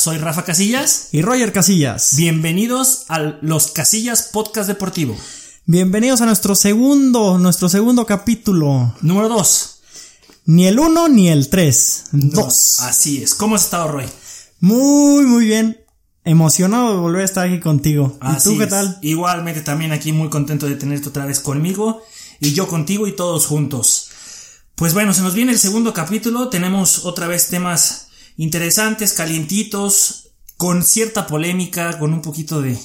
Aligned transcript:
soy 0.00 0.16
Rafa 0.16 0.44
Casillas. 0.44 1.08
Y 1.12 1.20
Roger 1.20 1.52
Casillas. 1.52 2.16
Bienvenidos 2.16 3.04
a 3.08 3.18
los 3.18 3.70
Casillas 3.72 4.30
Podcast 4.32 4.66
Deportivo. 4.66 5.14
Bienvenidos 5.66 6.22
a 6.22 6.26
nuestro 6.26 6.54
segundo, 6.54 7.36
nuestro 7.36 7.68
segundo 7.68 8.06
capítulo. 8.06 8.94
Número 9.02 9.28
2. 9.28 9.80
Ni 10.46 10.66
el 10.66 10.78
1 10.78 11.08
ni 11.10 11.28
el 11.28 11.50
3. 11.50 12.04
Dos. 12.12 12.80
Así 12.80 13.22
es. 13.22 13.34
¿Cómo 13.34 13.56
has 13.56 13.64
estado, 13.64 13.88
Roy? 13.88 14.06
Muy, 14.60 15.26
muy 15.26 15.44
bien. 15.44 15.84
Emocionado 16.24 16.92
de 16.92 16.98
volver 16.98 17.20
a 17.20 17.26
estar 17.26 17.46
aquí 17.46 17.60
contigo. 17.60 18.18
¿Y 18.22 18.42
tú 18.42 18.56
qué 18.56 18.64
es. 18.64 18.70
tal? 18.70 18.98
Igualmente 19.02 19.60
también 19.60 19.92
aquí 19.92 20.12
muy 20.12 20.30
contento 20.30 20.66
de 20.66 20.76
tenerte 20.76 21.10
otra 21.10 21.26
vez 21.26 21.40
conmigo 21.40 22.02
y 22.40 22.54
yo 22.54 22.66
contigo 22.68 23.06
y 23.06 23.12
todos 23.12 23.46
juntos. 23.46 24.08
Pues 24.76 24.94
bueno, 24.94 25.12
se 25.12 25.20
nos 25.20 25.34
viene 25.34 25.52
el 25.52 25.58
segundo 25.58 25.92
capítulo. 25.92 26.48
Tenemos 26.48 27.04
otra 27.04 27.26
vez 27.26 27.48
temas 27.48 28.06
interesantes, 28.44 29.12
calientitos, 29.12 30.28
con 30.56 30.82
cierta 30.82 31.26
polémica, 31.26 31.98
con 31.98 32.12
un 32.14 32.22
poquito 32.22 32.60
de, 32.62 32.78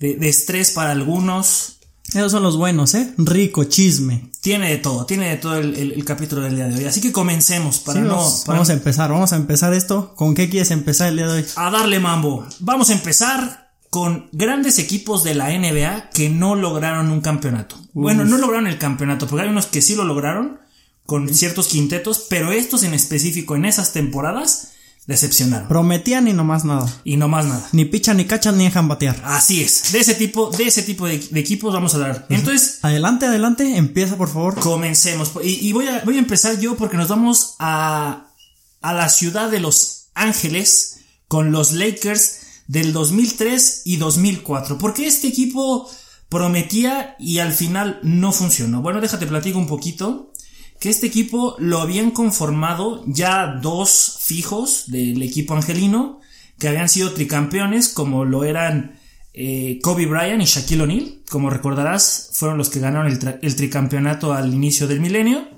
de, 0.00 0.14
de 0.14 0.28
estrés 0.28 0.70
para 0.70 0.92
algunos. 0.92 1.78
Esos 2.14 2.32
son 2.32 2.42
los 2.42 2.56
buenos, 2.56 2.94
¿eh? 2.94 3.12
Rico, 3.18 3.64
chisme. 3.64 4.30
Tiene 4.40 4.70
de 4.70 4.76
todo, 4.78 5.04
tiene 5.06 5.28
de 5.30 5.36
todo 5.36 5.56
el, 5.56 5.74
el- 5.74 5.92
el 5.92 6.04
capítulo 6.04 6.42
del 6.42 6.54
día 6.56 6.66
de 6.68 6.76
hoy. 6.76 6.84
Así 6.84 7.00
que 7.00 7.12
comencemos 7.12 7.78
para 7.78 8.00
Sí, 8.00 8.06
no. 8.06 8.16
vamos, 8.16 8.42
para 8.46 8.56
vamos 8.58 8.70
a 8.70 8.72
empezar, 8.74 9.10
vamos 9.10 9.32
a 9.32 9.36
empezar 9.36 9.72
esto. 9.74 10.14
¿Con 10.14 10.34
qué 10.34 10.48
quieres 10.50 10.70
empezar 10.70 11.08
el 11.08 11.16
día 11.16 11.26
de 11.26 11.32
hoy? 11.42 11.46
a 11.56 11.70
darle 11.70 12.00
mambo. 12.00 12.46
Vamos 12.60 12.90
a 12.90 12.92
empezar 12.94 13.72
con 13.90 14.28
grandes 14.32 14.78
equipos 14.78 15.22
de 15.24 15.34
la 15.34 15.50
NBA 15.50 16.10
que 16.10 16.28
no 16.28 16.54
lograron 16.56 17.10
un 17.10 17.20
campeonato. 17.20 17.76
Bueno, 17.92 18.24
no 18.24 18.38
lograron 18.38 18.66
el 18.66 18.76
campeonato, 18.78 19.26
porque 19.28 19.44
hay 19.44 19.50
unos 19.50 19.66
que 19.66 19.80
sí 19.82 19.94
lo 19.94 20.04
lograron 20.04 20.58
con 21.06 21.32
ciertos 21.32 21.68
quintetos, 21.68 22.26
pero 22.28 22.52
estos 22.52 22.82
en 22.82 22.92
específico 22.92 23.54
en 23.56 23.64
esas 23.66 23.92
temporadas 23.92 24.72
decepcionaron. 25.06 25.68
Prometían 25.68 26.28
y 26.28 26.32
no 26.32 26.44
más 26.44 26.64
nada. 26.64 26.90
Y 27.04 27.16
no 27.16 27.28
más 27.28 27.46
nada. 27.46 27.68
Ni 27.72 27.84
pichan, 27.84 28.16
ni 28.16 28.24
cachan, 28.24 28.56
ni 28.56 28.64
dejan 28.64 28.88
batear. 28.88 29.20
Así 29.24 29.62
es. 29.62 29.92
De 29.92 30.00
ese 30.00 30.14
tipo, 30.14 30.50
de 30.50 30.64
ese 30.64 30.82
tipo 30.82 31.06
de, 31.06 31.18
de 31.18 31.40
equipos 31.40 31.72
vamos 31.72 31.94
a 31.94 31.96
hablar. 31.96 32.26
Entonces, 32.30 32.78
Adelante, 32.82 33.26
adelante, 33.26 33.76
empieza 33.76 34.16
por 34.16 34.28
favor. 34.28 34.58
Comencemos. 34.60 35.32
Y, 35.42 35.68
y 35.68 35.72
voy, 35.72 35.88
a, 35.88 36.00
voy 36.04 36.16
a 36.16 36.20
empezar 36.20 36.58
yo 36.58 36.76
porque 36.76 36.96
nos 36.96 37.08
vamos 37.08 37.56
a, 37.58 38.28
a 38.80 38.92
la 38.92 39.08
ciudad 39.08 39.50
de 39.50 39.60
Los 39.60 40.06
Ángeles 40.14 41.00
con 41.28 41.52
los 41.52 41.72
Lakers 41.72 42.38
del 42.66 42.92
2003 42.92 43.82
y 43.84 43.96
2004. 43.96 44.78
Porque 44.78 45.06
este 45.06 45.28
equipo 45.28 45.90
prometía 46.28 47.14
y 47.18 47.38
al 47.38 47.52
final 47.52 48.00
no 48.02 48.32
funcionó. 48.32 48.82
Bueno, 48.82 49.00
déjate 49.00 49.26
platico 49.26 49.58
un 49.58 49.66
poquito. 49.66 50.32
Que 50.80 50.90
este 50.90 51.06
equipo 51.06 51.56
lo 51.58 51.80
habían 51.80 52.10
conformado 52.10 53.02
ya 53.06 53.46
dos 53.46 54.18
fijos 54.20 54.84
del 54.88 55.22
equipo 55.22 55.54
angelino 55.54 56.20
que 56.58 56.68
habían 56.68 56.88
sido 56.88 57.12
tricampeones 57.12 57.88
como 57.88 58.24
lo 58.24 58.44
eran 58.44 58.98
eh, 59.32 59.80
Kobe 59.82 60.06
Bryant 60.06 60.42
y 60.42 60.46
Shaquille 60.46 60.82
O'Neal. 60.82 61.18
Como 61.28 61.50
recordarás, 61.50 62.30
fueron 62.32 62.58
los 62.58 62.70
que 62.70 62.80
ganaron 62.80 63.10
el, 63.42 63.56
tricampeonato 63.56 64.32
al 64.32 64.54
inicio 64.54 64.86
del 64.86 65.00
milenio. 65.00 65.48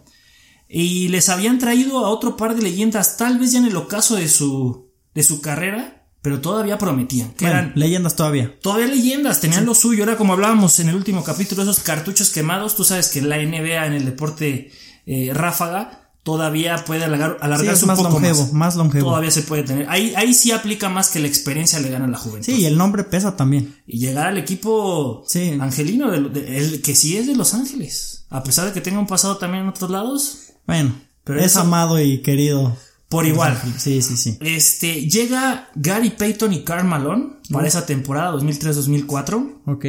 Y 0.69 1.09
les 1.09 1.29
habían 1.29 1.59
traído 1.59 2.05
a 2.05 2.09
otro 2.09 2.37
par 2.37 2.57
de 2.57 2.63
leyendas, 2.63 3.17
tal 3.17 3.39
vez 3.39 3.53
ya 3.53 3.61
en 3.61 3.67
el 3.67 3.77
ocaso 3.77 4.17
de 4.17 4.29
su, 4.29 4.91
de 5.15 5.23
su 5.23 5.41
carrera, 5.41 6.09
pero 6.23 6.41
todavía 6.41 6.77
prometían. 6.77 7.33
Que 7.35 7.45
Bueno, 7.45 7.61
eran 7.61 7.73
leyendas 7.77 8.17
todavía. 8.17 8.59
todavía 8.61 8.89
leyendas, 8.89 9.41
tenían 9.41 9.65
lo 9.65 9.75
suyo. 9.75 10.03
Era 10.03 10.17
como 10.17 10.33
hablábamos 10.33 10.81
en 10.81 10.89
el 10.89 10.97
último 10.97 11.23
capítulo, 11.23 11.63
esos 11.63 11.81
cartuchos 11.81 12.31
quemados. 12.31 12.75
Tú 12.75 12.83
sabes 12.83 13.09
que 13.09 13.23
la 13.23 13.37
NBA 13.37 13.87
en 13.87 13.93
el 13.93 14.07
deporte 14.07 14.73
eh, 15.07 15.31
ráfaga 15.33 16.03
todavía 16.23 16.85
puede 16.85 17.05
alargar, 17.05 17.37
Sí, 17.39 17.45
alargarse 17.45 17.85
un 17.85 17.87
más 17.87 17.99
poco 17.99 18.11
longevo, 18.11 18.43
más. 18.47 18.53
más 18.53 18.77
longevo. 18.77 19.11
Todavía 19.11 19.31
se 19.31 19.43
puede 19.43 19.63
tener. 19.63 19.89
Ahí, 19.89 20.13
ahí 20.17 20.35
sí 20.35 20.51
aplica 20.51 20.89
más 20.89 21.09
que 21.11 21.21
la 21.21 21.29
experiencia 21.29 21.79
le 21.79 21.89
gana 21.89 22.07
a 22.07 22.09
la 22.09 22.19
juventud. 22.19 22.45
Sí, 22.45 22.61
y 22.63 22.65
el 22.67 22.77
nombre 22.77 23.05
pesa 23.05 23.37
también. 23.37 23.77
Y 23.87 24.01
llegar 24.01 24.27
al 24.27 24.37
equipo 24.39 25.23
Sí. 25.29 25.57
angelino, 25.61 26.11
de- 26.11 26.29
de- 26.29 26.59
el 26.59 26.83
que 26.83 26.97
sí 26.97 27.17
es 27.17 27.29
de 27.29 27.37
Los 27.37 27.55
Ángeles. 27.55 28.25
A 28.29 28.43
pesar 28.43 28.67
de 28.67 28.73
que 28.73 28.81
tenga 28.81 28.99
un 28.99 29.07
pasado 29.07 29.37
también 29.37 29.63
en 29.63 29.69
otros 29.71 29.89
lados, 29.91 30.39
Bueno, 30.67 30.97
Pero 31.23 31.39
es 31.39 31.47
eso- 31.47 31.61
amado 31.61 32.01
y 32.01 32.23
querido. 32.23 32.77
por 33.09 33.25
igual. 33.25 33.57
Sí, 33.79 34.03
sí, 34.03 34.17
sí. 34.17 34.37
Este, 34.41 35.09
llega 35.09 35.69
Gary 35.77 36.11
Payton 36.11 36.53
y 36.55 36.65
Karl 36.65 36.85
Malone 36.89 37.35
para 37.53 37.69
esa 37.69 37.87
temporada 37.87 38.33
2003-2004. 38.33 39.61
Ok. 39.67 39.85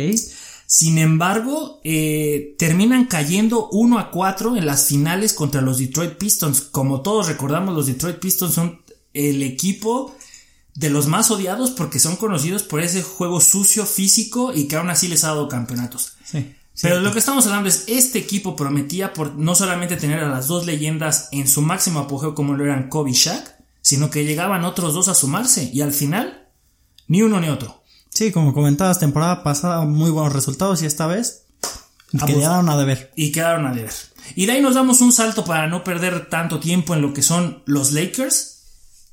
Sin 0.70 0.98
embargo, 0.98 1.80
eh, 1.86 2.56
terminan 2.60 3.06
cayendo 3.06 3.70
1 3.70 4.00
a 4.00 4.12
4 4.12 4.58
en 4.58 4.66
las 4.66 4.88
finales 4.88 5.34
contra 5.34 5.62
los 5.62 5.78
Detroit 5.78 6.18
Pistons. 6.18 6.60
Como 6.60 7.02
todos 7.02 7.28
recordamos, 7.28 7.74
los 7.74 7.88
Detroit 7.88 8.20
Pistons 8.20 8.54
son 8.54 8.82
el 9.14 9.44
equipo 9.44 10.14
de 10.76 10.90
los 10.90 11.08
más 11.08 11.32
odiados 11.32 11.72
porque 11.72 12.00
son 12.00 12.18
conocidos 12.18 12.64
por 12.64 12.82
ese 12.82 13.02
juego 13.02 13.40
sucio, 13.40 13.86
físico 13.86 14.52
y 14.54 14.68
que 14.68 14.76
aún 14.76 14.90
así 14.90 15.08
les 15.08 15.24
ha 15.24 15.30
dado 15.30 15.48
campeonatos. 15.48 16.18
Sí. 16.26 16.54
Pero 16.82 17.00
lo 17.00 17.14
que 17.14 17.20
estamos 17.20 17.46
hablando 17.46 17.70
es, 17.70 17.86
este 17.88 18.20
equipo 18.20 18.58
prometía 18.58 19.14
por 19.14 19.36
no 19.36 19.56
solamente 19.56 19.96
tener 19.96 20.20
a 20.20 20.30
las 20.30 20.48
dos 20.48 20.66
leyendas 20.66 21.30
en 21.32 21.48
su 21.48 21.62
máximo 21.62 22.02
apogeo 22.02 22.36
como 22.36 22.56
lo 22.56 22.66
eran 22.66 22.90
Kobe 22.90 23.12
y 23.12 23.14
Shaq, 23.14 23.56
sino 23.82 24.10
que 24.10 24.26
llegaban 24.26 24.66
otros 24.66 24.94
dos 24.94 25.08
a 25.08 25.16
sumarse 25.16 25.72
y 25.74 25.80
al 25.80 25.94
final, 25.94 26.50
ni 27.08 27.22
uno 27.22 27.40
ni 27.40 27.48
otro. 27.48 27.82
Sí, 28.18 28.32
como 28.32 28.52
comentabas, 28.52 28.98
temporada 28.98 29.44
pasada 29.44 29.82
muy 29.82 30.10
buenos 30.10 30.34
resultados 30.34 30.82
y 30.82 30.88
esta 30.88 31.06
vez 31.06 31.46
quedaron 32.26 32.68
a 32.68 32.76
deber. 32.76 33.12
y 33.16 33.32
quedaron 33.32 33.68
a 33.68 33.76
deber. 33.76 33.94
Y 34.34 34.48
de 34.48 34.54
ahí 34.54 34.62
nos 34.64 34.74
damos 34.74 35.02
un 35.02 35.14
salto 35.14 35.46
para 35.46 35.68
no 35.68 35.84
perder 35.84 36.28
tanto 36.28 36.60
tiempo 36.60 36.96
en 36.96 37.04
lo 37.04 37.14
que 37.14 37.22
son 37.22 37.62
los 37.68 37.92
Lakers, 37.92 38.64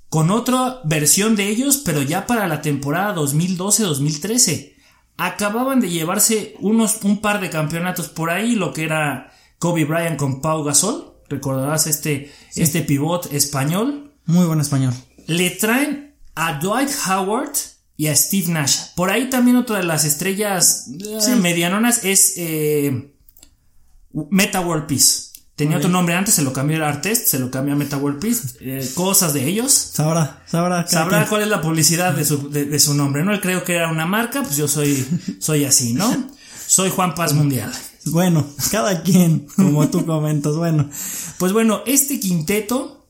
con 0.09 0.31
otra 0.31 0.81
versión 0.85 1.37
de 1.37 1.51
ellos, 1.51 1.83
pero 1.85 2.01
ya 2.01 2.27
para 2.27 2.49
la 2.49 2.63
temporada 2.63 3.15
2012-2013. 3.17 4.73
Acababan 5.19 5.81
de 5.81 5.91
llevarse 5.91 6.57
unos, 6.61 7.03
un 7.03 7.21
par 7.21 7.43
de 7.43 7.51
campeonatos 7.51 8.09
por 8.09 8.31
ahí, 8.31 8.55
lo 8.55 8.73
que 8.73 8.85
era 8.85 9.35
Kobe 9.59 9.85
Bryant 9.85 10.17
con 10.17 10.41
Pau 10.41 10.65
Gasol, 10.65 11.13
recordarás 11.29 11.87
este, 11.89 12.33
este 12.57 12.81
pivot 12.81 13.31
español. 13.35 14.15
Muy 14.25 14.47
buen 14.47 14.63
español. 14.63 14.95
Le 15.27 15.51
traen 15.51 16.17
a 16.37 16.59
Dwight 16.59 16.89
Howard 17.07 17.74
y 17.97 18.09
a 18.09 18.16
Steve 18.16 18.49
Nash. 18.49 18.77
Por 18.97 19.10
ahí 19.10 19.31
también 19.31 19.56
otra 19.56 19.78
de 19.78 19.84
las 19.84 20.05
estrellas 20.05 20.87
eh, 20.88 21.37
medianonas 21.37 22.05
es 22.05 22.34
eh, 22.37 23.12
Meta 24.31 24.60
World 24.60 24.87
Peace. 24.87 25.32
Tenía 25.56 25.77
otro 25.77 25.88
nombre 25.88 26.16
antes, 26.16 26.34
se 26.34 26.43
lo 26.43 26.53
cambió 26.53 26.84
a 26.84 26.88
Artest, 26.88 27.28
se 27.28 27.38
lo 27.38 27.49
cambió 27.49 27.75
a 27.75 27.77
Meta 27.77 27.97
World 27.97 28.19
Peace. 28.19 28.56
Eh, 28.60 28.91
cosas 28.94 29.32
de 29.32 29.47
ellos. 29.47 29.72
Sabrá, 29.72 30.43
sabrá. 30.47 30.84
Sabrá 30.88 31.28
cuál 31.28 31.43
es 31.43 31.49
la 31.49 31.60
publicidad 31.60 32.12
de 32.12 32.25
su, 32.25 32.50
de, 32.50 32.65
de 32.65 32.78
su 32.81 32.94
nombre, 32.94 33.25
¿no? 33.25 33.32
Él 33.32 33.41
creo 33.41 33.62
que 33.62 33.77
era 33.77 33.88
una 33.88 34.05
marca, 34.05 34.43
pues 34.43 34.56
yo 34.56 34.66
soy, 34.66 35.06
soy 35.38 35.65
así, 35.65 35.93
¿no? 35.94 36.28
Soy 36.66 36.91
Juan 36.91 37.15
Paz 37.15 37.34
Mundial. 37.34 37.72
Bueno, 38.06 38.44
cada 38.72 39.03
quien, 39.03 39.47
como 39.55 39.88
tú 39.88 40.05
comentas, 40.05 40.56
bueno. 40.56 40.91
Pues 41.38 41.53
bueno, 41.53 41.82
este 41.87 42.19
quinteto 42.19 43.04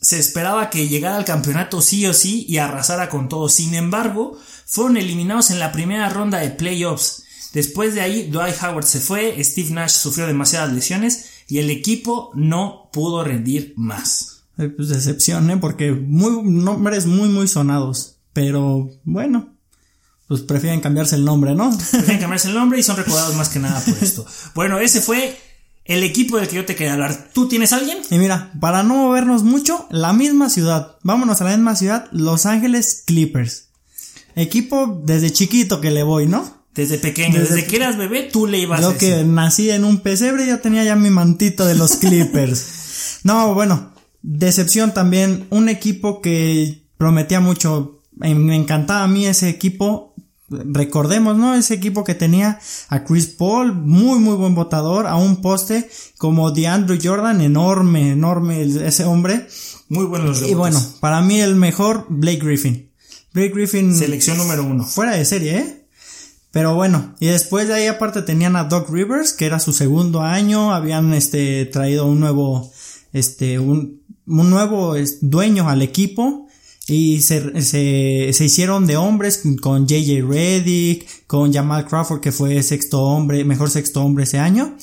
se 0.00 0.18
esperaba 0.18 0.70
que 0.70 0.88
llegara 0.88 1.16
al 1.16 1.24
campeonato 1.24 1.82
sí 1.82 2.06
o 2.06 2.14
sí 2.14 2.46
y 2.48 2.58
arrasara 2.58 3.08
con 3.08 3.28
todo. 3.28 3.48
Sin 3.48 3.74
embargo, 3.74 4.38
fueron 4.66 4.96
eliminados 4.96 5.50
en 5.50 5.58
la 5.58 5.72
primera 5.72 6.08
ronda 6.08 6.38
de 6.38 6.50
playoffs. 6.50 7.24
Después 7.52 7.94
de 7.94 8.02
ahí, 8.02 8.28
Dwight 8.30 8.62
Howard 8.62 8.84
se 8.84 9.00
fue, 9.00 9.42
Steve 9.42 9.70
Nash 9.70 9.92
sufrió 9.92 10.26
demasiadas 10.26 10.72
lesiones 10.72 11.26
y 11.48 11.58
el 11.58 11.70
equipo 11.70 12.30
no 12.34 12.90
pudo 12.92 13.24
rendir 13.24 13.72
más. 13.76 14.44
Eh, 14.58 14.68
Pues 14.68 14.88
decepción, 14.88 15.50
¿eh? 15.50 15.56
Porque 15.56 15.92
muy, 15.92 16.42
nombres 16.42 17.06
muy, 17.06 17.28
muy 17.28 17.48
sonados. 17.48 18.16
Pero 18.32 18.90
bueno, 19.04 19.56
pues 20.28 20.42
prefieren 20.42 20.80
cambiarse 20.80 21.16
el 21.16 21.24
nombre, 21.24 21.54
¿no? 21.54 21.76
Prefieren 21.76 22.20
cambiarse 22.20 22.48
el 22.48 22.54
nombre 22.54 22.78
y 22.78 22.82
son 22.82 22.96
recordados 22.96 23.34
más 23.34 23.48
que 23.48 23.58
nada 23.58 23.80
por 23.80 23.96
esto. 24.02 24.26
Bueno, 24.54 24.78
ese 24.78 25.00
fue 25.00 25.36
el 25.88 26.04
equipo 26.04 26.36
del 26.36 26.46
que 26.46 26.54
yo 26.56 26.64
te 26.64 26.76
quería 26.76 26.92
hablar. 26.92 27.30
¿Tú 27.32 27.48
tienes 27.48 27.72
alguien? 27.72 27.98
Y 28.10 28.18
mira, 28.18 28.52
para 28.60 28.82
no 28.84 28.94
movernos 28.94 29.42
mucho, 29.42 29.86
la 29.90 30.12
misma 30.12 30.48
ciudad. 30.50 30.98
Vámonos 31.02 31.40
a 31.40 31.44
la 31.44 31.50
misma 31.56 31.74
ciudad, 31.74 32.06
Los 32.12 32.46
Ángeles 32.46 33.02
Clippers. 33.06 33.70
Equipo 34.36 35.02
desde 35.04 35.32
chiquito 35.32 35.80
que 35.80 35.90
le 35.90 36.02
voy, 36.04 36.26
¿no? 36.26 36.56
Desde 36.74 36.98
pequeño, 36.98 37.40
desde, 37.40 37.56
Desde- 37.56 37.66
que 37.68 37.76
eras 37.76 37.96
bebé, 37.96 38.28
tú 38.32 38.46
le 38.46 38.58
ibas 38.60 38.78
a 38.78 38.82
Yo 38.82 38.96
que 38.98 39.24
nací 39.24 39.68
en 39.70 39.82
un 39.84 39.98
pesebre 39.98 40.46
ya 40.46 40.60
tenía 40.62 40.84
ya 40.84 40.94
mi 40.94 41.10
mantito 41.10 41.66
de 41.66 41.74
los 41.74 41.96
Clippers. 41.96 43.18
no, 43.24 43.52
bueno, 43.54 43.92
decepción 44.22 44.94
también. 44.94 45.46
Un 45.50 45.68
equipo 45.68 46.20
que 46.20 46.84
prometía 46.96 47.40
mucho. 47.40 48.02
Me 48.14 48.54
encantaba 48.54 49.04
a 49.04 49.08
mí 49.08 49.26
ese 49.26 49.48
equipo. 49.48 50.07
Recordemos, 50.50 51.36
¿no? 51.36 51.54
Ese 51.54 51.74
equipo 51.74 52.04
que 52.04 52.14
tenía 52.14 52.58
a 52.88 53.04
Chris 53.04 53.26
Paul, 53.26 53.74
muy, 53.74 54.18
muy 54.18 54.34
buen 54.34 54.54
votador, 54.54 55.06
a 55.06 55.16
un 55.16 55.42
poste 55.42 55.90
como 56.16 56.50
DeAndre 56.52 56.98
Jordan, 57.02 57.40
enorme, 57.42 58.12
enorme 58.12 58.62
ese 58.62 59.04
hombre. 59.04 59.46
Muy 59.88 60.06
buenos 60.06 60.42
Y 60.42 60.54
bueno, 60.54 60.80
para 61.00 61.20
mí 61.20 61.40
el 61.40 61.54
mejor, 61.54 62.06
Blake 62.08 62.38
Griffin. 62.38 62.90
Blake 63.32 63.52
Griffin. 63.52 63.94
Selección 63.94 64.38
número 64.38 64.64
uno. 64.64 64.84
Fuera 64.84 65.12
de 65.12 65.24
serie, 65.24 65.58
¿eh? 65.58 65.86
Pero 66.50 66.74
bueno, 66.74 67.14
y 67.20 67.26
después 67.26 67.68
de 67.68 67.74
ahí 67.74 67.86
aparte 67.86 68.22
tenían 68.22 68.56
a 68.56 68.64
Doc 68.64 68.88
Rivers, 68.90 69.34
que 69.34 69.44
era 69.44 69.60
su 69.60 69.74
segundo 69.74 70.22
año, 70.22 70.72
habían 70.72 71.12
este 71.12 71.66
traído 71.66 72.06
un 72.06 72.20
nuevo, 72.20 72.72
este, 73.12 73.58
un, 73.58 74.02
un 74.26 74.50
nuevo 74.50 74.94
dueño 75.20 75.68
al 75.68 75.82
equipo, 75.82 76.47
Y 76.88 77.20
se, 77.20 77.60
se, 77.60 78.30
se 78.32 78.44
hicieron 78.44 78.86
de 78.86 78.96
hombres 78.96 79.42
con 79.60 79.86
JJ 79.86 80.22
Reddick, 80.26 81.26
con 81.26 81.52
Jamal 81.52 81.86
Crawford, 81.86 82.20
que 82.20 82.32
fue 82.32 82.62
sexto 82.62 83.02
hombre, 83.02 83.44
mejor 83.44 83.70
sexto 83.70 84.02
hombre 84.02 84.24
ese 84.24 84.38
año. 84.38 84.74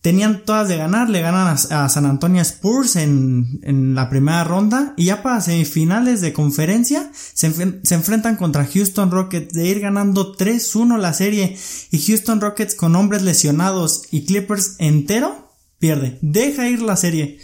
Tenían 0.00 0.44
todas 0.44 0.68
de 0.68 0.76
ganar, 0.78 1.10
le 1.10 1.20
ganan 1.20 1.48
a, 1.48 1.84
a 1.84 1.88
San 1.88 2.06
Antonio 2.06 2.40
Spurs 2.40 2.96
en, 2.96 3.60
en, 3.64 3.94
la 3.94 4.08
primera 4.08 4.44
ronda 4.44 4.94
y 4.96 5.06
ya 5.06 5.22
para 5.22 5.42
semifinales 5.42 6.22
de 6.22 6.32
conferencia 6.32 7.10
se, 7.12 7.52
se 7.52 7.94
enfrentan 7.94 8.36
contra 8.36 8.64
Houston 8.64 9.10
Rockets 9.10 9.52
de 9.52 9.66
ir 9.66 9.80
ganando 9.80 10.34
3-1 10.34 10.96
la 10.96 11.12
serie 11.12 11.54
y 11.90 11.98
Houston 11.98 12.40
Rockets 12.40 12.74
con 12.74 12.96
hombres 12.96 13.22
lesionados 13.22 14.04
y 14.10 14.24
Clippers 14.24 14.76
entero 14.78 15.52
pierde, 15.80 16.18
deja 16.22 16.68
ir 16.68 16.80
la 16.80 16.96
serie. 16.96 17.38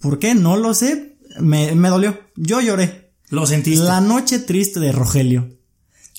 ¿Por 0.00 0.18
qué? 0.18 0.34
No 0.34 0.56
lo 0.56 0.74
sé, 0.74 1.16
me, 1.40 1.74
me 1.74 1.88
dolió, 1.88 2.20
yo 2.36 2.60
lloré. 2.60 3.09
Lo 3.30 3.46
sentiste. 3.46 3.84
La 3.84 4.00
noche 4.00 4.40
triste 4.40 4.80
de 4.80 4.92
Rogelio. 4.92 5.48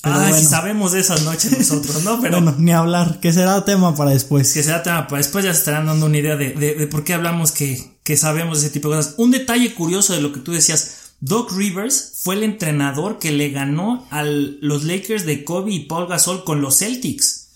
Ah, 0.03 0.29
bueno. 0.29 0.49
sabemos 0.49 0.93
de 0.93 1.01
esas 1.01 1.23
noches 1.23 1.55
nosotros, 1.55 2.03
¿no? 2.03 2.19
Pero 2.21 2.41
bueno, 2.41 2.55
ni 2.57 2.71
hablar, 2.71 3.19
que 3.19 3.31
será 3.31 3.63
tema 3.65 3.95
para 3.95 4.11
después. 4.11 4.51
Que 4.51 4.63
será 4.63 4.81
tema 4.81 5.07
para 5.07 5.19
después, 5.19 5.45
ya 5.45 5.53
se 5.53 5.59
estarán 5.59 5.85
dando 5.85 6.07
una 6.07 6.17
idea 6.17 6.35
de, 6.35 6.53
de, 6.53 6.73
de 6.73 6.87
por 6.87 7.03
qué 7.03 7.13
hablamos 7.13 7.51
que, 7.51 7.99
que 8.03 8.17
sabemos 8.17 8.61
de 8.61 8.67
ese 8.67 8.73
tipo 8.73 8.89
de 8.89 8.97
cosas. 8.97 9.15
Un 9.17 9.29
detalle 9.29 9.75
curioso 9.75 10.13
de 10.13 10.21
lo 10.21 10.33
que 10.33 10.39
tú 10.39 10.53
decías, 10.53 11.13
Doc 11.19 11.51
Rivers 11.51 12.13
fue 12.23 12.33
el 12.35 12.43
entrenador 12.43 13.19
que 13.19 13.31
le 13.31 13.49
ganó 13.49 14.07
a 14.09 14.23
los 14.23 14.83
Lakers 14.85 15.25
de 15.25 15.43
Kobe 15.43 15.71
y 15.71 15.81
Paul 15.81 16.07
Gasol 16.07 16.43
con 16.43 16.61
los 16.61 16.79
Celtics. 16.79 17.49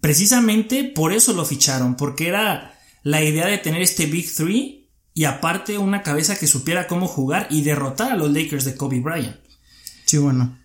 Precisamente 0.00 0.82
por 0.82 1.12
eso 1.12 1.32
lo 1.32 1.44
ficharon, 1.44 1.96
porque 1.96 2.26
era 2.26 2.80
la 3.04 3.22
idea 3.22 3.46
de 3.46 3.58
tener 3.58 3.80
este 3.80 4.06
Big 4.06 4.34
Three 4.34 4.81
y 5.14 5.24
aparte 5.24 5.78
una 5.78 6.02
cabeza 6.02 6.36
que 6.36 6.46
supiera 6.46 6.86
cómo 6.86 7.06
jugar 7.06 7.46
y 7.50 7.62
derrotar 7.62 8.12
a 8.12 8.16
los 8.16 8.30
Lakers 8.30 8.64
de 8.64 8.76
Kobe 8.76 9.00
Bryant. 9.00 9.36
Sí, 10.04 10.18
bueno 10.18 10.62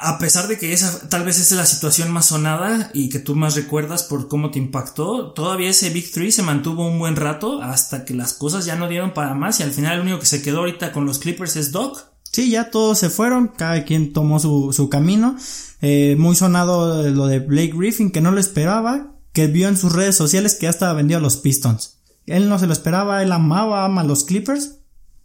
a 0.00 0.18
pesar 0.18 0.48
de 0.48 0.58
que 0.58 0.72
esa 0.72 1.08
tal 1.08 1.24
vez 1.24 1.38
es 1.38 1.50
la 1.52 1.66
situación 1.66 2.10
más 2.10 2.26
sonada 2.26 2.90
y 2.94 3.08
que 3.08 3.18
tú 3.18 3.34
más 3.34 3.56
recuerdas 3.56 4.04
por 4.04 4.28
cómo 4.28 4.50
te 4.50 4.58
impactó, 4.58 5.32
todavía 5.32 5.70
ese 5.70 5.90
Big 5.90 6.12
Three 6.12 6.30
se 6.30 6.42
mantuvo 6.42 6.86
un 6.86 6.98
buen 6.98 7.16
rato 7.16 7.62
hasta 7.62 8.04
que 8.04 8.14
las 8.14 8.34
cosas 8.34 8.64
ya 8.64 8.76
no 8.76 8.88
dieron 8.88 9.12
para 9.12 9.34
más 9.34 9.60
y 9.60 9.62
al 9.62 9.72
final 9.72 9.94
el 9.94 10.02
único 10.02 10.20
que 10.20 10.26
se 10.26 10.42
quedó 10.42 10.58
ahorita 10.60 10.92
con 10.92 11.04
los 11.04 11.18
Clippers 11.18 11.56
es 11.56 11.72
Doc. 11.72 12.04
Sí, 12.30 12.50
ya 12.50 12.70
todos 12.70 12.98
se 12.98 13.10
fueron, 13.10 13.48
cada 13.48 13.84
quien 13.84 14.12
tomó 14.12 14.38
su, 14.38 14.72
su 14.72 14.88
camino. 14.88 15.36
Eh, 15.80 16.14
muy 16.18 16.36
sonado 16.36 17.08
lo 17.10 17.26
de 17.26 17.40
Blake 17.40 17.72
Griffin, 17.74 18.10
que 18.10 18.20
no 18.20 18.30
lo 18.30 18.38
esperaba, 18.38 19.14
que 19.32 19.46
vio 19.46 19.68
en 19.68 19.78
sus 19.78 19.92
redes 19.92 20.16
sociales 20.16 20.54
que 20.54 20.64
ya 20.64 20.70
estaba 20.70 20.92
vendido 20.92 21.18
a 21.18 21.22
los 21.22 21.38
Pistons. 21.38 21.97
Él 22.28 22.48
no 22.48 22.58
se 22.58 22.66
lo 22.66 22.72
esperaba, 22.72 23.22
él 23.22 23.32
amaba, 23.32 23.84
ama 23.84 24.02
a 24.02 24.04
los 24.04 24.24
Clippers 24.24 24.76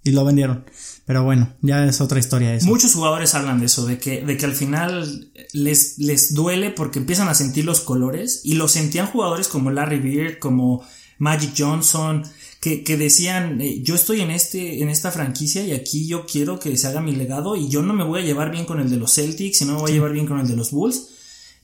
y 0.03 0.11
lo 0.11 0.25
vendieron. 0.25 0.65
Pero 1.05 1.23
bueno, 1.23 1.53
ya 1.61 1.85
es 1.85 2.01
otra 2.01 2.19
historia 2.19 2.53
eso. 2.53 2.67
Muchos 2.67 2.93
jugadores 2.93 3.35
hablan 3.35 3.59
de 3.59 3.65
eso, 3.65 3.85
de 3.85 3.97
que, 3.97 4.21
de 4.21 4.37
que 4.37 4.45
al 4.45 4.53
final 4.53 5.31
les, 5.53 5.97
les 5.97 6.33
duele 6.33 6.71
porque 6.71 6.99
empiezan 6.99 7.27
a 7.27 7.33
sentir 7.33 7.65
los 7.65 7.81
colores 7.81 8.41
y 8.43 8.53
lo 8.53 8.67
sentían 8.67 9.07
jugadores 9.07 9.47
como 9.47 9.71
Larry 9.71 9.99
Bird, 9.99 10.39
como 10.39 10.85
Magic 11.17 11.53
Johnson, 11.57 12.23
que, 12.61 12.83
que 12.83 12.95
decían, 12.95 13.59
eh, 13.59 13.81
yo 13.81 13.95
estoy 13.95 14.21
en, 14.21 14.31
este, 14.31 14.81
en 14.81 14.89
esta 14.89 15.11
franquicia 15.11 15.65
y 15.65 15.73
aquí 15.73 16.07
yo 16.07 16.25
quiero 16.25 16.59
que 16.59 16.75
se 16.77 16.87
haga 16.87 17.01
mi 17.01 17.13
legado 17.13 17.57
y 17.57 17.67
yo 17.67 17.81
no 17.81 17.93
me 17.93 18.05
voy 18.05 18.21
a 18.21 18.25
llevar 18.25 18.51
bien 18.51 18.65
con 18.65 18.79
el 18.79 18.89
de 18.89 18.97
los 18.97 19.13
Celtics 19.13 19.61
y 19.61 19.65
no 19.65 19.73
me 19.73 19.79
voy 19.79 19.91
a 19.91 19.95
llevar 19.95 20.13
bien 20.13 20.27
con 20.27 20.39
el 20.39 20.47
de 20.47 20.55
los 20.55 20.71
Bulls. 20.71 21.09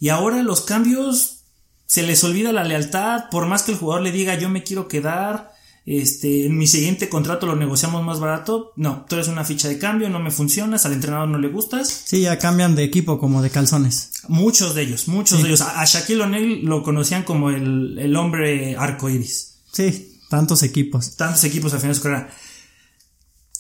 Y 0.01 0.09
ahora 0.09 0.44
los 0.44 0.62
cambios 0.62 1.38
se 1.89 2.03
les 2.03 2.24
olvida 2.24 2.53
la 2.53 2.63
lealtad, 2.63 3.30
por 3.31 3.47
más 3.47 3.63
que 3.63 3.71
el 3.71 3.77
jugador 3.80 4.03
le 4.03 4.12
diga 4.12 4.38
yo 4.38 4.47
me 4.47 4.62
quiero 4.62 4.88
quedar, 4.88 5.53
este, 5.88 6.45
en 6.45 6.56
mi 6.56 6.68
siguiente 6.68 7.09
contrato 7.09 7.47
lo 7.47 7.56
negociamos 7.56 8.06
más 8.06 8.19
barato. 8.19 8.74
No, 8.75 9.07
tú 9.09 9.15
eres 9.15 9.27
una 9.27 9.44
ficha 9.44 9.68
de 9.68 9.80
cambio, 9.80 10.07
no 10.07 10.19
me 10.19 10.30
funcionas, 10.30 10.86
al 10.86 10.94
entrenador 10.94 11.27
no 11.30 11.39
le 11.39 11.47
gustas. 11.47 12.03
Sí, 12.06 12.21
ya 12.21 12.38
cambian 12.38 12.75
de 12.75 12.83
equipo 12.83 13.18
como 13.18 13.41
de 13.41 13.50
calzones. 13.50 14.12
Muchos 14.27 14.75
de 14.75 14.83
ellos, 14.83 15.07
muchos 15.07 15.41
de 15.41 15.47
ellos. 15.47 15.62
A, 15.62 15.83
Shaquille 15.83 16.21
O'Neal 16.21 16.62
lo 16.62 16.83
conocían 16.83 17.24
como 17.24 17.50
el, 17.50 17.97
el 17.97 18.15
hombre 18.15 18.75
arcoiris. 18.77 19.62
Sí, 19.71 20.19
tantos 20.30 20.62
equipos. 20.62 21.15
Tantos 21.15 21.44
equipos 21.44 21.74
al 21.74 21.80
final 21.80 21.95
de 21.95 21.97
su 21.97 22.03
carrera. 22.03 22.30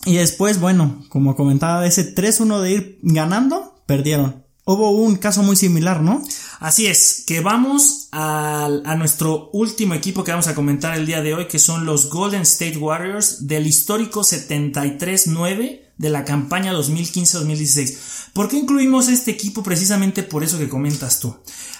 Y 0.05 0.17
después, 0.17 0.59
bueno, 0.59 1.03
como 1.09 1.35
comentaba, 1.35 1.87
ese 1.87 2.13
3-1 2.13 2.61
de 2.61 2.71
ir 2.71 2.99
ganando, 3.01 3.81
perdieron. 3.87 4.45
Hubo 4.71 4.91
un 4.91 5.15
caso 5.15 5.41
muy 5.41 5.55
similar, 5.55 6.03
¿no? 6.03 6.21
Así 6.59 6.85
es, 6.85 7.23
que 7.25 7.39
vamos 7.39 8.07
a, 8.11 8.65
a, 8.85 8.95
nuestro 8.97 9.49
último 9.51 9.95
equipo 9.95 10.23
que 10.23 10.29
vamos 10.29 10.45
a 10.45 10.53
comentar 10.53 10.95
el 10.95 11.07
día 11.07 11.23
de 11.23 11.33
hoy, 11.33 11.47
que 11.47 11.57
son 11.57 11.87
los 11.87 12.11
Golden 12.11 12.43
State 12.43 12.77
Warriors 12.77 13.47
del 13.47 13.65
histórico 13.65 14.21
73-9 14.21 15.79
de 15.97 16.09
la 16.11 16.23
campaña 16.23 16.71
2015-2016. 16.73 18.29
¿Por 18.33 18.47
qué 18.47 18.57
incluimos 18.57 19.07
este 19.07 19.31
equipo? 19.31 19.63
Precisamente 19.63 20.21
por 20.21 20.43
eso 20.43 20.59
que 20.59 20.69
comentas 20.69 21.19
tú. 21.19 21.35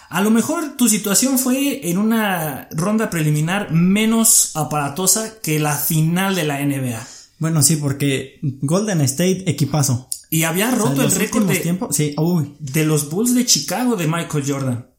A 0.10 0.22
lo 0.22 0.32
mejor 0.32 0.76
tu 0.76 0.90
situación 0.90 1.38
fue 1.38 1.92
en 1.92 2.00
una 2.00 2.70
ronda 2.72 3.12
preliminar 3.12 3.72
menos 3.72 4.56
aparatosa 4.56 5.40
que 5.44 5.60
la 5.60 5.76
final 5.76 6.34
de 6.34 6.44
la 6.44 6.66
NBA. 6.66 7.08
Bueno, 7.38 7.62
sí, 7.62 7.76
porque 7.76 8.40
Golden 8.42 9.02
State 9.02 9.44
equipazo. 9.48 10.10
Y 10.30 10.44
había 10.44 10.72
roto 10.72 11.02
el 11.02 11.12
récord 11.12 11.48
de, 11.48 11.78
sí. 11.92 12.16
de 12.60 12.86
los 12.86 13.10
Bulls 13.10 13.34
de 13.34 13.46
Chicago 13.46 13.96
de 13.96 14.08
Michael 14.08 14.44
Jordan. 14.48 14.90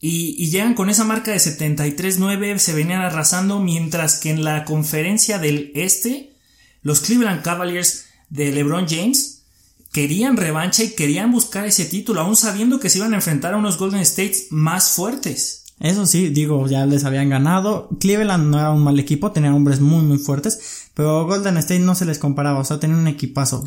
Y, 0.00 0.36
y 0.38 0.50
llegan 0.50 0.74
con 0.74 0.90
esa 0.90 1.04
marca 1.04 1.30
de 1.30 1.38
73-9, 1.38 2.58
se 2.58 2.74
venían 2.74 3.00
arrasando, 3.00 3.60
mientras 3.60 4.18
que 4.18 4.30
en 4.30 4.44
la 4.44 4.64
conferencia 4.64 5.38
del 5.38 5.72
Este, 5.74 6.36
los 6.82 7.00
Cleveland 7.00 7.42
Cavaliers 7.42 8.04
de 8.28 8.52
LeBron 8.52 8.86
James 8.86 9.44
querían 9.94 10.36
revancha 10.36 10.82
y 10.82 10.90
querían 10.90 11.32
buscar 11.32 11.64
ese 11.66 11.84
título, 11.84 12.20
aún 12.20 12.36
sabiendo 12.36 12.80
que 12.80 12.90
se 12.90 12.98
iban 12.98 13.12
a 13.12 13.16
enfrentar 13.16 13.54
a 13.54 13.56
unos 13.56 13.78
Golden 13.78 14.00
States 14.00 14.48
más 14.50 14.90
fuertes. 14.90 15.64
Eso 15.80 16.04
sí, 16.04 16.28
digo, 16.28 16.66
ya 16.68 16.84
les 16.84 17.04
habían 17.04 17.30
ganado. 17.30 17.88
Cleveland 18.00 18.50
no 18.50 18.58
era 18.58 18.72
un 18.72 18.82
mal 18.82 18.98
equipo, 18.98 19.32
tenía 19.32 19.54
hombres 19.54 19.80
muy, 19.80 20.02
muy 20.02 20.18
fuertes, 20.18 20.88
pero 20.94 21.26
Golden 21.26 21.56
State 21.58 21.80
no 21.80 21.94
se 21.94 22.04
les 22.04 22.18
comparaba, 22.18 22.58
o 22.58 22.64
sea, 22.64 22.80
tenía 22.80 22.96
un 22.96 23.06
equipazo. 23.06 23.64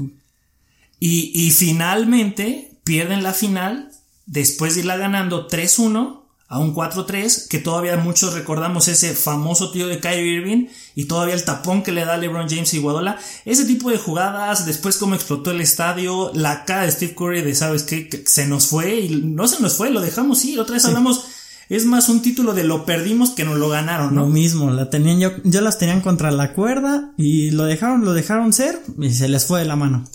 Y, 0.99 1.31
y 1.33 1.51
finalmente 1.51 2.79
pierden 2.83 3.23
la 3.23 3.33
final 3.33 3.91
después 4.25 4.75
de 4.75 4.81
irla 4.81 4.97
ganando 4.97 5.47
3-1 5.47 6.21
a 6.49 6.59
un 6.59 6.73
4-3, 6.73 7.47
que 7.49 7.59
todavía 7.59 7.97
muchos 7.97 8.33
recordamos 8.33 8.87
ese 8.87 9.13
famoso 9.13 9.71
tío 9.71 9.87
de 9.87 9.99
Kyrie 9.99 10.37
Irving 10.37 10.67
y 10.95 11.05
todavía 11.05 11.33
el 11.33 11.43
tapón 11.43 11.83
que 11.83 11.91
le 11.91 12.05
da 12.05 12.15
LeBron 12.15 12.47
James 12.47 12.73
y 12.73 12.79
Guadola. 12.79 13.19
Ese 13.43 13.65
tipo 13.65 13.89
de 13.89 13.97
jugadas, 13.97 14.65
después 14.65 14.97
cómo 14.97 15.15
explotó 15.15 15.51
el 15.51 15.59
estadio, 15.59 16.31
la 16.33 16.63
cara 16.63 16.83
de 16.83 16.91
Steve 16.91 17.15
Curry 17.15 17.41
de, 17.41 17.53
¿sabes 17.53 17.83
qué? 17.83 18.07
Que 18.07 18.23
se 18.25 18.47
nos 18.47 18.67
fue 18.67 19.01
y 19.01 19.09
no 19.09 19.47
se 19.47 19.61
nos 19.61 19.75
fue, 19.75 19.89
lo 19.89 19.99
dejamos 19.99 20.43
ir. 20.45 20.59
Otra 20.61 20.75
vez 20.75 20.83
sí. 20.83 20.87
hablamos, 20.87 21.25
es 21.67 21.85
más 21.85 22.07
un 22.07 22.21
título 22.21 22.53
de 22.53 22.63
lo 22.63 22.85
perdimos 22.85 23.31
que 23.31 23.43
nos 23.43 23.57
lo 23.57 23.67
ganaron, 23.67 24.15
¿no? 24.15 24.21
Lo 24.21 24.27
mismo, 24.27 24.71
la 24.71 24.89
tenían 24.89 25.19
yo, 25.19 25.31
yo 25.43 25.59
las 25.59 25.77
tenían 25.77 25.99
contra 25.99 26.31
la 26.31 26.53
cuerda 26.53 27.11
y 27.17 27.51
lo 27.51 27.65
dejaron, 27.65 28.05
lo 28.05 28.13
dejaron 28.13 28.53
ser 28.53 28.81
y 29.01 29.13
se 29.13 29.27
les 29.27 29.45
fue 29.45 29.59
de 29.59 29.65
la 29.65 29.75
mano. 29.75 30.05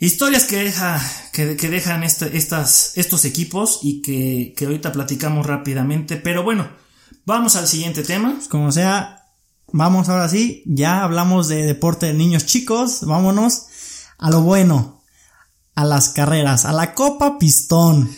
Historias 0.00 0.44
que, 0.44 0.56
deja, 0.56 0.98
que, 1.30 1.56
que 1.56 1.68
dejan 1.68 2.02
este, 2.04 2.34
estas, 2.34 2.92
estos 2.96 3.26
equipos 3.26 3.80
y 3.82 4.00
que, 4.00 4.54
que 4.56 4.64
ahorita 4.64 4.92
platicamos 4.92 5.46
rápidamente. 5.46 6.16
Pero 6.16 6.42
bueno, 6.42 6.68
vamos 7.26 7.54
al 7.56 7.66
siguiente 7.66 8.02
tema. 8.02 8.38
Como 8.48 8.72
sea, 8.72 9.26
vamos 9.72 10.08
ahora 10.08 10.26
sí, 10.30 10.62
ya 10.64 11.04
hablamos 11.04 11.48
de 11.48 11.66
deporte 11.66 12.06
de 12.06 12.14
niños 12.14 12.46
chicos, 12.46 13.00
vámonos 13.02 13.66
a 14.16 14.30
lo 14.30 14.40
bueno, 14.40 15.02
a 15.74 15.84
las 15.84 16.08
carreras, 16.08 16.64
a 16.64 16.72
la 16.72 16.94
Copa 16.94 17.38
Pistón, 17.38 18.10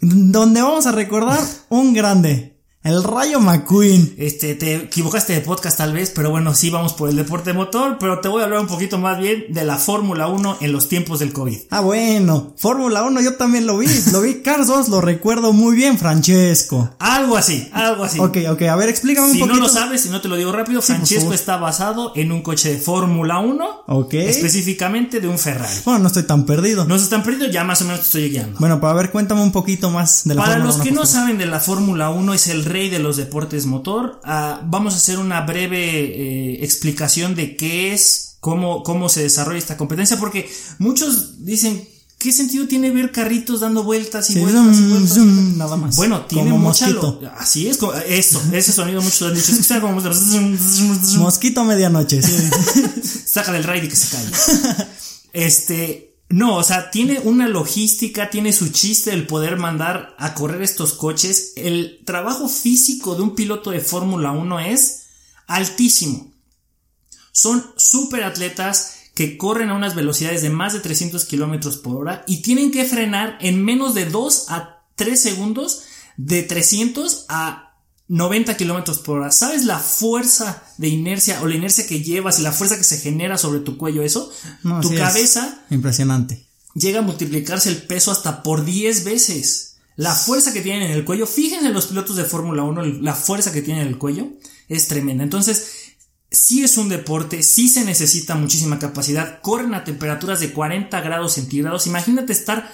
donde 0.00 0.62
vamos 0.62 0.86
a 0.86 0.92
recordar 0.92 1.40
un 1.68 1.92
grande, 1.92 2.57
el 2.84 3.02
Rayo 3.02 3.40
McQueen. 3.40 4.14
Este, 4.18 4.54
te 4.54 4.76
equivocaste 4.76 5.32
de 5.32 5.40
podcast 5.40 5.78
tal 5.78 5.92
vez, 5.92 6.12
pero 6.14 6.30
bueno, 6.30 6.54
sí 6.54 6.70
vamos 6.70 6.92
por 6.92 7.08
el 7.10 7.16
deporte 7.16 7.52
motor, 7.52 7.96
pero 7.98 8.20
te 8.20 8.28
voy 8.28 8.40
a 8.40 8.44
hablar 8.44 8.60
un 8.60 8.66
poquito 8.66 8.98
más 8.98 9.18
bien 9.18 9.46
de 9.50 9.64
la 9.64 9.76
Fórmula 9.76 10.28
1 10.28 10.58
en 10.60 10.72
los 10.72 10.88
tiempos 10.88 11.18
del 11.18 11.32
COVID. 11.32 11.58
Ah, 11.70 11.80
bueno, 11.80 12.54
Fórmula 12.56 13.02
1 13.02 13.20
yo 13.20 13.34
también 13.34 13.66
lo 13.66 13.78
vi, 13.78 13.88
lo 14.12 14.22
vi 14.22 14.42
Carlos, 14.42 14.88
lo 14.88 15.00
recuerdo 15.00 15.52
muy 15.52 15.76
bien, 15.76 15.98
Francesco. 15.98 16.90
Algo 16.98 17.36
así, 17.36 17.68
algo 17.72 18.04
así. 18.04 18.20
Ok, 18.20 18.38
ok, 18.50 18.62
a 18.62 18.76
ver, 18.76 18.88
explícame 18.88 19.28
si 19.28 19.34
un 19.34 19.48
poquito. 19.48 19.54
Si 19.54 19.60
no 19.60 19.66
lo 19.66 19.72
sabes, 19.72 20.00
si 20.02 20.08
no 20.08 20.20
te 20.20 20.28
lo 20.28 20.36
digo 20.36 20.52
rápido, 20.52 20.80
sí, 20.80 20.92
Francesco 20.92 21.34
está 21.34 21.56
basado 21.56 22.12
en 22.14 22.32
un 22.32 22.42
coche 22.42 22.70
de 22.72 22.78
Fórmula 22.78 23.40
1, 23.40 23.84
ok. 23.86 24.14
específicamente 24.14 25.20
de 25.20 25.28
un 25.28 25.38
Ferrari. 25.38 25.74
Bueno, 25.84 26.00
no 26.00 26.06
estoy 26.06 26.22
tan 26.22 26.46
perdido. 26.46 26.84
No 26.84 26.94
estás 26.94 27.10
tan 27.10 27.22
perdido, 27.22 27.50
ya 27.50 27.64
más 27.64 27.82
o 27.82 27.84
menos 27.84 28.00
te 28.00 28.06
estoy 28.06 28.30
guiando. 28.30 28.58
Bueno, 28.60 28.80
para 28.80 28.94
ver, 28.94 29.10
cuéntame 29.10 29.42
un 29.42 29.52
poquito 29.52 29.90
más 29.90 30.22
de 30.24 30.34
la 30.34 30.42
Para 30.42 30.54
Fórmula 30.54 30.74
los 30.74 30.82
que 30.82 30.90
1, 30.90 31.00
no 31.00 31.06
saben 31.06 31.38
de 31.38 31.46
la 31.46 31.60
Fórmula 31.60 32.10
1, 32.10 32.34
es 32.34 32.46
el 32.46 32.64
rey 32.68 32.88
de 32.90 32.98
los 32.98 33.16
deportes 33.16 33.66
motor. 33.66 34.20
Uh, 34.24 34.64
vamos 34.68 34.94
a 34.94 34.98
hacer 34.98 35.18
una 35.18 35.40
breve 35.42 35.80
eh, 35.80 36.64
explicación 36.64 37.34
de 37.34 37.56
qué 37.56 37.92
es, 37.94 38.36
cómo, 38.40 38.82
cómo 38.82 39.08
se 39.08 39.22
desarrolla 39.22 39.58
esta 39.58 39.76
competencia, 39.76 40.18
porque 40.18 40.50
muchos 40.78 41.44
dicen, 41.44 41.88
¿qué 42.18 42.32
sentido 42.32 42.66
tiene 42.66 42.90
ver 42.90 43.12
carritos 43.12 43.60
dando 43.60 43.82
vueltas 43.84 44.28
y 44.30 44.34
Sí, 44.34 44.38
vueltas, 44.40 44.64
zoom, 44.76 44.86
y 44.86 44.90
vueltas? 44.90 45.14
zoom, 45.14 45.58
nada 45.58 45.76
más. 45.76 45.96
Bueno, 45.96 46.22
tiene 46.26 46.50
Como 46.50 46.68
mucha 46.68 46.86
mosquito. 46.88 47.18
lo- 47.22 47.30
Así 47.32 47.68
es, 47.68 47.76
como- 47.76 47.94
eso, 47.94 48.42
ese 48.52 48.72
sonido 48.72 49.00
muchos 49.02 49.22
han 49.22 49.34
dicho. 49.34 49.52
Es 49.52 49.66
que 49.66 49.80
como 49.80 50.00
Mosquito 51.18 51.64
medianoche, 51.64 52.20
sí. 52.22 52.32
Saca 53.26 53.52
del 53.52 53.64
raid 53.64 53.84
y 53.84 53.88
que 53.88 53.96
se 53.96 54.16
calle. 54.16 54.30
Este, 55.32 56.07
no, 56.30 56.56
o 56.56 56.62
sea, 56.62 56.90
tiene 56.90 57.20
una 57.20 57.48
logística, 57.48 58.28
tiene 58.28 58.52
su 58.52 58.68
chiste 58.68 59.12
el 59.12 59.26
poder 59.26 59.56
mandar 59.56 60.14
a 60.18 60.34
correr 60.34 60.62
estos 60.62 60.92
coches. 60.92 61.54
El 61.56 62.02
trabajo 62.04 62.48
físico 62.48 63.14
de 63.14 63.22
un 63.22 63.34
piloto 63.34 63.70
de 63.70 63.80
Fórmula 63.80 64.32
1 64.32 64.60
es 64.60 65.06
altísimo. 65.46 66.34
Son 67.32 67.64
súper 67.76 68.24
atletas 68.24 68.96
que 69.14 69.38
corren 69.38 69.70
a 69.70 69.74
unas 69.74 69.94
velocidades 69.94 70.42
de 70.42 70.50
más 70.50 70.74
de 70.74 70.80
300 70.80 71.24
kilómetros 71.24 71.78
por 71.78 71.96
hora 71.96 72.24
y 72.26 72.42
tienen 72.42 72.70
que 72.70 72.84
frenar 72.84 73.38
en 73.40 73.64
menos 73.64 73.94
de 73.94 74.04
2 74.04 74.50
a 74.50 74.84
3 74.96 75.20
segundos 75.20 75.84
de 76.18 76.42
300 76.42 77.24
a 77.28 77.67
90 78.08 78.56
kilómetros 78.56 78.98
por 78.98 79.18
hora. 79.18 79.30
¿Sabes 79.30 79.64
la 79.64 79.78
fuerza 79.78 80.62
de 80.78 80.88
inercia 80.88 81.40
o 81.42 81.46
la 81.46 81.54
inercia 81.54 81.86
que 81.86 82.02
llevas 82.02 82.38
y 82.38 82.42
la 82.42 82.52
fuerza 82.52 82.78
que 82.78 82.84
se 82.84 82.98
genera 82.98 83.38
sobre 83.38 83.60
tu 83.60 83.76
cuello? 83.76 84.02
Eso, 84.02 84.32
tu 84.82 84.94
cabeza. 84.94 85.64
Impresionante. 85.70 86.46
Llega 86.74 87.00
a 87.00 87.02
multiplicarse 87.02 87.68
el 87.68 87.82
peso 87.82 88.10
hasta 88.10 88.42
por 88.42 88.64
10 88.64 89.04
veces. 89.04 89.76
La 89.96 90.14
fuerza 90.14 90.52
que 90.52 90.62
tienen 90.62 90.84
en 90.84 90.92
el 90.92 91.04
cuello, 91.04 91.26
fíjense 91.26 91.68
los 91.70 91.86
pilotos 91.86 92.16
de 92.16 92.24
Fórmula 92.24 92.62
1, 92.62 92.84
la 93.02 93.14
fuerza 93.14 93.52
que 93.52 93.62
tienen 93.62 93.82
en 93.82 93.88
el 93.88 93.98
cuello 93.98 94.28
es 94.68 94.86
tremenda. 94.86 95.24
Entonces, 95.24 95.88
sí 96.30 96.62
es 96.62 96.78
un 96.78 96.88
deporte, 96.88 97.42
sí 97.42 97.68
se 97.68 97.84
necesita 97.84 98.36
muchísima 98.36 98.78
capacidad. 98.78 99.40
Corren 99.42 99.74
a 99.74 99.84
temperaturas 99.84 100.40
de 100.40 100.52
40 100.52 101.00
grados 101.00 101.34
centígrados. 101.34 101.86
Imagínate 101.86 102.32
estar 102.32 102.72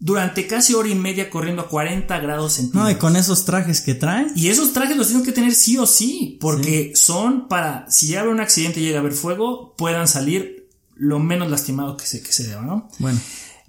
durante 0.00 0.46
casi 0.46 0.74
hora 0.74 0.88
y 0.88 0.94
media 0.94 1.28
corriendo 1.28 1.62
a 1.62 1.68
40 1.68 2.18
grados 2.20 2.54
centígrados. 2.54 2.90
No, 2.90 2.96
y 2.96 2.98
con 2.98 3.16
esos 3.16 3.44
trajes 3.44 3.80
que 3.80 3.94
traen. 3.94 4.30
Y 4.36 4.48
esos 4.48 4.72
trajes 4.72 4.96
los 4.96 5.08
tienen 5.08 5.24
que 5.24 5.32
tener 5.32 5.54
sí 5.54 5.76
o 5.76 5.86
sí, 5.86 6.38
porque 6.40 6.92
son 6.94 7.48
para, 7.48 7.90
si 7.90 8.08
llega 8.08 8.28
un 8.28 8.40
accidente 8.40 8.80
y 8.80 8.84
llega 8.84 8.98
a 8.98 9.00
haber 9.00 9.12
fuego, 9.12 9.74
puedan 9.76 10.06
salir 10.06 10.68
lo 10.94 11.18
menos 11.18 11.50
lastimado 11.50 11.96
que 11.96 12.06
se, 12.06 12.22
que 12.22 12.32
se 12.32 12.46
deba, 12.46 12.62
¿no? 12.62 12.88
Bueno. 12.98 13.20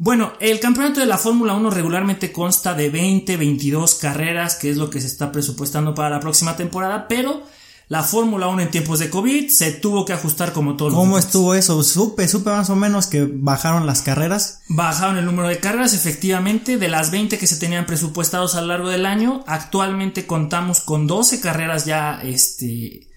Bueno, 0.01 0.31
el 0.39 0.61
campeonato 0.61 1.01
de 1.01 1.05
la 1.05 1.17
Fórmula 1.17 1.55
1 1.55 1.71
regularmente 1.71 2.31
consta 2.31 2.73
de 2.73 2.89
20, 2.89 3.35
22 3.35 3.95
carreras, 3.95 4.55
que 4.55 4.69
es 4.69 4.77
lo 4.77 4.89
que 4.89 5.01
se 5.01 5.07
está 5.07 5.29
presupuestando 5.29 5.93
para 5.93 6.09
la 6.09 6.19
próxima 6.21 6.55
temporada, 6.55 7.07
pero 7.09 7.43
la 7.89 8.03
Fórmula 8.03 8.47
1 8.47 8.61
en 8.61 8.71
tiempos 8.71 8.99
de 8.99 9.09
COVID 9.09 9.49
se 9.49 9.71
tuvo 9.71 10.05
que 10.05 10.13
ajustar 10.13 10.53
como 10.53 10.77
todo. 10.77 10.93
¿Cómo 10.93 11.17
estuvo 11.17 11.55
eso? 11.55 11.81
Supe, 11.81 12.27
supe 12.27 12.51
más 12.51 12.69
o 12.69 12.75
menos 12.75 13.07
que 13.07 13.27
bajaron 13.27 13.87
las 13.87 14.03
carreras. 14.03 14.61
Bajaron 14.69 15.17
el 15.17 15.25
número 15.25 15.47
de 15.47 15.59
carreras, 15.59 15.95
efectivamente, 15.95 16.77
de 16.77 16.87
las 16.87 17.09
20 17.09 17.39
que 17.39 17.47
se 17.47 17.57
tenían 17.57 17.87
presupuestados 17.87 18.53
a 18.53 18.61
lo 18.61 18.67
largo 18.67 18.89
del 18.89 19.07
año, 19.07 19.43
actualmente 19.47 20.27
contamos 20.27 20.81
con 20.81 21.07
12 21.07 21.41
carreras 21.41 21.85
ya 21.85 22.21
este, 22.21 23.09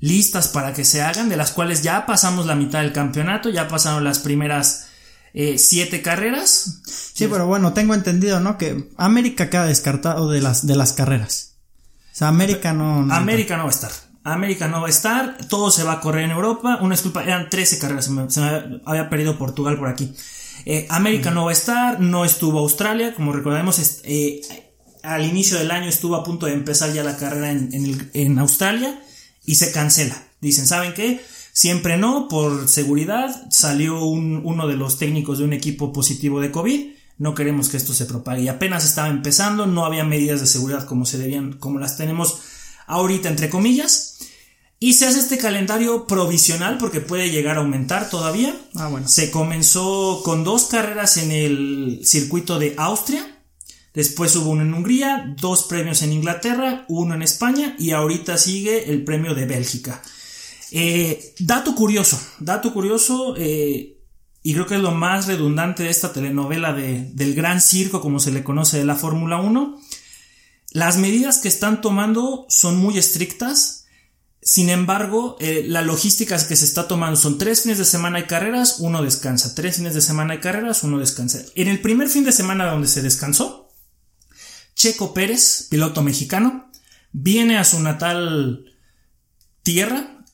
listas 0.00 0.48
para 0.48 0.72
que 0.72 0.86
se 0.86 1.02
hagan, 1.02 1.28
de 1.28 1.36
las 1.36 1.50
cuales 1.50 1.82
ya 1.82 2.06
pasamos 2.06 2.46
la 2.46 2.54
mitad 2.54 2.80
del 2.80 2.94
campeonato, 2.94 3.50
ya 3.50 3.68
pasaron 3.68 4.02
las 4.02 4.20
primeras 4.20 4.86
7 5.34 5.94
eh, 5.94 6.00
carreras. 6.00 6.80
Sí, 6.86 7.28
pero 7.30 7.46
bueno, 7.46 7.74
tengo 7.74 7.92
entendido, 7.92 8.40
¿no? 8.40 8.56
Que 8.56 8.88
América 8.96 9.50
queda 9.50 9.66
descartado 9.66 10.30
de 10.30 10.40
las, 10.40 10.66
de 10.66 10.74
las 10.74 10.94
carreras. 10.94 11.56
O 12.14 12.18
sea, 12.18 12.28
América 12.28 12.72
no 12.72 13.12
América 13.12 13.58
no 13.58 13.64
va 13.64 13.68
a 13.68 13.72
estar. 13.72 14.05
América 14.32 14.66
no 14.66 14.80
va 14.80 14.88
a 14.88 14.90
estar, 14.90 15.38
todo 15.48 15.70
se 15.70 15.84
va 15.84 15.92
a 15.92 16.00
correr 16.00 16.24
en 16.24 16.32
Europa. 16.32 16.78
Una 16.80 16.94
disculpa, 16.94 17.22
eran 17.22 17.48
13 17.48 17.78
carreras, 17.78 18.06
se 18.28 18.40
me, 18.40 18.80
había 18.84 19.08
perdido 19.08 19.38
Portugal 19.38 19.78
por 19.78 19.88
aquí. 19.88 20.14
Eh, 20.64 20.86
América 20.90 21.30
no 21.30 21.44
va 21.44 21.50
a 21.50 21.52
estar, 21.52 22.00
no 22.00 22.24
estuvo 22.24 22.58
Australia, 22.58 23.14
como 23.14 23.32
recordemos, 23.32 24.00
eh, 24.02 24.40
al 25.04 25.24
inicio 25.24 25.58
del 25.58 25.70
año 25.70 25.88
estuvo 25.88 26.16
a 26.16 26.24
punto 26.24 26.46
de 26.46 26.54
empezar 26.54 26.92
ya 26.92 27.04
la 27.04 27.16
carrera 27.16 27.52
en, 27.52 28.38
Australia 28.40 29.00
y 29.44 29.54
se 29.54 29.70
cancela. 29.70 30.20
Dicen, 30.40 30.66
¿saben 30.66 30.92
qué? 30.92 31.24
Siempre 31.52 31.96
no, 31.96 32.26
por 32.26 32.68
seguridad, 32.68 33.48
salió 33.50 34.02
uno 34.04 34.66
de 34.66 34.76
los 34.76 34.98
técnicos 34.98 35.38
de 35.38 35.44
un 35.44 35.52
equipo 35.52 35.92
positivo 35.92 36.40
de 36.40 36.50
COVID. 36.50 36.94
No 37.18 37.34
queremos 37.34 37.68
que 37.68 37.76
esto 37.76 37.94
se 37.94 38.04
propague. 38.04 38.42
Y 38.42 38.48
apenas 38.48 38.84
estaba 38.84 39.08
empezando, 39.08 39.66
no 39.66 39.86
había 39.86 40.04
medidas 40.04 40.40
de 40.40 40.46
seguridad 40.46 40.84
como 40.84 41.06
se 41.06 41.16
debían, 41.16 41.52
como 41.54 41.78
las 41.78 41.96
tenemos 41.96 42.40
ahorita 42.86 43.28
entre 43.28 43.48
comillas. 43.48 44.15
Y 44.78 44.92
se 44.94 45.06
hace 45.06 45.20
este 45.20 45.38
calendario 45.38 46.06
provisional 46.06 46.76
porque 46.76 47.00
puede 47.00 47.30
llegar 47.30 47.56
a 47.56 47.60
aumentar 47.60 48.10
todavía. 48.10 48.54
Ah, 48.74 48.88
bueno. 48.88 49.08
Se 49.08 49.30
comenzó 49.30 50.20
con 50.22 50.44
dos 50.44 50.64
carreras 50.66 51.16
en 51.16 51.30
el 51.30 52.00
circuito 52.04 52.58
de 52.58 52.74
Austria. 52.76 53.42
Después 53.94 54.36
hubo 54.36 54.50
uno 54.50 54.62
en 54.62 54.74
Hungría, 54.74 55.34
dos 55.38 55.62
premios 55.62 56.02
en 56.02 56.12
Inglaterra, 56.12 56.84
uno 56.88 57.14
en 57.14 57.22
España 57.22 57.74
y 57.78 57.92
ahorita 57.92 58.36
sigue 58.36 58.90
el 58.90 59.04
premio 59.04 59.34
de 59.34 59.46
Bélgica. 59.46 60.02
Eh, 60.70 61.34
dato 61.38 61.74
curioso, 61.74 62.20
dato 62.38 62.74
curioso, 62.74 63.34
eh, 63.38 63.96
y 64.42 64.52
creo 64.52 64.66
que 64.66 64.74
es 64.74 64.82
lo 64.82 64.92
más 64.92 65.26
redundante 65.26 65.84
de 65.84 65.88
esta 65.88 66.12
telenovela 66.12 66.74
de, 66.74 67.10
del 67.14 67.34
gran 67.34 67.62
circo, 67.62 68.02
como 68.02 68.20
se 68.20 68.32
le 68.32 68.44
conoce 68.44 68.76
de 68.76 68.84
la 68.84 68.96
Fórmula 68.96 69.38
1. 69.38 69.80
Las 70.72 70.98
medidas 70.98 71.38
que 71.38 71.48
están 71.48 71.80
tomando 71.80 72.44
son 72.50 72.76
muy 72.76 72.98
estrictas 72.98 73.85
sin 74.42 74.68
embargo, 74.68 75.36
eh, 75.40 75.64
la 75.66 75.82
logística 75.82 76.36
que 76.46 76.56
se 76.56 76.64
está 76.64 76.86
tomando 76.86 77.16
son 77.16 77.38
tres 77.38 77.62
fines 77.62 77.78
de 77.78 77.84
semana 77.84 78.20
y 78.20 78.24
carreras, 78.24 78.76
uno 78.78 79.02
descansa. 79.02 79.54
Tres 79.54 79.76
fines 79.76 79.94
de 79.94 80.00
semana 80.00 80.36
y 80.36 80.40
carreras, 80.40 80.84
uno 80.84 80.98
descansa. 80.98 81.40
En 81.54 81.68
el 81.68 81.80
primer 81.80 82.08
fin 82.08 82.24
de 82.24 82.32
semana 82.32 82.66
donde 82.66 82.88
se 82.88 83.02
descansó, 83.02 83.68
Checo 84.74 85.14
Pérez, 85.14 85.66
piloto 85.70 86.02
mexicano, 86.02 86.70
viene 87.12 87.58
a 87.58 87.64
su 87.64 87.80
natal 87.80 88.72
tierra, 89.62 90.24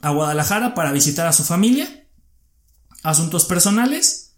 a 0.00 0.10
Guadalajara, 0.10 0.74
para 0.74 0.90
visitar 0.90 1.26
a 1.26 1.32
su 1.32 1.44
familia, 1.44 2.08
asuntos 3.02 3.44
personales, 3.44 4.36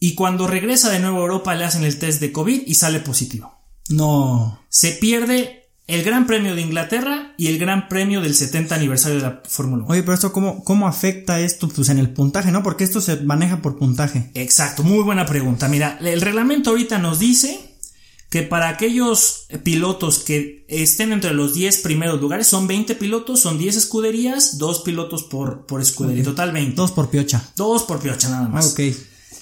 y 0.00 0.14
cuando 0.14 0.46
regresa 0.46 0.90
de 0.90 0.98
nuevo 0.98 1.18
a 1.18 1.22
Europa 1.22 1.54
le 1.54 1.64
hacen 1.64 1.84
el 1.84 1.98
test 1.98 2.20
de 2.20 2.32
COVID 2.32 2.62
y 2.66 2.74
sale 2.74 3.00
positivo. 3.00 3.60
No. 3.88 4.60
Se 4.68 4.92
pierde 4.92 5.65
el 5.86 6.02
Gran 6.02 6.26
Premio 6.26 6.54
de 6.54 6.62
Inglaterra 6.62 7.34
y 7.36 7.46
el 7.46 7.58
Gran 7.58 7.88
Premio 7.88 8.20
del 8.20 8.34
70 8.34 8.74
aniversario 8.74 9.18
de 9.18 9.22
la 9.22 9.42
Fórmula 9.48 9.84
1. 9.84 9.92
Oye, 9.92 10.02
pero 10.02 10.14
esto 10.14 10.32
cómo, 10.32 10.64
cómo 10.64 10.88
afecta 10.88 11.40
esto 11.40 11.68
pues 11.68 11.88
en 11.88 11.98
el 11.98 12.10
puntaje, 12.10 12.50
¿no? 12.50 12.62
Porque 12.62 12.84
esto 12.84 13.00
se 13.00 13.16
maneja 13.16 13.62
por 13.62 13.78
puntaje. 13.78 14.30
Exacto, 14.34 14.82
muy 14.82 15.02
buena 15.04 15.26
pregunta. 15.26 15.68
Mira, 15.68 15.98
el 16.00 16.20
reglamento 16.20 16.70
ahorita 16.70 16.98
nos 16.98 17.20
dice 17.20 17.60
que 18.30 18.42
para 18.42 18.68
aquellos 18.68 19.46
pilotos 19.62 20.18
que 20.18 20.66
estén 20.68 21.12
entre 21.12 21.32
los 21.32 21.54
10 21.54 21.78
primeros 21.78 22.20
lugares, 22.20 22.48
son 22.48 22.66
20 22.66 22.96
pilotos, 22.96 23.40
son 23.40 23.56
10 23.56 23.76
escuderías, 23.76 24.58
2 24.58 24.80
pilotos 24.80 25.22
por, 25.22 25.66
por 25.66 25.80
escudería, 25.80 26.24
total 26.24 26.50
20. 26.50 26.74
2 26.74 26.92
por 26.92 27.10
piocha. 27.10 27.48
2 27.56 27.84
por 27.84 28.00
piocha 28.00 28.28
nada 28.28 28.48
más. 28.48 28.66
Ah, 28.66 28.70
ok. 28.70 28.96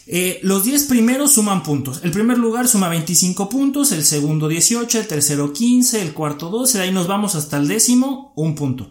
Eh, 0.07 0.41
los 0.43 0.65
10 0.65 0.85
primeros 0.85 1.33
suman 1.33 1.63
puntos. 1.63 2.01
El 2.03 2.11
primer 2.11 2.37
lugar 2.39 2.69
suma 2.69 2.89
25 2.89 3.49
puntos, 3.49 3.93
el 3.93 4.05
segundo 4.05 4.49
18, 4.49 5.01
el 5.01 5.07
tercero 5.07 5.53
15, 5.53 6.03
el 6.03 6.13
cuarto 6.13 6.51
12, 6.51 6.79
de 6.79 6.85
ahí 6.85 6.93
nos 6.93 7.07
vamos 7.07 7.35
hasta 7.35 7.57
el 7.57 7.69
décimo, 7.69 8.33
un 8.37 8.55
punto. 8.55 8.91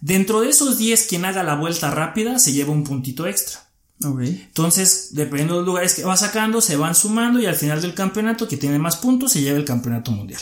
Dentro 0.00 0.40
de 0.40 0.50
esos 0.50 0.78
10, 0.78 1.06
quien 1.06 1.24
haga 1.24 1.42
la 1.42 1.56
vuelta 1.56 1.90
rápida 1.90 2.38
se 2.38 2.52
lleva 2.52 2.72
un 2.72 2.84
puntito 2.84 3.26
extra. 3.26 3.60
Entonces, 4.02 5.10
dependiendo 5.12 5.54
de 5.54 5.60
los 5.60 5.66
lugares 5.66 5.94
que 5.94 6.04
va 6.04 6.16
sacando, 6.16 6.60
se 6.60 6.76
van 6.76 6.94
sumando 6.94 7.40
y 7.40 7.46
al 7.46 7.54
final 7.54 7.80
del 7.80 7.94
campeonato, 7.94 8.46
que 8.48 8.56
tiene 8.56 8.78
más 8.78 8.96
puntos, 8.96 9.32
se 9.32 9.40
lleva 9.40 9.56
el 9.56 9.64
campeonato 9.64 10.10
mundial. 10.10 10.40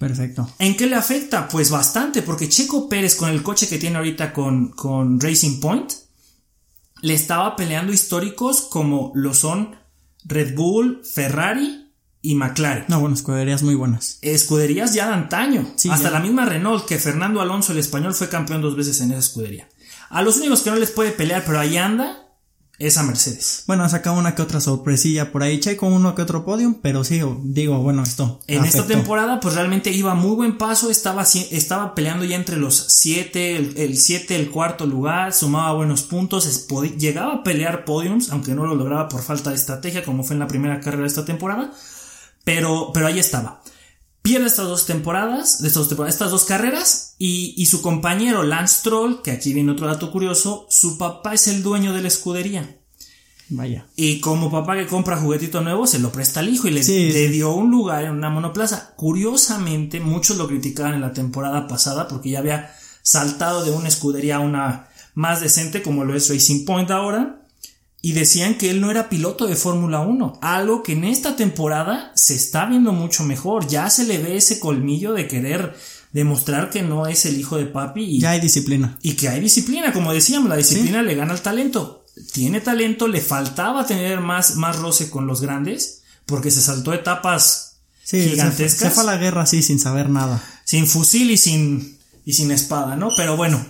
Perfecto. 0.00 0.50
¿En 0.58 0.76
qué 0.76 0.86
le 0.86 0.96
afecta? 0.96 1.46
Pues 1.46 1.70
bastante, 1.70 2.22
porque 2.22 2.48
Checo 2.48 2.88
Pérez 2.88 3.14
con 3.14 3.28
el 3.28 3.42
coche 3.42 3.68
que 3.68 3.78
tiene 3.78 3.98
ahorita 3.98 4.32
con, 4.32 4.70
con 4.70 5.20
Racing 5.20 5.60
Point, 5.60 5.92
le 7.02 7.14
estaba 7.14 7.56
peleando 7.56 7.92
históricos 7.92 8.62
como 8.62 9.12
lo 9.14 9.34
son 9.34 9.76
Red 10.24 10.54
Bull, 10.54 11.02
Ferrari 11.04 11.92
y 12.22 12.34
McLaren. 12.34 12.84
No, 12.88 13.00
bueno, 13.00 13.14
escuderías 13.14 13.62
muy 13.62 13.74
buenas. 13.74 14.18
Escuderías 14.22 14.94
ya 14.94 15.08
de 15.08 15.14
antaño. 15.14 15.66
Hasta 15.90 16.10
la 16.10 16.20
misma 16.20 16.44
Renault, 16.44 16.86
que 16.86 16.98
Fernando 16.98 17.40
Alonso, 17.40 17.72
el 17.72 17.78
español, 17.78 18.14
fue 18.14 18.28
campeón 18.28 18.60
dos 18.60 18.76
veces 18.76 19.00
en 19.00 19.10
esa 19.10 19.20
escudería. 19.20 19.68
A 20.10 20.22
los 20.22 20.36
únicos 20.38 20.62
que 20.62 20.70
no 20.70 20.76
les 20.76 20.90
puede 20.90 21.12
pelear, 21.12 21.44
pero 21.46 21.58
ahí 21.58 21.76
anda, 21.76 22.29
esa 22.80 23.02
Mercedes. 23.02 23.64
Bueno, 23.66 23.84
ha 23.84 23.88
sacado 23.90 24.18
una 24.18 24.34
que 24.34 24.40
otra 24.40 24.58
sorpresilla 24.58 25.30
por 25.30 25.42
ahí, 25.42 25.60
con 25.76 25.92
uno 25.92 26.14
que 26.14 26.22
otro 26.22 26.46
podium, 26.46 26.74
pero 26.80 27.04
sí, 27.04 27.20
digo, 27.44 27.78
bueno, 27.78 28.02
esto. 28.02 28.40
En 28.46 28.64
esta 28.64 28.86
temporada, 28.86 29.38
pues 29.38 29.54
realmente 29.54 29.90
iba 29.90 30.14
muy 30.14 30.34
buen 30.34 30.56
paso, 30.56 30.90
estaba, 30.90 31.22
estaba 31.22 31.94
peleando 31.94 32.24
ya 32.24 32.36
entre 32.36 32.56
los 32.56 32.74
7, 32.88 33.84
el 33.84 33.98
7, 33.98 34.34
el, 34.34 34.50
cuarto 34.50 34.86
lugar, 34.86 35.34
sumaba 35.34 35.74
buenos 35.74 36.02
puntos, 36.02 36.66
llegaba 36.98 37.34
a 37.34 37.42
pelear 37.42 37.84
podiums, 37.84 38.30
aunque 38.30 38.54
no 38.54 38.66
lo 38.66 38.74
lograba 38.74 39.08
por 39.10 39.22
falta 39.22 39.50
de 39.50 39.56
estrategia, 39.56 40.02
como 40.02 40.24
fue 40.24 40.34
en 40.34 40.40
la 40.40 40.48
primera 40.48 40.80
carrera 40.80 41.02
de 41.02 41.08
esta 41.08 41.26
temporada, 41.26 41.70
pero, 42.44 42.92
pero 42.94 43.06
ahí 43.06 43.18
estaba. 43.18 43.60
Pierde 44.30 44.46
estas 44.46 44.68
dos 44.68 44.86
temporadas, 44.86 45.60
de 45.60 45.66
estas 45.66 45.80
dos, 45.80 45.88
temporadas, 45.88 46.14
estas 46.14 46.30
dos 46.30 46.44
carreras, 46.44 47.16
y, 47.18 47.52
y, 47.56 47.66
su 47.66 47.82
compañero 47.82 48.44
Lance 48.44 48.82
Troll, 48.84 49.22
que 49.22 49.32
aquí 49.32 49.52
viene 49.52 49.72
otro 49.72 49.88
dato 49.88 50.12
curioso, 50.12 50.68
su 50.70 50.98
papá 50.98 51.34
es 51.34 51.48
el 51.48 51.64
dueño 51.64 51.92
de 51.92 52.02
la 52.02 52.06
escudería. 52.06 52.78
Vaya. 53.48 53.88
Y 53.96 54.20
como 54.20 54.48
papá 54.48 54.76
que 54.76 54.86
compra 54.86 55.16
juguetito 55.16 55.62
nuevo, 55.62 55.84
se 55.84 55.98
lo 55.98 56.12
presta 56.12 56.38
al 56.38 56.48
hijo 56.48 56.68
y 56.68 56.70
le, 56.70 56.84
le, 56.84 57.28
dio 57.28 57.52
un 57.52 57.72
lugar 57.72 58.04
en 58.04 58.12
una 58.12 58.30
monoplaza. 58.30 58.94
Curiosamente, 58.94 59.98
muchos 59.98 60.36
lo 60.36 60.46
criticaban 60.46 60.94
en 60.94 61.00
la 61.00 61.12
temporada 61.12 61.66
pasada 61.66 62.06
porque 62.06 62.30
ya 62.30 62.38
había 62.38 62.72
saltado 63.02 63.64
de 63.64 63.72
una 63.72 63.88
escudería 63.88 64.36
a 64.36 64.40
una 64.40 64.90
más 65.14 65.40
decente 65.40 65.82
como 65.82 66.04
lo 66.04 66.14
es 66.14 66.28
Racing 66.28 66.64
Point 66.64 66.92
ahora. 66.92 67.39
Y 68.02 68.12
decían 68.12 68.54
que 68.56 68.70
él 68.70 68.80
no 68.80 68.90
era 68.90 69.08
piloto 69.08 69.46
de 69.46 69.56
Fórmula 69.56 70.00
1, 70.00 70.38
algo 70.40 70.82
que 70.82 70.92
en 70.92 71.04
esta 71.04 71.36
temporada 71.36 72.12
se 72.14 72.34
está 72.34 72.64
viendo 72.66 72.92
mucho 72.92 73.24
mejor, 73.24 73.66
ya 73.68 73.90
se 73.90 74.04
le 74.04 74.18
ve 74.18 74.36
ese 74.36 74.58
colmillo 74.58 75.12
de 75.12 75.28
querer 75.28 75.74
demostrar 76.12 76.70
que 76.70 76.82
no 76.82 77.06
es 77.06 77.26
el 77.26 77.38
hijo 77.38 77.56
de 77.56 77.66
papi 77.66 78.02
y, 78.02 78.20
Ya 78.20 78.30
hay 78.30 78.40
disciplina. 78.40 78.98
y 79.02 79.12
que 79.14 79.28
hay 79.28 79.40
disciplina, 79.40 79.92
como 79.92 80.12
decíamos, 80.12 80.48
la 80.48 80.56
disciplina 80.56 81.02
le 81.02 81.14
gana 81.14 81.32
al 81.32 81.42
talento. 81.42 82.04
Tiene 82.32 82.60
talento, 82.60 83.06
le 83.06 83.20
faltaba 83.20 83.86
tener 83.86 84.20
más, 84.20 84.56
más 84.56 84.76
roce 84.76 85.08
con 85.10 85.26
los 85.26 85.40
grandes, 85.40 86.02
porque 86.26 86.50
se 86.50 86.60
saltó 86.60 86.92
etapas 86.92 87.66
Sí, 88.02 88.16
se 88.16 88.22
fue, 88.22 88.30
gigantescas 88.32 88.88
se 88.88 88.90
fue 88.94 89.02
a 89.04 89.06
la 89.06 89.16
guerra 89.18 89.42
así 89.42 89.62
sin 89.62 89.78
saber 89.78 90.08
nada. 90.10 90.42
sin 90.64 90.86
fusil 90.88 91.30
y 91.30 91.36
sin, 91.36 91.98
y 92.24 92.32
sin 92.32 92.50
espada, 92.50 92.96
¿no? 92.96 93.10
Pero 93.16 93.36
bueno, 93.36 93.64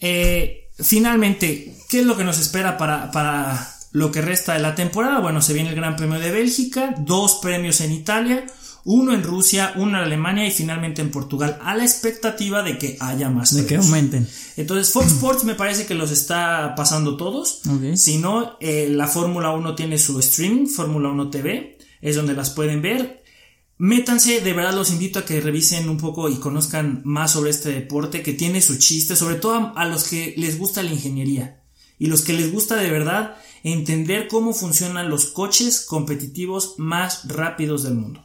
eh, 0.00 0.61
finalmente, 0.82 1.76
¿qué 1.88 2.00
es 2.00 2.06
lo 2.06 2.16
que 2.16 2.24
nos 2.24 2.38
espera 2.38 2.76
para, 2.78 3.10
para 3.10 3.74
lo 3.92 4.10
que 4.10 4.22
resta 4.22 4.54
de 4.54 4.60
la 4.60 4.74
temporada? 4.74 5.20
Bueno, 5.20 5.42
se 5.42 5.52
viene 5.52 5.70
el 5.70 5.76
Gran 5.76 5.96
Premio 5.96 6.18
de 6.18 6.30
Bélgica, 6.30 6.94
dos 6.98 7.36
premios 7.36 7.80
en 7.80 7.92
Italia, 7.92 8.46
uno 8.84 9.14
en 9.14 9.22
Rusia, 9.22 9.72
uno 9.76 9.98
en 9.98 10.04
Alemania 10.04 10.46
y 10.46 10.50
finalmente 10.50 11.02
en 11.02 11.10
Portugal, 11.10 11.58
a 11.62 11.74
la 11.74 11.84
expectativa 11.84 12.62
de 12.62 12.78
que 12.78 12.96
haya 13.00 13.30
más. 13.30 13.54
De 13.54 13.64
que 13.64 13.76
aumenten. 13.76 14.26
Entonces, 14.56 14.92
Fox 14.92 15.06
Sports 15.12 15.44
me 15.44 15.54
parece 15.54 15.86
que 15.86 15.94
los 15.94 16.10
está 16.10 16.74
pasando 16.76 17.16
todos. 17.16 17.60
Ok. 17.68 17.96
Si 17.96 18.18
no, 18.18 18.56
eh, 18.60 18.88
la 18.90 19.06
Fórmula 19.06 19.52
1 19.52 19.74
tiene 19.74 19.98
su 19.98 20.18
streaming, 20.18 20.66
Fórmula 20.66 21.10
1 21.10 21.30
TV, 21.30 21.78
es 22.00 22.16
donde 22.16 22.34
las 22.34 22.50
pueden 22.50 22.82
ver. 22.82 23.21
Métanse, 23.84 24.40
de 24.40 24.52
verdad 24.52 24.74
los 24.74 24.92
invito 24.92 25.18
a 25.18 25.24
que 25.24 25.40
revisen 25.40 25.88
un 25.88 25.96
poco 25.96 26.28
y 26.28 26.36
conozcan 26.36 27.02
más 27.04 27.32
sobre 27.32 27.50
este 27.50 27.70
deporte 27.70 28.22
que 28.22 28.32
tiene 28.32 28.62
su 28.62 28.78
chiste, 28.78 29.16
sobre 29.16 29.34
todo 29.34 29.72
a, 29.74 29.84
los 29.86 30.04
que 30.04 30.34
les 30.36 30.56
gusta 30.56 30.84
la 30.84 30.92
ingeniería 30.92 31.64
y 31.98 32.06
los 32.06 32.22
que 32.22 32.32
les 32.32 32.52
gusta 32.52 32.76
de 32.76 32.92
verdad 32.92 33.34
entender 33.64 34.28
cómo 34.28 34.54
funcionan 34.54 35.10
los 35.10 35.26
coches 35.26 35.80
competitivos 35.80 36.76
más 36.78 37.26
rápidos 37.26 37.82
del 37.82 37.94
mundo. 37.94 38.24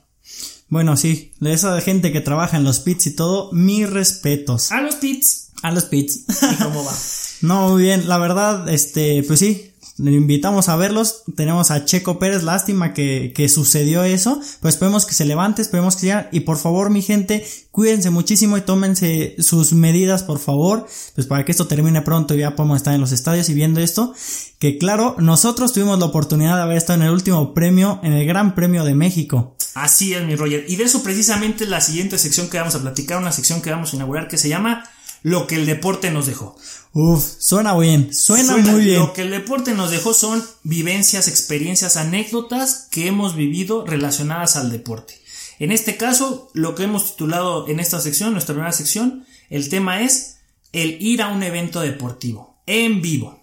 Bueno, 0.70 0.96
sí, 0.96 1.32
de 1.40 1.54
esa 1.54 1.82
gente 1.82 2.12
que 2.12 2.22
trabaja 2.22 2.58
en 2.58 2.64
los 2.64 2.80
pits 2.82 3.08
y 3.08 3.16
todo, 3.16 3.52
mis 3.52 3.90
respetos. 3.90 4.72
A 4.72 4.82
los 4.82 4.98
pits. 4.98 5.54
A 5.64 5.72
los 5.72 5.86
pits. 5.86 6.20
¿Y 6.52 6.56
cómo 6.62 6.86
va? 6.86 6.94
no, 7.42 7.70
muy 7.70 7.82
bien, 7.82 8.08
la 8.08 8.20
verdad, 8.20 8.70
este, 8.70 9.24
pues 9.24 9.40
sí, 9.40 9.72
le 9.98 10.12
invitamos 10.12 10.70
a 10.70 10.75
verlos. 10.75 11.24
Tenemos 11.36 11.72
a 11.72 11.86
Checo 11.86 12.20
Pérez, 12.20 12.44
lástima 12.44 12.94
que, 12.94 13.34
que 13.36 13.50
sucedió 13.50 14.04
eso. 14.04 14.39
Pues 14.62 14.75
esperemos 14.75 15.06
que 15.06 15.13
se 15.13 15.25
levante, 15.25 15.62
esperemos 15.62 15.96
que 15.96 16.01
siga. 16.01 16.30
Y 16.32 16.42
por 16.42 16.58
favor, 16.58 16.89
mi 16.89 17.01
gente, 17.01 17.46
cuídense 17.72 18.10
muchísimo 18.10 18.58
y 18.58 18.62
tómense 18.62 19.36
sus 19.39 19.74
medidas, 19.74 20.24
por 20.24 20.39
favor. 20.39 20.88
Pues 21.16 21.27
para 21.27 21.46
que 21.46 21.51
esto 21.51 21.68
termine 21.68 22.01
pronto 22.01 22.36
y 22.36 22.39
ya 22.39 22.56
podamos 22.56 22.77
estar 22.77 22.94
en 22.94 23.01
los 23.01 23.12
estadios 23.12 23.50
y 23.50 23.54
viendo 23.54 23.80
esto. 23.80 24.13
Que 24.60 24.77
claro, 24.77 25.16
nosotros 25.20 25.74
tuvimos 25.74 26.00
la 26.00 26.06
oportunidad 26.06 26.56
de 26.56 26.62
haber 26.63 26.77
estado 26.77 27.01
en 27.01 27.08
el 27.08 27.13
último 27.13 27.54
premio, 27.54 28.00
en 28.04 28.13
el 28.13 28.25
Gran 28.27 28.56
Premio 28.56 28.84
de 28.84 28.96
México. 28.96 29.56
Así 29.74 30.13
es, 30.13 30.24
mi 30.24 30.36
Roger. 30.36 30.66
Y 30.68 30.75
de 30.75 30.84
eso 30.84 31.04
precisamente 31.04 31.66
la 31.66 31.82
siguiente 31.82 32.18
sección 32.18 32.50
que 32.50 32.58
vamos 32.58 32.75
a 32.75 32.82
platicar, 32.82 33.20
una 33.20 33.32
sección 33.32 33.62
que 33.62 33.72
vamos 33.72 33.94
a 33.94 33.96
inaugurar 33.96 34.27
que 34.27 34.38
se 34.38 34.50
llama 34.50 34.84
Lo 35.24 35.47
que 35.47 35.55
el 35.55 35.65
deporte 35.65 36.12
nos 36.12 36.25
dejó. 36.27 36.55
Uf, 36.93 37.24
suena 37.39 37.77
bien, 37.77 38.13
suena, 38.13 38.53
Suena- 38.53 38.71
muy 38.71 38.86
bien. 38.86 39.00
Lo 39.00 39.13
que 39.13 39.21
el 39.24 39.31
deporte 39.31 39.74
nos 39.74 39.91
dejó 39.91 40.13
son 40.13 40.43
vivencias, 40.63 41.27
experiencias, 41.27 41.97
anécdotas 41.97 42.88
que 42.91 43.07
hemos 43.07 43.36
vivido 43.36 43.86
relacionadas 43.86 44.55
al 44.55 44.71
deporte. 44.71 45.19
En 45.59 45.71
este 45.71 45.97
caso, 45.97 46.49
lo 46.53 46.75
que 46.75 46.84
hemos 46.84 47.12
titulado 47.12 47.67
en 47.67 47.80
esta 47.80 47.99
sección, 47.99 48.32
nuestra 48.34 48.53
primera 48.53 48.71
sección, 48.71 49.25
el 49.49 49.69
tema 49.69 50.01
es 50.01 50.38
el 50.71 51.01
ir 51.01 51.21
a 51.21 51.30
un 51.30 51.43
evento 51.43 51.82
deportivo, 51.82 52.62
en 52.65 53.01
vivo. 53.01 53.37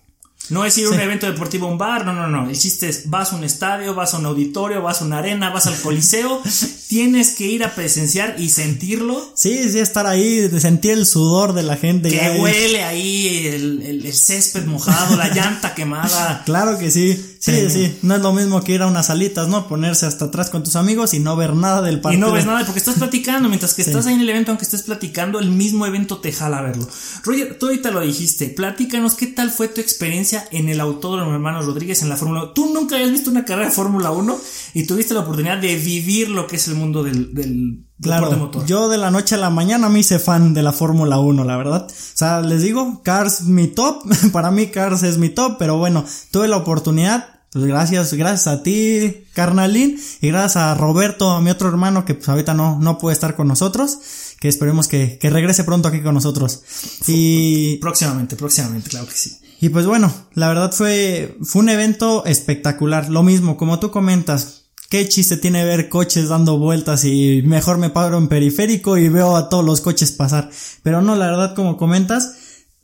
No 0.51 0.65
es 0.67 0.77
ir 0.77 0.87
a 0.87 0.91
un 0.91 0.97
Sí. 0.97 1.01
evento 1.03 1.27
deportivo 1.27 1.67
a 1.67 1.71
un 1.71 1.79
bar, 1.79 2.05
no, 2.05 2.13
no, 2.13 2.29
no. 2.29 2.51
El 2.51 2.59
chiste 2.59 2.89
es, 2.89 3.09
vas 3.09 3.33
a 3.33 3.37
un 3.37 3.45
estadio, 3.45 3.95
vas 3.95 4.13
a 4.13 4.19
un 4.19 4.27
auditorio, 4.27 4.83
vas 4.83 5.01
a 5.01 5.05
una 5.07 5.19
arena, 5.19 5.49
vas 5.51 5.67
al 5.67 5.81
coliseo, 5.81 6.43
tienes 6.89 7.31
que 7.31 7.47
ir 7.47 7.65
a 7.65 7.75
presenciar 7.75 8.37
y 8.39 8.51
sentirlo 8.51 9.33
Sí, 9.35 9.71
sí, 9.71 9.79
estar 9.79 10.07
ahí, 10.07 10.49
sentir 10.61 10.93
el 10.93 11.07
sudor 11.07 11.55
de 11.55 11.63
la 11.63 11.77
gente. 11.77 12.11
que 12.11 12.39
huele 12.41 12.85
ahí 12.85 13.47
el, 13.47 13.83
el- 13.83 14.07
el 14.07 14.13
césped 14.15 14.65
mojado, 14.67 15.17
la 15.17 15.29
llanta 15.35 15.75
quemada. 15.75 16.43
Claro 16.45 16.79
que 16.79 16.91
sí. 16.91 17.34
Sí, 17.45 17.69
sí. 17.69 17.99
No 18.01 18.15
es 18.15 18.23
lo 18.23 18.33
mismo 18.33 18.63
que 18.63 18.73
ir 18.73 18.81
a 18.83 18.87
unas 18.87 19.07
salitas, 19.09 19.49
¿no? 19.49 19.69
Ponerse 19.69 20.07
hasta 20.07 20.25
atrás 20.27 20.49
con 20.49 20.63
tus 20.63 20.77
amigos 20.77 21.13
y 21.13 21.19
no 21.19 21.37
ver 21.37 21.55
nada 21.55 21.83
del 21.83 21.97
Y 21.97 22.01
partido. 22.01 22.27
no 22.29 22.33
ves 22.33 22.47
nada 22.47 22.65
porque 22.65 22.79
estás 22.79 22.95
platicando, 22.95 23.49
mientras 23.51 23.75
que 23.75 23.83
estás 23.83 24.07
ahí 24.07 24.15
en 24.15 24.21
el 24.21 24.31
evento, 24.31 24.51
aunque 24.51 24.65
estés 24.65 24.83
platicando, 24.83 25.39
el 25.41 25.51
mismo 25.51 25.85
evento 25.85 26.19
te 26.19 26.33
jala 26.33 26.59
a 26.59 26.63
verlo. 26.63 26.89
Roger, 27.23 27.59
tú 27.59 27.67
ahorita 27.67 27.91
lo 27.91 28.01
dijiste, 28.01 28.49
platícanos 28.49 29.15
qué 29.15 29.27
tal 29.27 29.51
fue 29.51 29.69
tu 29.69 29.83
experiencia 29.83 30.49
en 30.53 30.71
el 30.71 30.81
Autódromo 30.81 31.33
Hermanos 31.35 31.67
Rodríguez 31.67 32.01
en 32.03 32.09
la 32.09 32.17
Fórmula 32.17 32.45
1. 32.45 32.53
Tú 32.53 32.73
nunca 32.73 32.95
habías 32.97 33.11
visto 33.11 33.31
una 33.31 33.45
carrera 33.45 33.69
de 33.69 33.75
Fórmula 33.75 34.11
1 34.11 34.39
y 34.73 34.87
tuviste 34.87 35.13
la 35.13 35.21
oportunidad 35.21 35.59
de 35.59 35.77
vivir 35.77 36.31
lo 36.31 36.47
que 36.47 36.57
es 36.57 36.67
el 36.69 36.77
mundo 36.77 37.03
del, 37.03 37.35
del 37.35 37.85
Claro, 38.03 38.33
motor. 38.33 38.67
yo 38.67 38.89
de 38.89 38.99
la 38.99 39.11
noche 39.11 39.37
a 39.37 39.39
la 39.39 39.51
mañana 39.51 39.89
me 39.89 40.01
hice 40.01 40.19
fan 40.19 40.53
de 40.53 40.63
la 40.63 40.73
Fórmula 40.73 41.19
1, 41.19 41.45
la 41.45 41.57
verdad. 41.57 41.87
O 41.91 41.95
sea, 42.17 42.41
les 42.41 42.63
digo, 42.63 43.03
Cars 43.05 43.43
mi 43.43 43.69
top. 43.69 44.03
Para 44.33 44.51
mí 44.51 44.67
Cars 44.69 45.03
es 45.05 45.19
mi 45.19 45.29
top, 45.29 45.57
pero 45.59 45.77
bueno, 45.79 46.05
tuve 46.31 46.49
la 46.49 46.57
oportunidad. 46.57 47.34
Pues 47.55 47.67
gracias, 47.67 48.13
gracias 48.15 48.49
a 48.49 48.65
ti, 48.65 49.27
carnalín, 49.33 49.97
y 50.21 50.27
gracias 50.27 50.57
a 50.57 50.75
Roberto, 50.75 51.31
a 51.31 51.41
mi 51.41 51.51
otro 51.51 51.69
hermano, 51.69 52.05
que 52.05 52.15
pues 52.15 52.29
ahorita 52.29 52.53
no, 52.53 52.81
no 52.81 52.99
puede 52.99 53.15
estar 53.15 53.37
con 53.37 53.47
nosotros, 53.47 53.97
que 54.41 54.49
esperemos 54.49 54.89
que, 54.89 55.19
que 55.19 55.31
regrese 55.31 55.63
pronto 55.63 55.87
aquí 55.87 56.01
con 56.01 56.15
nosotros. 56.15 56.65
Y, 57.07 57.77
Próximamente, 57.77 58.35
próximamente, 58.35 58.91
claro 58.91 59.07
que 59.07 59.13
sí. 59.13 59.39
Y 59.61 59.69
pues 59.69 59.87
bueno, 59.87 60.13
la 60.33 60.49
verdad 60.49 60.73
fue, 60.73 61.39
fue 61.45 61.63
un 61.63 61.69
evento 61.69 62.25
espectacular. 62.25 63.09
Lo 63.09 63.23
mismo, 63.23 63.57
como 63.57 63.79
tú 63.79 63.93
comentas, 63.93 64.65
qué 64.91 65.09
chiste 65.09 65.37
tiene 65.37 65.65
ver 65.65 65.89
coches 65.89 66.31
dando 66.31 66.59
vueltas 66.59 67.05
y 67.05 67.43
mejor 67.47 67.79
me 67.79 67.89
paro 67.89 68.19
en 68.19 68.27
periférico 68.27 68.99
y 68.99 69.09
veo 69.09 69.37
a 69.37 69.49
todos 69.49 69.65
los 69.65 69.81
coches 69.81 70.11
pasar. 70.11 70.51
Pero 70.83 71.03
no, 71.03 71.15
la 71.15 71.27
verdad, 71.27 71.55
como 71.55 71.77
comentas, 71.77 72.35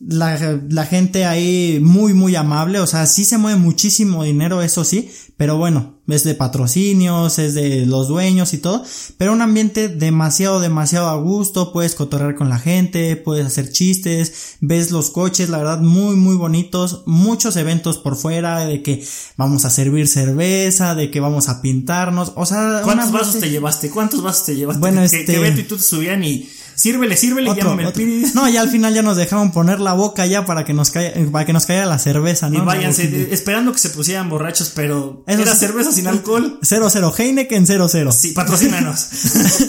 la, 0.00 0.60
la 0.68 0.86
gente 0.86 1.24
ahí 1.26 1.78
muy, 1.82 2.14
muy 2.14 2.34
amable. 2.36 2.80
O 2.80 2.86
sea, 2.86 3.06
sí 3.06 3.24
se 3.24 3.38
mueve 3.38 3.58
muchísimo 3.58 4.24
dinero, 4.24 4.62
eso 4.62 4.82
sí. 4.84 5.10
Pero 5.36 5.56
bueno, 5.56 5.94
es 6.06 6.24
de 6.24 6.34
patrocinios, 6.34 7.38
es 7.38 7.54
de 7.54 7.86
los 7.86 8.08
dueños 8.08 8.52
y 8.52 8.58
todo. 8.58 8.82
Pero 9.16 9.32
un 9.32 9.40
ambiente 9.40 9.88
demasiado, 9.88 10.60
demasiado 10.60 11.08
a 11.08 11.16
gusto. 11.16 11.72
Puedes 11.72 11.94
cotorrear 11.94 12.34
con 12.34 12.48
la 12.50 12.58
gente, 12.58 13.16
puedes 13.16 13.46
hacer 13.46 13.72
chistes, 13.72 14.56
ves 14.60 14.90
los 14.90 15.08
coches, 15.10 15.48
la 15.48 15.58
verdad, 15.58 15.80
muy, 15.80 16.16
muy 16.16 16.36
bonitos. 16.36 17.02
Muchos 17.06 17.56
eventos 17.56 17.96
por 17.98 18.16
fuera 18.16 18.66
de 18.66 18.82
que 18.82 19.02
vamos 19.36 19.64
a 19.64 19.70
servir 19.70 20.08
cerveza, 20.08 20.94
de 20.94 21.10
que 21.10 21.20
vamos 21.20 21.48
a 21.48 21.62
pintarnos. 21.62 22.32
O 22.36 22.44
sea, 22.44 22.80
¿Cuántos 22.84 23.12
vasos 23.12 23.38
te 23.38 23.48
llevaste? 23.50 23.88
¿Cuántos 23.90 24.22
vasos 24.22 24.44
te 24.46 24.56
llevaste? 24.56 24.80
Bueno, 24.80 25.00
que, 25.00 25.06
este- 25.06 25.24
que 25.24 25.38
Beto 25.38 25.60
y 25.60 25.64
tú 25.64 25.76
te 25.76 25.82
subían 25.82 26.22
y 26.24 26.48
sírvele, 26.80 27.16
sírvele 27.16 27.50
Otro, 27.50 27.62
llámame 27.62 27.82
el 27.82 27.88
otro. 27.88 27.98
Piri. 28.02 28.24
No, 28.34 28.48
ya 28.48 28.62
al 28.62 28.68
final 28.74 28.94
ya 28.94 29.02
nos 29.02 29.16
dejaron 29.16 29.52
poner 29.52 29.80
la 29.80 29.92
boca 29.92 30.24
ya 30.26 30.46
para 30.46 30.64
que 30.64 30.72
nos 30.72 30.90
caiga, 30.90 31.12
para 31.30 31.44
que 31.44 31.52
nos 31.52 31.66
caiga 31.66 31.84
la 31.84 31.98
cerveza, 31.98 32.48
¿no? 32.48 32.58
Y 32.58 32.60
váyanse, 32.62 33.04
eh, 33.04 33.28
esperando 33.32 33.72
que 33.72 33.78
se 33.78 33.90
pusieran 33.90 34.30
borrachos, 34.30 34.72
pero 34.74 35.22
Eso 35.26 35.42
era 35.42 35.52
sí. 35.52 35.58
cerveza 35.58 35.92
sin 35.92 36.06
alcohol. 36.06 36.58
00 36.62 37.14
Heineken 37.18 37.66
00. 37.66 38.12
Sí, 38.12 38.32
patrocínanos. 38.32 39.08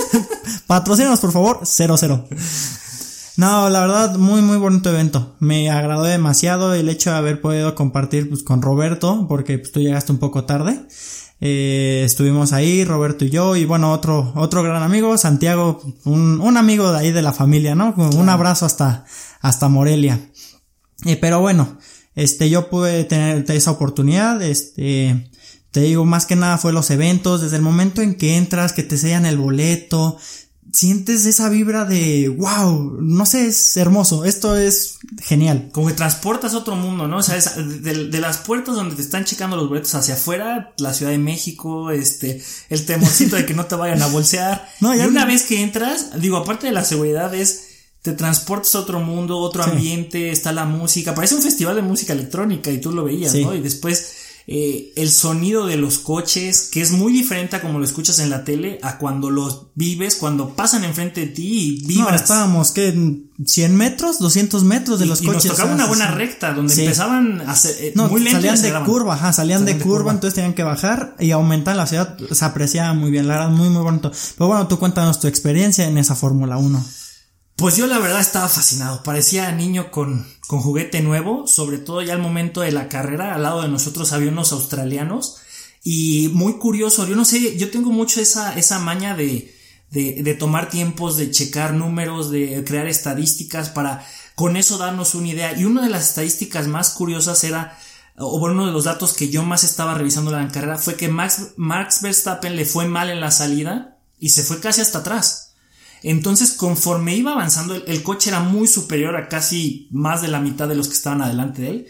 Patrocínanos, 0.67 1.19
por 1.19 1.34
favor, 1.34 1.60
00. 1.65 2.28
No, 3.38 3.69
la 3.69 3.82
verdad, 3.82 4.17
muy, 4.17 4.41
muy 4.41 4.58
bonito 4.58 4.89
evento. 4.89 5.36
Me 5.39 5.69
agradó 5.69 6.04
demasiado 6.04 6.74
el 6.74 6.89
hecho 6.89 7.12
de 7.12 7.17
haber 7.17 7.41
podido 7.41 7.76
compartir 7.76 8.30
pues, 8.30 8.43
con 8.43 8.62
Roberto, 8.62 9.26
porque 9.28 9.58
pues, 9.58 9.71
tú 9.71 9.80
llegaste 9.80 10.12
un 10.12 10.19
poco 10.19 10.45
tarde. 10.45 10.80
Eh, 11.43 12.04
estuvimos 12.06 12.54
ahí, 12.54 12.86
Roberto 12.86 13.25
y 13.25 13.32
yo, 13.32 13.56
y 13.56 13.65
bueno, 13.65 13.91
otro, 13.91 14.32
otro 14.36 14.62
gran 14.62 14.84
amigo, 14.84 15.17
Santiago, 15.17 15.82
un, 16.06 16.39
un 16.39 16.56
amigo 16.56 16.91
de 16.91 16.99
ahí 16.99 17.12
de 17.12 17.23
la 17.23 17.34
familia, 17.34 17.73
¿no? 17.73 17.95
Un 17.97 18.30
abrazo 18.30 18.67
hasta, 18.67 19.06
hasta 19.41 19.67
Morelia. 19.67 20.19
Eh, 21.06 21.17
pero 21.17 21.39
bueno, 21.39 21.80
este, 22.13 22.51
yo 22.51 22.69
pude 22.69 23.06
tener 23.06 23.49
esa 23.49 23.71
oportunidad, 23.71 24.39
este, 24.43 25.32
te 25.71 25.82
digo, 25.82 26.06
más 26.06 26.27
que 26.27 26.36
nada 26.36 26.60
fue 26.60 26.73
los 26.73 26.91
eventos, 26.91 27.41
desde 27.41 27.56
el 27.56 27.63
momento 27.63 28.04
en 28.04 28.15
que 28.15 28.38
entras, 28.38 28.71
que 28.71 28.84
te 28.84 28.99
sellan 28.99 29.25
el 29.25 29.38
boleto, 29.38 30.17
sientes 30.74 31.26
esa 31.26 31.50
vibra 31.50 31.84
de, 31.86 32.30
wow, 32.30 32.97
no 33.02 33.26
sé, 33.26 33.47
es 33.47 33.76
hermoso, 33.76 34.24
esto 34.26 34.56
es 34.56 35.00
genial. 35.21 35.69
Como 35.74 35.88
que 35.88 35.93
transportas 35.93 36.54
a 36.54 36.60
otro 36.60 36.76
mundo, 36.78 37.08
¿no? 37.08 37.17
O 37.17 37.24
sea, 37.24 37.36
es 37.36 37.56
de, 37.84 38.08
de 38.08 38.19
las 38.21 38.38
puertas 38.38 38.76
donde 38.76 38.95
te 38.95 39.02
están 39.02 39.26
checando 39.26 39.58
los 39.58 39.67
boletos 39.67 39.93
hacia 39.95 40.13
afuera, 40.13 40.74
la 40.78 40.93
Ciudad 40.93 41.12
de 41.12 41.17
México, 41.17 41.91
este, 41.91 42.41
el 42.69 42.86
temorcito 42.86 43.36
de 43.36 43.45
que 43.45 43.54
no 43.54 43.65
te 43.65 43.76
vayan 43.76 44.02
a 44.02 44.08
bolsear. 44.08 44.69
No, 44.82 44.95
ya 44.95 45.04
y 45.06 45.08
una 45.08 45.21
no- 45.21 45.28
vez 45.28 45.43
que 45.43 45.62
entras, 45.62 46.19
digo, 46.21 46.38
aparte 46.38 46.67
de 46.67 46.74
la 46.74 46.86
seguridad 46.86 47.34
es, 47.36 47.67
te 48.02 48.13
transportas 48.13 48.74
a 48.76 48.80
otro 48.80 49.00
mundo, 49.02 49.38
otro 49.39 49.63
Sí. 49.63 49.69
ambiente, 49.71 50.32
está 50.32 50.52
la 50.54 50.65
música, 50.65 51.13
parece 51.13 51.36
un 51.36 51.43
festival 51.43 51.76
de 51.76 51.82
música 51.84 52.13
electrónica 52.13 52.71
y 52.71 52.80
tú 52.80 52.91
lo 52.93 53.04
veías, 53.04 53.32
Sí. 53.34 53.43
¿no? 53.43 53.54
Y 53.54 53.60
después 53.62 54.13
eh, 54.47 54.91
el 54.95 55.12
sonido 55.12 55.65
de 55.65 55.77
los 55.77 55.99
coches, 55.99 56.69
que 56.71 56.82
es 56.82 56.91
muy 56.91 57.13
diferente 57.13 57.56
a 57.56 57.62
como 57.62 57.80
lo 57.80 57.86
escuchas 57.86 58.19
en 58.19 58.30
la 58.30 58.43
tele, 58.43 58.80
a 58.82 58.97
cuando 58.97 59.30
los 59.30 59.67
vives, 59.75 60.15
cuando 60.15 60.56
pasan 60.56 60.84
enfrente 60.84 61.21
de 61.21 61.27
ti 61.27 61.82
y 61.82 61.86
vibras. 61.86 62.10
No, 62.10 62.15
estábamos, 62.15 62.71
¿qué? 62.71 62.93
¿100 62.93 63.69
metros? 63.69 64.19
¿200 64.19 64.62
metros 64.63 64.99
de 64.99 65.06
los 65.06 65.21
y 65.21 65.25
coches? 65.25 65.45
nos 65.45 65.58
tocaba 65.58 65.73
una 65.73 65.88
buena 65.88 66.12
recta, 66.12 66.54
donde 66.54 66.73
empezaban 66.73 67.41
a 67.41 67.56
ser 67.56 67.75
eh, 67.80 67.93
no, 67.95 68.08
muy. 68.08 68.27
Salían 68.30 68.62
de 68.62 68.73
curva, 68.84 69.15
ajá, 69.15 69.34
salían, 69.34 69.65
de, 69.65 69.77
curva, 69.77 70.12
entonces 70.12 70.36
tenían 70.36 70.54
que 70.54 70.63
bajar 70.63 71.15
y 71.19 71.32
aumentar 71.32 71.75
la 71.75 71.88
ciudad. 71.88 72.17
Se 72.32 72.45
apreciaba 72.45 72.93
muy 72.93 73.12
bien, 73.12 73.27
la 73.27 73.36
verdad, 73.36 73.49
muy, 73.49 73.69
muy 73.69 73.82
bonito. 73.82 74.12
Pero 74.38 74.47
bueno, 74.47 74.67
tú 74.67 74.80
cuéntanos 74.80 75.19
tu 75.19 75.27
experiencia 75.27 75.88
en 75.88 75.97
esa 75.97 76.15
Fórmula 76.15 76.58
1. 76.58 76.84
Pues 77.56 77.77
yo 77.77 77.86
la 77.86 77.99
verdad 77.99 78.21
estaba 78.21 78.49
fascinado, 78.49 79.04
parecía 79.04 79.51
niño 79.51 79.91
con, 79.91 80.25
con 80.51 80.59
juguete 80.59 80.99
nuevo, 80.99 81.47
sobre 81.47 81.77
todo 81.77 82.01
ya 82.01 82.11
al 82.11 82.19
momento 82.19 82.59
de 82.59 82.73
la 82.73 82.89
carrera, 82.89 83.33
al 83.33 83.43
lado 83.43 83.61
de 83.61 83.69
nosotros 83.69 84.11
había 84.11 84.31
unos 84.31 84.51
australianos 84.51 85.37
y 85.81 86.29
muy 86.33 86.55
curioso, 86.55 87.07
yo 87.07 87.15
no 87.15 87.23
sé, 87.23 87.55
yo 87.57 87.71
tengo 87.71 87.89
mucho 87.93 88.19
esa, 88.19 88.53
esa 88.57 88.77
maña 88.77 89.15
de, 89.15 89.55
de, 89.91 90.33
tomar 90.33 90.69
tiempos, 90.69 91.15
de 91.15 91.31
checar 91.31 91.73
números, 91.73 92.31
de 92.31 92.65
crear 92.65 92.87
estadísticas 92.87 93.69
para 93.69 94.05
con 94.35 94.57
eso 94.57 94.77
darnos 94.77 95.15
una 95.15 95.29
idea 95.29 95.57
y 95.57 95.63
una 95.63 95.83
de 95.83 95.89
las 95.89 96.09
estadísticas 96.09 96.67
más 96.67 96.89
curiosas 96.89 97.41
era 97.45 97.79
o 98.17 98.37
bueno, 98.37 98.55
uno 98.55 98.65
de 98.65 98.73
los 98.73 98.83
datos 98.83 99.13
que 99.13 99.29
yo 99.29 99.43
más 99.43 99.63
estaba 99.63 99.93
revisando 99.93 100.35
en 100.37 100.47
la 100.47 100.51
carrera 100.51 100.77
fue 100.77 100.95
que 100.95 101.07
Max, 101.07 101.53
Max 101.55 102.01
Verstappen 102.01 102.57
le 102.57 102.65
fue 102.65 102.89
mal 102.89 103.09
en 103.09 103.21
la 103.21 103.31
salida 103.31 103.99
y 104.19 104.31
se 104.31 104.43
fue 104.43 104.59
casi 104.59 104.81
hasta 104.81 104.97
atrás. 104.97 105.50
Entonces, 106.03 106.51
conforme 106.51 107.15
iba 107.15 107.33
avanzando, 107.33 107.75
el, 107.75 108.03
coche 108.03 108.29
era 108.29 108.39
muy 108.39 108.67
superior 108.67 109.15
a 109.15 109.27
casi 109.27 109.87
más 109.91 110.21
de 110.21 110.27
la 110.27 110.39
mitad 110.39 110.67
de 110.67 110.75
los 110.75 110.87
que 110.87 110.95
estaban 110.95 111.21
adelante 111.21 111.61
de 111.61 111.69
él. 111.69 111.87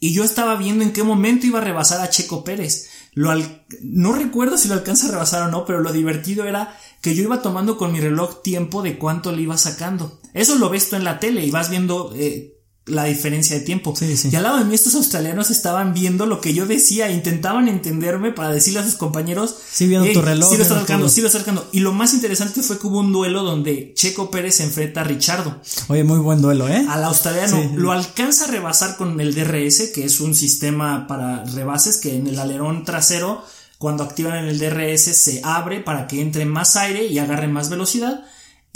Y 0.00 0.12
yo 0.12 0.22
estaba 0.22 0.56
viendo 0.56 0.84
en 0.84 0.92
qué 0.92 1.02
momento 1.02 1.46
iba 1.46 1.60
a 1.60 1.64
rebasar 1.64 2.00
a 2.02 2.10
Checo 2.10 2.44
Pérez. 2.44 2.90
Lo 3.14 3.32
no 3.80 4.12
recuerdo 4.12 4.58
si 4.58 4.68
lo 4.68 4.74
alcanza 4.74 5.06
a 5.06 5.12
rebasar 5.12 5.42
o 5.44 5.50
no, 5.50 5.64
pero 5.64 5.80
lo 5.80 5.92
divertido 5.92 6.44
era 6.44 6.76
que 7.00 7.14
yo 7.14 7.22
iba 7.22 7.42
tomando 7.42 7.78
con 7.78 7.92
mi 7.92 8.00
reloj 8.00 8.42
tiempo 8.42 8.82
de 8.82 8.98
cuánto 8.98 9.32
le 9.32 9.42
iba 9.42 9.56
sacando. 9.56 10.20
Eso 10.34 10.56
lo 10.56 10.68
ves 10.68 10.90
tú 10.90 10.96
en 10.96 11.04
la 11.04 11.20
tele 11.20 11.44
y 11.44 11.50
vas 11.50 11.70
viendo 11.70 12.12
eh, 12.16 12.53
la 12.86 13.04
diferencia 13.04 13.58
de 13.58 13.62
tiempo. 13.62 13.94
Y 14.00 14.36
al 14.36 14.42
lado 14.42 14.58
de 14.58 14.64
mí 14.64 14.74
estos 14.74 14.94
australianos 14.94 15.50
estaban 15.50 15.94
viendo 15.94 16.26
lo 16.26 16.40
que 16.40 16.52
yo 16.52 16.66
decía, 16.66 17.10
intentaban 17.10 17.68
entenderme 17.68 18.32
para 18.32 18.50
decirle 18.50 18.80
a 18.80 18.84
sus 18.84 18.96
compañeros. 18.96 19.56
Sí, 19.70 19.86
viendo 19.86 20.12
tu 20.12 20.20
reloj. 20.20 20.50
Sí, 20.50 20.56
lo 20.56 20.62
está 20.62 20.74
acercando, 20.74 21.08
sí 21.08 21.20
lo 21.22 21.28
está 21.28 21.38
acercando. 21.38 21.66
Y 21.72 21.80
lo 21.80 21.92
más 21.92 22.12
interesante 22.12 22.62
fue 22.62 22.78
que 22.78 22.86
hubo 22.86 23.00
un 23.00 23.12
duelo 23.12 23.42
donde 23.42 23.92
Checo 23.94 24.30
Pérez 24.30 24.56
se 24.56 24.64
enfrenta 24.64 25.00
a 25.00 25.04
Richardo. 25.04 25.60
Oye, 25.88 26.04
muy 26.04 26.18
buen 26.18 26.42
duelo, 26.42 26.68
¿eh? 26.68 26.84
Al 26.88 27.04
australiano 27.04 27.72
lo 27.74 27.92
alcanza 27.92 28.44
a 28.44 28.48
rebasar 28.48 28.96
con 28.96 29.18
el 29.18 29.34
DRS, 29.34 29.90
que 29.94 30.04
es 30.04 30.20
un 30.20 30.34
sistema 30.34 31.06
para 31.06 31.44
rebases 31.44 31.96
que 31.96 32.16
en 32.16 32.26
el 32.26 32.38
alerón 32.38 32.84
trasero, 32.84 33.42
cuando 33.78 34.04
activan 34.04 34.36
en 34.36 34.46
el 34.46 34.58
DRS, 34.58 35.02
se 35.16 35.40
abre 35.42 35.80
para 35.80 36.06
que 36.06 36.20
entre 36.20 36.44
más 36.44 36.76
aire 36.76 37.06
y 37.06 37.18
agarre 37.18 37.48
más 37.48 37.70
velocidad 37.70 38.24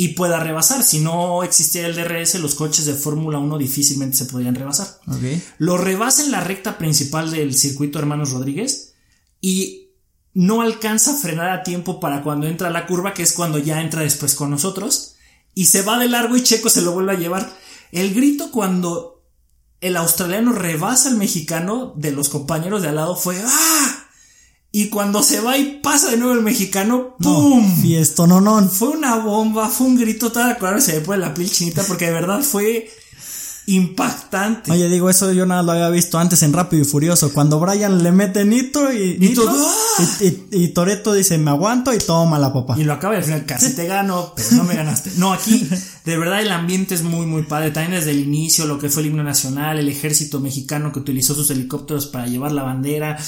y 0.01 0.11
pueda 0.11 0.39
rebasar. 0.39 0.85
Si 0.85 1.01
no 1.01 1.43
existiera 1.43 1.89
el 1.89 1.97
DRS, 1.97 2.37
los 2.37 2.55
coches 2.55 2.87
de 2.87 2.95
Fórmula 2.95 3.39
1 3.41 3.59
difícilmente 3.59 4.17
se 4.17 4.27
podrían 4.27 4.55
rebasar. 4.55 5.01
Lo 5.59 5.77
rebasa 5.77 6.23
en 6.23 6.31
la 6.31 6.41
recta 6.41 6.79
principal 6.79 7.33
del 7.33 7.53
circuito 7.57 7.99
Hermanos 7.99 8.31
Rodríguez 8.31 8.95
y 9.41 9.91
no 10.35 10.63
alcanza 10.63 11.11
a 11.11 11.17
frenar 11.17 11.51
a 11.51 11.65
tiempo 11.65 11.99
para 11.99 12.23
cuando 12.23 12.47
entra 12.47 12.71
la 12.71 12.87
curva, 12.87 13.13
que 13.13 13.25
es 13.25 13.33
cuando 13.33 13.59
ya 13.59 13.83
entra 13.83 14.03
después 14.03 14.37
con 14.37 14.51
nosotros, 14.51 15.17
y 15.53 15.65
se 15.65 15.83
va 15.83 15.99
de 15.99 16.09
largo 16.09 16.37
y 16.37 16.45
Checo 16.45 16.71
se 16.71 16.83
lo 16.83 16.93
vuelve 16.93 17.15
a 17.15 17.19
llevar. 17.19 17.53
El 17.91 18.15
grito 18.15 18.53
cuando 18.53 19.25
el 19.81 19.97
australiano 19.97 20.53
rebasa 20.53 21.09
al 21.09 21.17
mexicano 21.17 21.93
de 21.97 22.13
los 22.13 22.29
compañeros 22.29 22.83
de 22.83 22.89
al 22.91 22.95
lado 22.95 23.17
fue 23.17 23.43
¡Ah! 23.45 24.08
Y 24.79 24.91
cuando 24.91 25.25
se 25.25 25.41
va 25.41 25.59
y 25.59 25.81
pasa 25.83 26.13
de 26.13 26.19
nuevo 26.19 26.35
el 26.35 26.43
mexicano, 26.43 27.17
¡pum! 27.19 27.85
Y 27.85 27.97
esto 27.97 28.29
no, 28.29 28.41
no. 28.41 28.65
Fue 28.69 28.91
una 28.91 29.17
bomba, 29.17 29.69
fue 29.71 29.89
un 29.89 29.99
grito, 29.99 30.31
toda 30.31 30.57
claro, 30.57 30.81
se 30.81 30.93
me 30.93 31.01
pone 31.01 31.19
la 31.19 31.35
piel 31.35 31.51
chinita 31.51 31.83
porque 31.83 32.05
de 32.07 32.13
verdad 32.13 32.43
fue 32.43 32.89
impactante. 33.67 34.71
Oye, 34.71 34.89
digo, 34.89 35.11
eso 35.11 35.33
yo 35.33 35.47
nada 35.47 35.65
lo 35.65 35.73
había 35.73 35.91
visto 35.91 36.17
antes 36.17 36.45
en 36.45 36.53
Rápido 36.53 36.83
y 36.83 36.85
Furioso, 36.85 37.33
cuando 37.33 37.59
Brian 37.59 38.05
le 38.05 38.13
mete 38.13 38.45
nitro 38.45 38.93
y 38.93 39.19
nitro, 39.19 39.53
y, 40.53 40.69
Toreto 40.69 41.13
dice, 41.13 41.39
me 41.39 41.51
aguanto 41.51 41.93
y 41.93 41.99
toma 41.99 42.39
la 42.39 42.53
papá. 42.53 42.77
Y 42.79 42.85
lo 42.85 42.93
acaba 42.93 43.15
y 43.15 43.17
al 43.17 43.25
final 43.25 43.47
casi 43.47 43.75
te 43.75 43.85
gano, 43.85 44.33
pero 44.37 44.49
no 44.53 44.63
me 44.63 44.77
ganaste. 44.77 45.11
No, 45.17 45.33
aquí 45.33 45.69
de 46.05 46.17
verdad 46.17 46.41
el 46.41 46.53
ambiente 46.53 46.95
es 46.95 47.03
muy, 47.03 47.27
muy 47.27 47.43
padre. 47.43 47.73
También 47.73 47.99
desde 47.99 48.13
el 48.13 48.21
inicio, 48.21 48.65
lo 48.65 48.79
que 48.79 48.91
fue 48.91 49.03
el 49.03 49.09
himno 49.09 49.25
nacional, 49.25 49.77
el 49.77 49.89
ejército 49.89 50.39
mexicano 50.39 50.93
que 50.93 51.01
utilizó 51.01 51.35
sus 51.35 51.51
helicópteros 51.51 52.07
para 52.07 52.29
llevar 52.29 52.53
la 52.53 52.63
bandera 52.63 53.19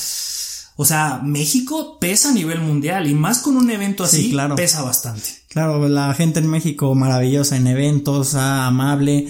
o 0.81 0.85
sea, 0.87 1.21
México 1.23 1.99
pesa 2.01 2.31
a 2.31 2.33
nivel 2.33 2.59
mundial 2.63 3.07
y 3.07 3.13
más 3.13 3.41
con 3.41 3.59
un 3.59 3.71
evento 3.71 4.03
así, 4.03 4.31
claro. 4.31 4.57
pesa 4.57 4.81
bastante. 4.81 5.29
Claro, 5.51 5.87
la 5.91 6.15
gente 6.15 6.41
en 6.41 6.47
México 6.47 6.95
maravillosa 6.95 7.57
en 7.59 7.67
eventos, 7.67 8.35
amable. 8.35 9.25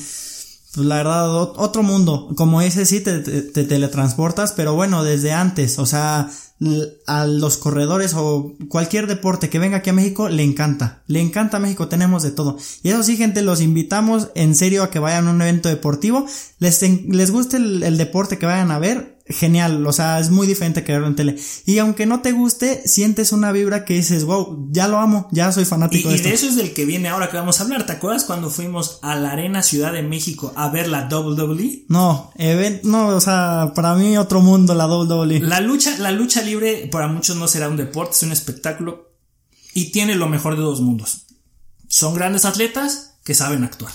Pues 0.75 0.87
la 0.87 0.99
verdad, 0.99 1.35
otro 1.35 1.83
mundo. 1.83 2.29
Como 2.37 2.63
ese 2.63 2.87
sí 2.87 3.01
te, 3.01 3.19
te, 3.19 3.65
teletransportas, 3.65 4.53
pero 4.53 4.77
bueno, 4.77 5.03
desde 5.03 5.33
antes. 5.33 5.81
O 5.81 5.87
sea, 5.87 6.31
a 7.09 7.27
los 7.27 7.57
corredores 7.57 8.15
o 8.15 8.55
cualquier 8.69 9.09
deporte 9.09 9.51
que 9.51 9.59
venga 9.59 9.79
aquí 9.79 9.91
a 9.91 9.93
México 9.93 10.29
le 10.29 10.45
encanta. 10.45 11.03
Le 11.09 11.21
encanta 11.21 11.57
a 11.57 11.61
México, 11.61 11.89
tenemos 11.89 12.23
de 12.23 12.31
todo. 12.31 12.59
Y 12.85 12.91
eso 12.91 13.03
sí, 13.03 13.17
gente, 13.17 13.43
los 13.43 13.61
invitamos 13.61 14.29
en 14.37 14.55
serio 14.55 14.85
a 14.85 14.91
que 14.91 15.01
vayan 15.01 15.27
a 15.27 15.33
un 15.33 15.43
evento 15.43 15.69
deportivo. 15.69 16.27
Les, 16.61 16.81
les 17.09 17.31
guste 17.33 17.57
el 17.57 17.99
deporte 17.99 18.39
que 18.39 18.47
vayan 18.47 18.71
a 18.71 18.79
ver, 18.79 19.20
genial, 19.31 19.87
o 19.87 19.93
sea, 19.93 20.19
es 20.19 20.31
muy 20.31 20.47
diferente 20.47 20.85
que 20.85 20.93
verlo 20.93 21.07
en 21.07 21.17
tele. 21.17 21.37
Y 21.67 21.79
aunque 21.79 22.07
no 22.07 22.21
te 22.21 22.33
guste, 22.33 22.87
sientes 22.87 23.33
una 23.33 23.53
vibra 23.53 23.85
que 23.85 23.95
dices, 23.95 24.25
wow, 24.25 24.69
ya 24.71 24.89
lo 24.89 24.99
amo, 24.99 25.29
ya 25.31 25.53
soy 25.53 25.65
fanático 25.65 26.09
de 26.09 26.17
esto. 26.17 26.29
Y 26.29 26.31
de 26.31 26.37
eso 26.37 26.49
es 26.49 26.57
del 26.57 26.75
que 26.75 26.85
viene 26.85 27.09
ahora 27.09 27.31
que 27.31 27.37
vamos 27.37 27.61
a 27.61 27.65
hablar. 27.65 27.87
¿Te 27.87 27.93
acuerdas 27.93 28.25
cuando 28.25 28.51
fuimos 28.51 28.99
a 29.03 29.17
la 29.17 29.33
Arena 29.33 29.63
Ciudad 29.63 29.93
de 29.93 30.03
México 30.03 30.53
a 30.57 30.69
ver 30.69 30.89
la 30.89 31.09
WWE? 31.09 31.87
No, 31.89 32.33
event, 32.37 32.83
no, 32.85 33.09
o 33.09 33.21
sea, 33.21 33.73
para 33.75 33.95
mí 33.95 34.19
otro 34.19 34.41
mundo 34.41 34.75
la 34.75 34.87
WWE. 34.87 35.41
La 35.41 35.61
lucha, 35.61 35.97
la 35.99 36.13
lucha 36.13 36.43
libre 36.43 36.89
para 36.91 37.09
muchos 37.09 37.37
no 37.37 37.49
será 37.49 37.69
un 37.69 37.77
deporte, 37.77 38.15
es 38.17 38.23
un 38.23 38.33
espectáculo 38.33 39.11
y 39.75 39.93
tiene 39.93 40.15
lo 40.15 40.29
mejor 40.29 40.57
de 40.57 40.63
dos 40.63 40.81
mundos. 40.81 41.27
Son 41.89 42.15
grandes 42.15 42.45
atletas 42.45 43.19
que 43.25 43.35
saben 43.35 43.65
actuar. 43.65 43.93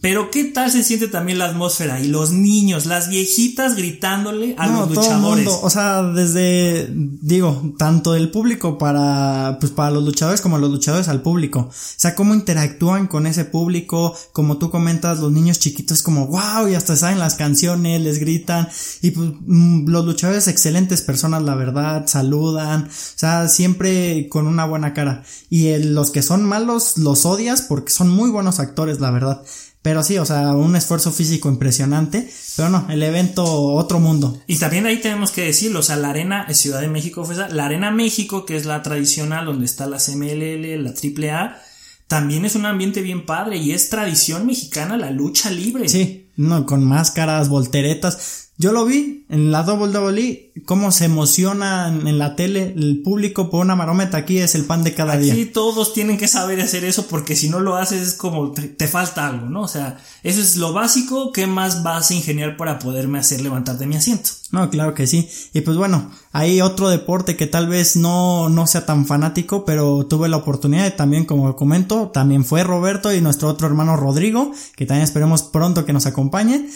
Pero 0.00 0.30
qué 0.30 0.44
tal 0.44 0.70
se 0.70 0.82
siente 0.82 1.08
también 1.08 1.38
la 1.38 1.46
atmósfera 1.46 2.00
y 2.00 2.08
los 2.08 2.32
niños, 2.32 2.86
las 2.86 3.08
viejitas 3.08 3.76
gritándole 3.76 4.54
a 4.58 4.66
los 4.66 4.90
luchadores. 4.90 5.48
o 5.48 5.70
sea, 5.70 6.02
desde 6.02 6.88
digo, 6.92 7.74
tanto 7.78 8.14
el 8.14 8.30
público 8.30 8.78
para 8.78 9.56
pues 9.60 9.72
para 9.72 9.90
los 9.90 10.04
luchadores 10.04 10.40
como 10.40 10.58
los 10.58 10.70
luchadores 10.70 11.08
al 11.08 11.22
público. 11.22 11.60
O 11.70 11.72
sea, 11.72 12.14
cómo 12.14 12.34
interactúan 12.34 13.06
con 13.06 13.26
ese 13.26 13.44
público, 13.44 14.14
como 14.32 14.58
tú 14.58 14.70
comentas, 14.70 15.20
los 15.20 15.32
niños 15.32 15.58
chiquitos 15.58 16.02
como 16.02 16.26
wow, 16.26 16.68
y 16.68 16.74
hasta 16.74 16.96
saben 16.96 17.18
las 17.18 17.34
canciones, 17.34 18.00
les 18.00 18.18
gritan 18.18 18.68
y 19.02 19.10
pues 19.12 19.30
mm, 19.40 19.88
los 19.88 20.04
luchadores 20.04 20.48
excelentes 20.48 21.02
personas, 21.02 21.42
la 21.42 21.54
verdad, 21.54 22.06
saludan, 22.06 22.84
o 22.84 22.88
sea, 22.90 23.48
siempre 23.48 24.28
con 24.28 24.46
una 24.46 24.66
buena 24.66 24.92
cara. 24.94 25.24
Y 25.48 25.76
los 25.78 26.10
que 26.10 26.22
son 26.22 26.44
malos 26.44 26.98
los 26.98 27.24
odias 27.24 27.62
porque 27.62 27.92
son 27.92 28.08
muy 28.08 28.30
buenos 28.30 28.60
actores, 28.60 29.00
la 29.00 29.10
verdad. 29.10 29.42
Pero 29.86 30.02
sí, 30.02 30.18
o 30.18 30.26
sea, 30.26 30.56
un 30.56 30.74
esfuerzo 30.74 31.12
físico 31.12 31.48
impresionante. 31.48 32.28
Pero 32.56 32.70
no, 32.70 32.88
el 32.90 33.04
evento, 33.04 33.44
otro 33.44 34.00
mundo. 34.00 34.36
Y 34.48 34.56
también 34.56 34.84
ahí 34.84 35.00
tenemos 35.00 35.30
que 35.30 35.42
decirlo, 35.42 35.78
o 35.78 35.82
sea, 35.84 35.94
la 35.94 36.10
Arena 36.10 36.52
Ciudad 36.54 36.80
de 36.80 36.88
México 36.88 37.24
fue 37.24 37.34
esa. 37.34 37.48
La 37.50 37.66
Arena 37.66 37.92
México, 37.92 38.44
que 38.44 38.56
es 38.56 38.66
la 38.66 38.82
tradicional, 38.82 39.46
donde 39.46 39.64
está 39.64 39.86
la 39.86 39.98
CMLL, 39.98 40.82
la 40.82 40.90
AAA, 40.90 41.62
también 42.08 42.44
es 42.44 42.56
un 42.56 42.66
ambiente 42.66 43.00
bien 43.00 43.26
padre 43.26 43.58
y 43.58 43.70
es 43.70 43.88
tradición 43.88 44.44
mexicana 44.44 44.96
la 44.96 45.12
lucha 45.12 45.52
libre. 45.52 45.88
Sí, 45.88 46.30
no, 46.34 46.66
con 46.66 46.82
máscaras, 46.82 47.48
volteretas. 47.48 48.45
Yo 48.58 48.72
lo 48.72 48.86
vi 48.86 49.26
en 49.28 49.52
la 49.52 49.62
WWE, 49.62 50.52
cómo 50.64 50.90
se 50.90 51.04
emociona 51.04 51.88
en 51.88 52.18
la 52.18 52.36
tele 52.36 52.72
el 52.74 53.02
público 53.02 53.50
por 53.50 53.60
una 53.60 53.76
marometa. 53.76 54.16
Aquí 54.16 54.38
es 54.38 54.54
el 54.54 54.64
pan 54.64 54.82
de 54.82 54.94
cada 54.94 55.18
día. 55.18 55.34
Aquí 55.34 55.44
todos 55.44 55.92
tienen 55.92 56.16
que 56.16 56.26
saber 56.26 56.60
hacer 56.62 56.84
eso 56.84 57.06
porque 57.06 57.36
si 57.36 57.50
no 57.50 57.60
lo 57.60 57.76
haces 57.76 58.08
es 58.08 58.14
como 58.14 58.52
te, 58.52 58.88
falta 58.88 59.26
algo, 59.26 59.50
¿no? 59.50 59.62
O 59.62 59.68
sea, 59.68 59.98
eso 60.22 60.40
es 60.40 60.56
lo 60.56 60.72
básico. 60.72 61.32
¿Qué 61.32 61.46
más 61.46 61.82
vas 61.82 62.10
a 62.10 62.14
ingeniar 62.14 62.56
para 62.56 62.78
poderme 62.78 63.18
hacer 63.18 63.42
levantar 63.42 63.76
de 63.76 63.86
mi 63.86 63.96
asiento? 63.96 64.30
No, 64.52 64.70
claro 64.70 64.94
que 64.94 65.06
sí. 65.06 65.28
Y 65.52 65.60
pues 65.60 65.76
bueno, 65.76 66.10
hay 66.32 66.62
otro 66.62 66.88
deporte 66.88 67.36
que 67.36 67.46
tal 67.46 67.66
vez 67.66 67.96
no, 67.96 68.48
no 68.48 68.66
sea 68.66 68.86
tan 68.86 69.04
fanático, 69.06 69.66
pero 69.66 70.06
tuve 70.06 70.28
la 70.28 70.38
oportunidad 70.38 70.86
y 70.86 70.96
también, 70.96 71.26
como 71.26 71.54
comento, 71.56 72.08
también 72.08 72.44
fue 72.44 72.62
Roberto 72.62 73.12
y 73.12 73.20
nuestro 73.20 73.48
otro 73.48 73.66
hermano 73.66 73.96
Rodrigo, 73.96 74.52
que 74.76 74.86
también 74.86 75.04
esperemos 75.04 75.42
pronto 75.42 75.84
que 75.84 75.92
nos 75.92 76.06
acompañe 76.06 76.68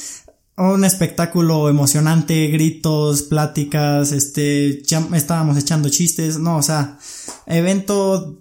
un 0.60 0.84
espectáculo 0.84 1.68
emocionante, 1.68 2.48
gritos, 2.48 3.22
pláticas, 3.22 4.12
este, 4.12 4.82
ya 4.82 5.06
estábamos 5.14 5.56
echando 5.56 5.88
chistes, 5.88 6.38
no, 6.38 6.58
o 6.58 6.62
sea, 6.62 6.98
evento 7.46 8.40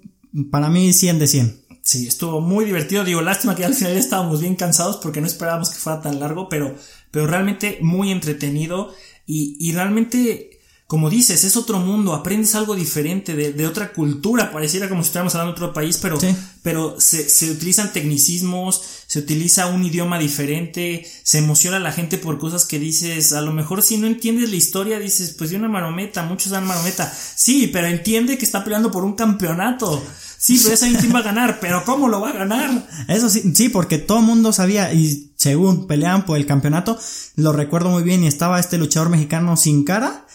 para 0.51 0.69
mí 0.69 0.91
100 0.93 1.19
de 1.19 1.27
100. 1.27 1.61
Sí, 1.81 2.07
estuvo 2.07 2.41
muy 2.41 2.65
divertido, 2.65 3.03
digo, 3.03 3.21
lástima 3.21 3.55
que 3.55 3.65
al 3.65 3.73
final 3.73 3.93
estábamos 3.93 4.41
bien 4.41 4.55
cansados 4.55 4.97
porque 4.97 5.21
no 5.21 5.27
esperábamos 5.27 5.69
que 5.69 5.79
fuera 5.79 6.01
tan 6.01 6.19
largo, 6.19 6.49
pero, 6.49 6.75
pero 7.09 7.25
realmente 7.25 7.79
muy 7.81 8.11
entretenido 8.11 8.93
y, 9.25 9.55
y 9.59 9.71
realmente 9.71 10.58
como 10.89 11.11
dices, 11.11 11.43
es 11.43 11.55
otro 11.55 11.77
mundo, 11.77 12.15
aprendes 12.15 12.55
algo 12.55 12.73
diferente 12.75 13.35
de, 13.35 13.53
de 13.53 13.67
otra 13.67 13.93
cultura, 13.93 14.51
pareciera 14.51 14.89
como 14.89 15.03
si 15.03 15.09
estuviéramos 15.09 15.35
hablando 15.35 15.53
de 15.53 15.61
otro 15.61 15.71
país, 15.71 15.99
pero, 16.01 16.17
pero 16.63 16.95
se, 16.97 17.29
se, 17.29 17.51
utilizan 17.51 17.93
tecnicismos, 17.93 18.81
se 19.05 19.19
utiliza 19.19 19.67
un 19.67 19.85
idioma 19.85 20.17
diferente, 20.17 21.05
se 21.21 21.37
emociona 21.37 21.77
a 21.77 21.79
la 21.79 21.91
gente 21.91 22.17
por 22.17 22.39
cosas 22.39 22.65
que 22.65 22.79
dices, 22.79 23.33
a 23.33 23.41
lo 23.41 23.53
mejor 23.53 23.83
si 23.83 23.97
no 23.97 24.07
entiendes 24.07 24.49
la 24.49 24.55
historia, 24.55 24.97
dices, 24.97 25.35
pues 25.37 25.51
de 25.51 25.57
una 25.57 25.67
marometa, 25.67 26.23
muchos 26.23 26.53
dan 26.53 26.65
marometa, 26.65 27.13
sí, 27.35 27.69
pero 27.71 27.85
entiende 27.85 28.39
que 28.39 28.45
está 28.45 28.63
peleando 28.63 28.89
por 28.89 29.03
un 29.03 29.13
campeonato. 29.13 30.03
Sí, 30.39 30.59
pero 30.63 30.73
esa 30.73 30.87
quién 30.87 31.13
va 31.13 31.19
a 31.19 31.21
ganar, 31.21 31.59
pero 31.59 31.83
¿cómo 31.85 32.07
lo 32.07 32.21
va 32.21 32.29
a 32.29 32.33
ganar? 32.33 32.87
Eso 33.09 33.29
sí, 33.29 33.51
sí, 33.53 33.69
porque 33.69 33.99
todo 33.99 34.19
el 34.19 34.25
mundo 34.25 34.53
sabía 34.53 34.91
y 34.91 35.33
según 35.35 35.85
peleaban 35.85 36.25
por 36.25 36.37
el 36.37 36.47
campeonato, 36.47 36.97
lo 37.35 37.51
recuerdo 37.51 37.89
muy 37.89 38.01
bien 38.01 38.23
y 38.23 38.27
estaba 38.27 38.59
este 38.59 38.79
luchador 38.79 39.09
mexicano 39.09 39.55
sin 39.55 39.83
cara, 39.83 40.25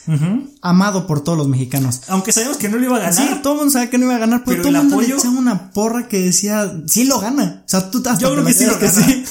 amado 0.61 1.07
por 1.07 1.23
todos 1.23 1.39
los 1.39 1.49
mexicanos. 1.49 2.03
Aunque 2.09 2.33
sabemos 2.33 2.57
que 2.57 2.69
no 2.69 2.79
lo 2.79 2.85
iba 2.85 2.97
a 2.97 3.01
ganar. 3.01 3.15
Sí, 3.15 3.41
todo 3.43 3.55
el 3.55 3.59
mundo 3.61 3.73
sabía 3.73 3.91
que 3.91 3.99
no 3.99 4.05
iba 4.05 4.17
a 4.17 4.19
ganar, 4.19 4.43
pero, 4.45 4.63
todo 4.63 4.69
el 4.69 4.83
mundo 4.83 5.01
le 5.01 5.15
echaba 5.15 5.39
una 5.39 5.71
porra 5.71 6.09
que 6.09 6.21
decía, 6.21 6.73
sí 6.87 7.05
lo 7.05 7.21
gana. 7.21 7.63
O 7.65 7.69
sea, 7.69 7.91
tú 7.91 8.03
te 8.03 8.11
Yo 8.19 8.33
creo 8.33 8.45
que 8.45 8.55
sí 8.55 8.67
lo 8.67 8.79
que 8.79 8.89
sí. 8.89 9.25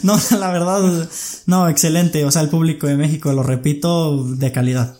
no, 0.02 0.18
la 0.38 0.50
verdad, 0.50 1.08
no, 1.46 1.68
excelente. 1.68 2.24
O 2.24 2.30
sea, 2.30 2.42
el 2.42 2.48
público 2.48 2.86
de 2.86 2.96
México, 2.96 3.32
lo 3.32 3.42
repito, 3.42 4.24
de 4.24 4.52
calidad. 4.52 4.96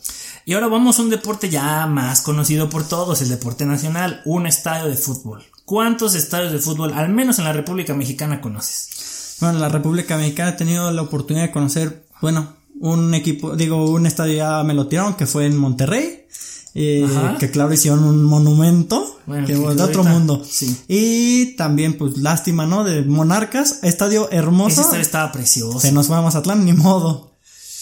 Y 0.49 0.55
ahora 0.55 0.69
vamos 0.69 0.99
a 0.99 1.03
un 1.03 1.11
deporte 1.11 1.51
ya 1.51 1.87
más 1.87 2.23
conocido 2.23 2.71
por 2.71 2.83
todos, 2.89 3.21
el 3.21 3.29
deporte 3.29 3.67
nacional, 3.67 4.23
un 4.25 4.47
estadio 4.47 4.89
de 4.89 4.97
fútbol. 4.97 5.45
¿Cuántos 5.67 6.15
estadios 6.15 6.53
de 6.53 6.59
fútbol, 6.59 6.95
al 6.95 7.11
menos 7.11 7.39
en 7.39 7.45
la 7.45 7.53
República 7.53 7.93
Mexicana, 7.93 8.41
conoces? 8.41 9.37
Bueno, 9.41 9.57
en 9.57 9.61
la 9.61 9.69
República 9.69 10.17
Mexicana 10.17 10.53
he 10.53 10.55
tenido 10.55 10.91
la 10.91 11.03
oportunidad 11.03 11.45
de 11.45 11.53
conocer, 11.53 12.07
bueno, 12.23 12.55
un 12.81 13.15
equipo, 13.15 13.57
digo, 13.57 13.91
un 13.91 14.07
estadio 14.07 14.35
ya 14.35 14.63
me 14.65 14.75
lo 14.75 14.87
tiraron, 14.87 15.15
que 15.15 15.27
fue 15.27 15.47
en 15.47 15.57
Monterrey. 15.57 16.25
Eh, 16.75 17.09
que 17.41 17.51
claro 17.51 17.73
hicieron 17.73 18.05
un 18.05 18.23
monumento 18.23 19.19
que 19.47 19.55
de 19.55 19.83
otro 19.83 20.05
mundo. 20.05 20.43
Sí. 20.49 20.77
y 20.87 21.57
también 21.57 21.99
pues 21.99 22.19
lástima 22.19 22.67
no 22.67 22.85
de 22.85 23.03
Monarcas 23.03 23.81
estadio 23.83 24.31
hermoso. 24.31 24.73
Ese 24.73 24.83
estadio 24.83 25.03
estaba 25.03 25.33
precioso. 25.33 25.81
Se 25.81 25.91
nos 25.91 26.07
fue 26.07 26.17
a 26.17 26.21
Mazatlán 26.21 26.65
ni 26.65 26.75
modo 26.75 27.28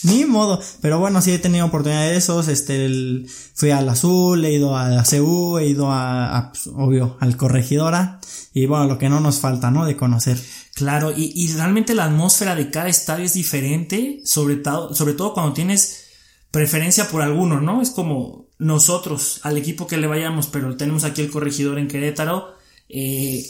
ni 0.06 0.24
modo. 0.24 0.60
Pero 0.80 0.98
bueno, 0.98 1.20
sí 1.20 1.32
he 1.32 1.38
tenido 1.38 1.66
oportunidad 1.66 2.02
de 2.02 2.16
esos. 2.16 2.48
Este, 2.48 3.26
fui 3.54 3.70
al 3.70 3.88
Azul, 3.88 4.44
he 4.44 4.52
ido 4.52 4.76
a 4.76 4.88
la 4.88 5.04
CU, 5.04 5.58
he 5.58 5.66
ido 5.66 5.92
a, 5.92 6.50
pues, 6.52 6.68
obvio, 6.68 7.16
al 7.20 7.36
Corregidora. 7.36 8.20
Y 8.54 8.66
bueno, 8.66 8.86
lo 8.86 8.98
que 8.98 9.08
no 9.08 9.20
nos 9.20 9.40
falta, 9.40 9.70
¿no? 9.70 9.84
De 9.84 9.96
conocer. 9.96 10.38
Claro, 10.74 11.12
y, 11.14 11.52
realmente 11.54 11.94
la 11.94 12.04
atmósfera 12.04 12.54
de 12.54 12.70
cada 12.70 12.88
estadio 12.88 13.24
es 13.24 13.34
diferente, 13.34 14.20
sobre 14.24 14.62
sobre 14.92 15.14
todo 15.14 15.34
cuando 15.34 15.52
tienes 15.52 16.04
preferencia 16.50 17.08
por 17.08 17.22
alguno, 17.22 17.60
¿no? 17.60 17.82
Es 17.82 17.90
como 17.90 18.46
nosotros, 18.58 19.40
al 19.42 19.56
equipo 19.56 19.86
que 19.86 19.98
le 19.98 20.06
vayamos, 20.06 20.46
pero 20.46 20.76
tenemos 20.76 21.04
aquí 21.04 21.22
el 21.22 21.30
corregidor 21.30 21.78
en 21.78 21.88
Querétaro, 21.88 22.54
eh, 22.88 23.44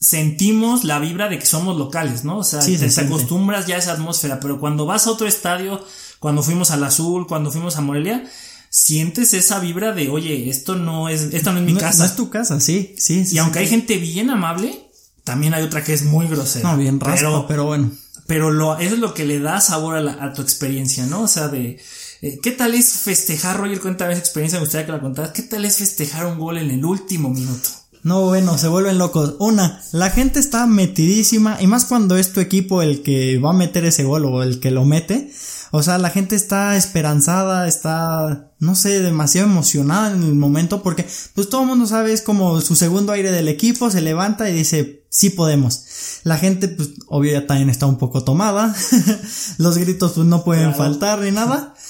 sentimos 0.00 0.84
la 0.84 0.98
vibra 0.98 1.28
de 1.28 1.38
que 1.38 1.46
somos 1.46 1.76
locales, 1.76 2.24
¿no? 2.24 2.38
O 2.38 2.44
sea, 2.44 2.60
te, 2.60 3.00
acostumbras 3.00 3.66
ya 3.66 3.76
a 3.76 3.78
esa 3.78 3.92
atmósfera, 3.92 4.40
pero 4.40 4.58
cuando 4.58 4.86
vas 4.86 5.06
a 5.06 5.10
otro 5.10 5.26
estadio, 5.26 5.84
cuando 6.18 6.42
fuimos 6.42 6.70
al 6.70 6.82
Azul, 6.82 7.26
cuando 7.26 7.52
fuimos 7.52 7.76
a 7.76 7.82
Morelia, 7.82 8.24
sientes 8.70 9.34
esa 9.34 9.60
vibra 9.60 9.92
de, 9.92 10.08
oye, 10.08 10.48
esto 10.48 10.74
no 10.76 11.10
es, 11.10 11.34
esta 11.34 11.52
no 11.52 11.58
es 11.58 11.66
mi 11.66 11.74
casa. 11.74 11.98
No 11.98 12.04
es 12.06 12.16
tu 12.16 12.30
casa, 12.30 12.60
sí, 12.60 12.94
sí. 12.96 13.24
y 13.30 13.38
aunque 13.38 13.58
hay 13.58 13.68
gente 13.68 13.98
bien 13.98 14.30
amable, 14.30 14.90
también 15.22 15.52
hay 15.52 15.62
otra 15.62 15.84
que 15.84 15.92
es 15.92 16.04
muy 16.04 16.26
grosera. 16.28 16.70
No, 16.70 16.78
bien 16.78 16.98
raspa, 16.98 17.46
pero, 17.46 17.66
bueno. 17.66 17.90
Pero 18.26 18.50
lo, 18.50 18.78
eso 18.78 18.94
es 18.94 19.00
lo 19.00 19.12
que 19.12 19.26
le 19.26 19.38
da 19.38 19.60
sabor 19.60 19.96
a, 19.96 20.32
tu 20.32 20.40
experiencia, 20.40 21.04
¿no? 21.06 21.22
O 21.22 21.28
sea, 21.28 21.48
de, 21.48 21.78
eh, 22.22 22.38
¿qué 22.42 22.52
tal 22.52 22.74
es 22.74 22.92
festejar, 22.92 23.58
Roger? 23.58 23.80
Cuéntame 23.80 24.12
esa 24.12 24.20
experiencia, 24.20 24.58
me 24.58 24.64
gustaría 24.64 24.86
que 24.86 24.92
la 24.92 25.00
contaras. 25.00 25.32
¿Qué 25.32 25.42
tal 25.42 25.64
es 25.64 25.76
festejar 25.76 26.24
un 26.26 26.38
gol 26.38 26.56
en 26.56 26.70
el 26.70 26.84
último 26.84 27.28
minuto? 27.28 27.79
No, 28.02 28.26
bueno, 28.26 28.56
se 28.56 28.68
vuelven 28.68 28.98
locos. 28.98 29.34
Una, 29.38 29.82
la 29.92 30.10
gente 30.10 30.40
está 30.40 30.66
metidísima 30.66 31.58
y 31.60 31.66
más 31.66 31.84
cuando 31.84 32.16
es 32.16 32.32
tu 32.32 32.40
equipo 32.40 32.82
el 32.82 33.02
que 33.02 33.38
va 33.38 33.50
a 33.50 33.54
meter 33.54 33.84
ese 33.84 34.04
gol 34.04 34.24
o 34.24 34.42
el 34.42 34.60
que 34.60 34.70
lo 34.70 34.84
mete. 34.84 35.30
O 35.72 35.82
sea, 35.82 35.98
la 35.98 36.10
gente 36.10 36.34
está 36.34 36.76
esperanzada, 36.76 37.68
está, 37.68 38.52
no 38.58 38.74
sé, 38.74 39.00
demasiado 39.00 39.48
emocionada 39.48 40.12
en 40.12 40.22
el 40.22 40.34
momento 40.34 40.82
porque 40.82 41.06
pues 41.34 41.48
todo 41.48 41.62
el 41.62 41.68
mundo 41.68 41.86
sabe, 41.86 42.12
es 42.12 42.22
como 42.22 42.60
su 42.60 42.74
segundo 42.74 43.12
aire 43.12 43.30
del 43.30 43.46
equipo, 43.46 43.90
se 43.90 44.00
levanta 44.00 44.50
y 44.50 44.54
dice, 44.54 45.04
sí 45.10 45.30
podemos. 45.30 45.84
La 46.24 46.38
gente, 46.38 46.68
pues, 46.68 46.90
obvio 47.06 47.32
ya 47.32 47.46
también 47.46 47.70
está 47.70 47.86
un 47.86 47.98
poco 47.98 48.24
tomada. 48.24 48.74
Los 49.58 49.78
gritos 49.78 50.12
pues 50.12 50.26
no 50.26 50.42
pueden 50.42 50.74
faltar 50.74 51.20
ni 51.20 51.30
nada. 51.30 51.74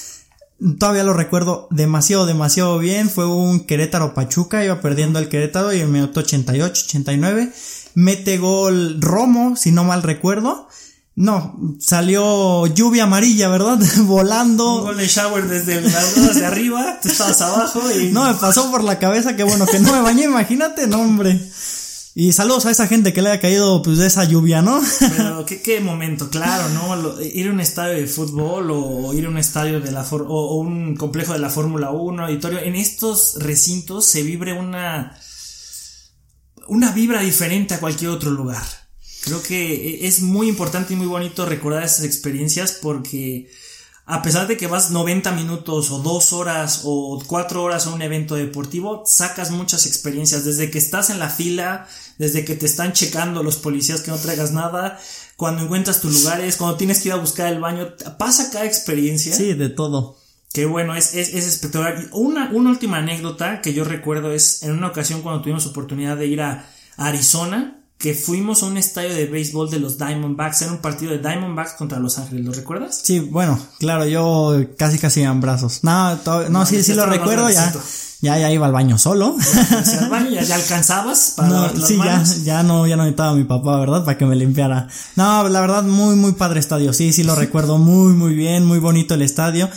Todavía 0.79 1.05
lo 1.05 1.15
recuerdo 1.15 1.69
demasiado, 1.71 2.27
demasiado 2.27 2.79
bien. 2.79 3.09
Fue 3.09 3.27
un 3.27 3.61
Querétaro 3.61 4.13
Pachuca, 4.13 4.65
iba 4.65 4.81
perdiendo 4.81 5.19
el 5.19 5.29
Querétaro 5.29 5.73
y 5.73 5.81
en 5.81 5.91
minuto 5.91 6.21
88, 6.21 6.83
89. 6.87 7.53
Mete 7.95 8.39
gol 8.39 9.01
Romo, 9.01 9.57
si 9.57 9.73
no 9.73 9.85
mal 9.85 10.03
recuerdo. 10.03 10.69
No, 11.17 11.59
salió 11.81 12.67
lluvia 12.67 13.05
amarilla, 13.05 13.49
¿verdad? 13.49 13.79
Volando. 14.05 14.77
Un 14.77 14.85
gol 14.85 14.97
de 14.97 15.07
shower 15.07 15.49
desde 15.49 15.81
las 15.81 16.35
de 16.37 16.47
arriba, 16.47 16.99
tú 17.03 17.09
estabas 17.09 17.41
abajo 17.41 17.81
y. 17.91 18.09
No, 18.13 18.25
me 18.25 18.35
pasó 18.35 18.71
por 18.71 18.85
la 18.85 18.99
cabeza, 18.99 19.37
que 19.37 19.45
bueno, 19.45 19.67
que 19.67 19.81
no 19.81 19.93
me 19.93 20.01
bañé, 20.03 20.25
imagínate, 20.25 20.87
no, 20.87 21.01
hombre. 21.01 21.41
Y 22.15 22.33
saludos 22.33 22.67
a 22.67 22.73
esa 22.73 22.89
gente 22.89 23.13
que 23.13 23.23
le 23.23 23.31
haya 23.31 23.41
caído 23.41 23.83
pues 23.83 23.99
de 23.99 24.07
esa 24.07 24.25
lluvia, 24.25 24.63
¿no? 24.63 24.81
Pero 25.17 25.47
qué, 25.47 25.63
qué 25.63 25.81
momento, 25.81 26.29
claro, 26.29 26.69
¿no? 26.71 27.21
ir 27.23 27.49
a 27.49 27.53
un 27.53 27.61
estadio 27.61 27.95
de 27.95 28.07
fútbol 28.07 28.71
o 28.71 29.15
ir 29.15 29.27
a 29.27 29.29
un 29.29 29.39
estadio 29.39 29.81
de 29.81 29.93
la 29.93 30.03
o, 30.03 30.57
un 30.57 30.97
complejo 30.97 31.33
de 31.33 31.39
la 31.39 31.51
Fórmula 31.51 31.91
1, 31.91 32.25
auditorio, 32.25 32.59
en 32.59 32.75
estos 32.75 33.37
recintos 33.39 34.07
se 34.07 34.23
vibre 34.23 34.53
una 34.53 35.17
una 36.67 36.93
vibra 36.93 37.21
diferente 37.21 37.75
a 37.75 37.81
cualquier 37.81 38.11
otro 38.11 38.31
lugar. 38.31 38.63
Creo 39.23 39.43
que 39.43 40.07
es 40.07 40.21
muy 40.21 40.49
importante 40.49 40.95
y 40.95 40.97
muy 40.97 41.07
bonito 41.07 41.45
recordar 41.45 41.83
esas 41.83 42.05
experiencias 42.05 42.79
porque 42.81 43.51
a 44.11 44.23
pesar 44.23 44.49
de 44.49 44.57
que 44.57 44.67
vas 44.67 44.91
90 44.91 45.31
minutos 45.33 45.93
o 45.93 46.01
2 46.01 46.33
horas 46.33 46.81
o 46.83 47.23
4 47.25 47.63
horas 47.63 47.87
a 47.87 47.91
un 47.91 48.03
evento 48.03 48.35
deportivo, 48.35 49.05
sacas 49.07 49.53
muchas 49.53 49.87
experiencias. 49.87 50.45
Desde 50.45 50.69
que 50.69 50.79
estás 50.79 51.11
en 51.11 51.21
la 51.21 51.31
fila, 51.31 51.87
desde 52.19 52.45
que 52.45 52.57
te 52.57 52.67
están 52.67 52.93
checando 52.93 53.45
los 53.45 53.57
policías 53.57 54.01
que 54.01 54.11
no 54.11 54.19
traigas 54.19 54.51
nada, 54.51 54.99
cuando 55.37 55.63
encuentras 55.63 56.01
tus 56.01 56.13
lugares, 56.13 56.57
cuando 56.57 56.77
tienes 56.77 57.01
que 57.01 57.11
ir 57.11 57.13
a 57.13 57.19
buscar 57.19 57.53
el 57.53 57.61
baño, 57.61 57.95
pasa 58.19 58.51
cada 58.51 58.65
experiencia. 58.65 59.33
Sí, 59.33 59.55
de 59.55 59.69
todo. 59.69 60.17
Qué 60.53 60.67
bueno, 60.67 60.97
es, 60.97 61.15
es, 61.15 61.33
es 61.33 61.47
espectacular. 61.47 62.09
Una, 62.11 62.51
una 62.51 62.71
última 62.71 62.97
anécdota 62.97 63.61
que 63.61 63.75
yo 63.75 63.85
recuerdo 63.85 64.33
es 64.33 64.65
en 64.65 64.73
una 64.73 64.89
ocasión 64.89 65.23
cuando 65.23 65.41
tuvimos 65.41 65.67
oportunidad 65.67 66.17
de 66.17 66.27
ir 66.27 66.41
a 66.41 66.69
Arizona 66.97 67.80
que 68.01 68.15
fuimos 68.15 68.63
a 68.63 68.67
un 68.67 68.79
estadio 68.79 69.15
de 69.15 69.27
béisbol 69.27 69.71
de 69.71 69.79
los 69.79 69.99
Diamondbacks. 69.99 70.63
Era 70.63 70.73
un 70.73 70.79
partido 70.79 71.13
de 71.13 71.19
Diamondbacks 71.19 71.75
contra 71.75 71.99
Los 71.99 72.19
Ángeles, 72.19 72.47
¿lo 72.47 72.53
recuerdas? 72.53 72.99
Sí, 73.05 73.21
bueno, 73.21 73.61
claro, 73.79 74.07
yo 74.07 74.59
casi 74.79 74.99
casi 74.99 75.21
en 75.23 75.41
brazos. 75.43 75.81
No, 75.85 76.19
no, 76.49 76.65
sí, 76.65 76.83
sí 76.83 76.95
lo 76.95 77.05
recuerdo, 77.05 77.51
ya. 77.51 77.71
Ya, 78.23 78.39
ya 78.39 78.51
iba 78.51 78.67
al 78.67 78.73
baño 78.73 78.99
solo. 78.99 79.37
al 80.01 80.11
baño, 80.11 80.31
ya, 80.31 80.55
alcanzabas 80.55 81.35
para 81.37 81.49
no, 81.49 81.87
Sí, 81.87 81.99
ya, 81.99 82.23
ya 82.43 82.63
no, 82.63 82.87
ya 82.87 82.97
no 82.97 83.03
necesitaba 83.03 83.31
a 83.31 83.35
mi 83.35 83.45
papá, 83.45 83.79
¿verdad? 83.79 84.05
Para 84.05 84.17
que 84.17 84.25
me 84.25 84.37
limpiara. 84.37 84.89
No, 85.17 85.47
la 85.49 85.61
verdad, 85.61 85.83
muy, 85.83 86.17
muy 86.17 86.33
padre 86.33 86.61
estadio. 86.61 86.95
Sí, 86.95 87.13
sí 87.13 87.23
lo 87.23 87.35
recuerdo 87.35 87.77
muy, 87.77 88.15
muy 88.15 88.35
bien, 88.35 88.65
muy 88.65 88.79
bonito 88.79 89.15
el 89.15 89.23
estadio. 89.23 89.69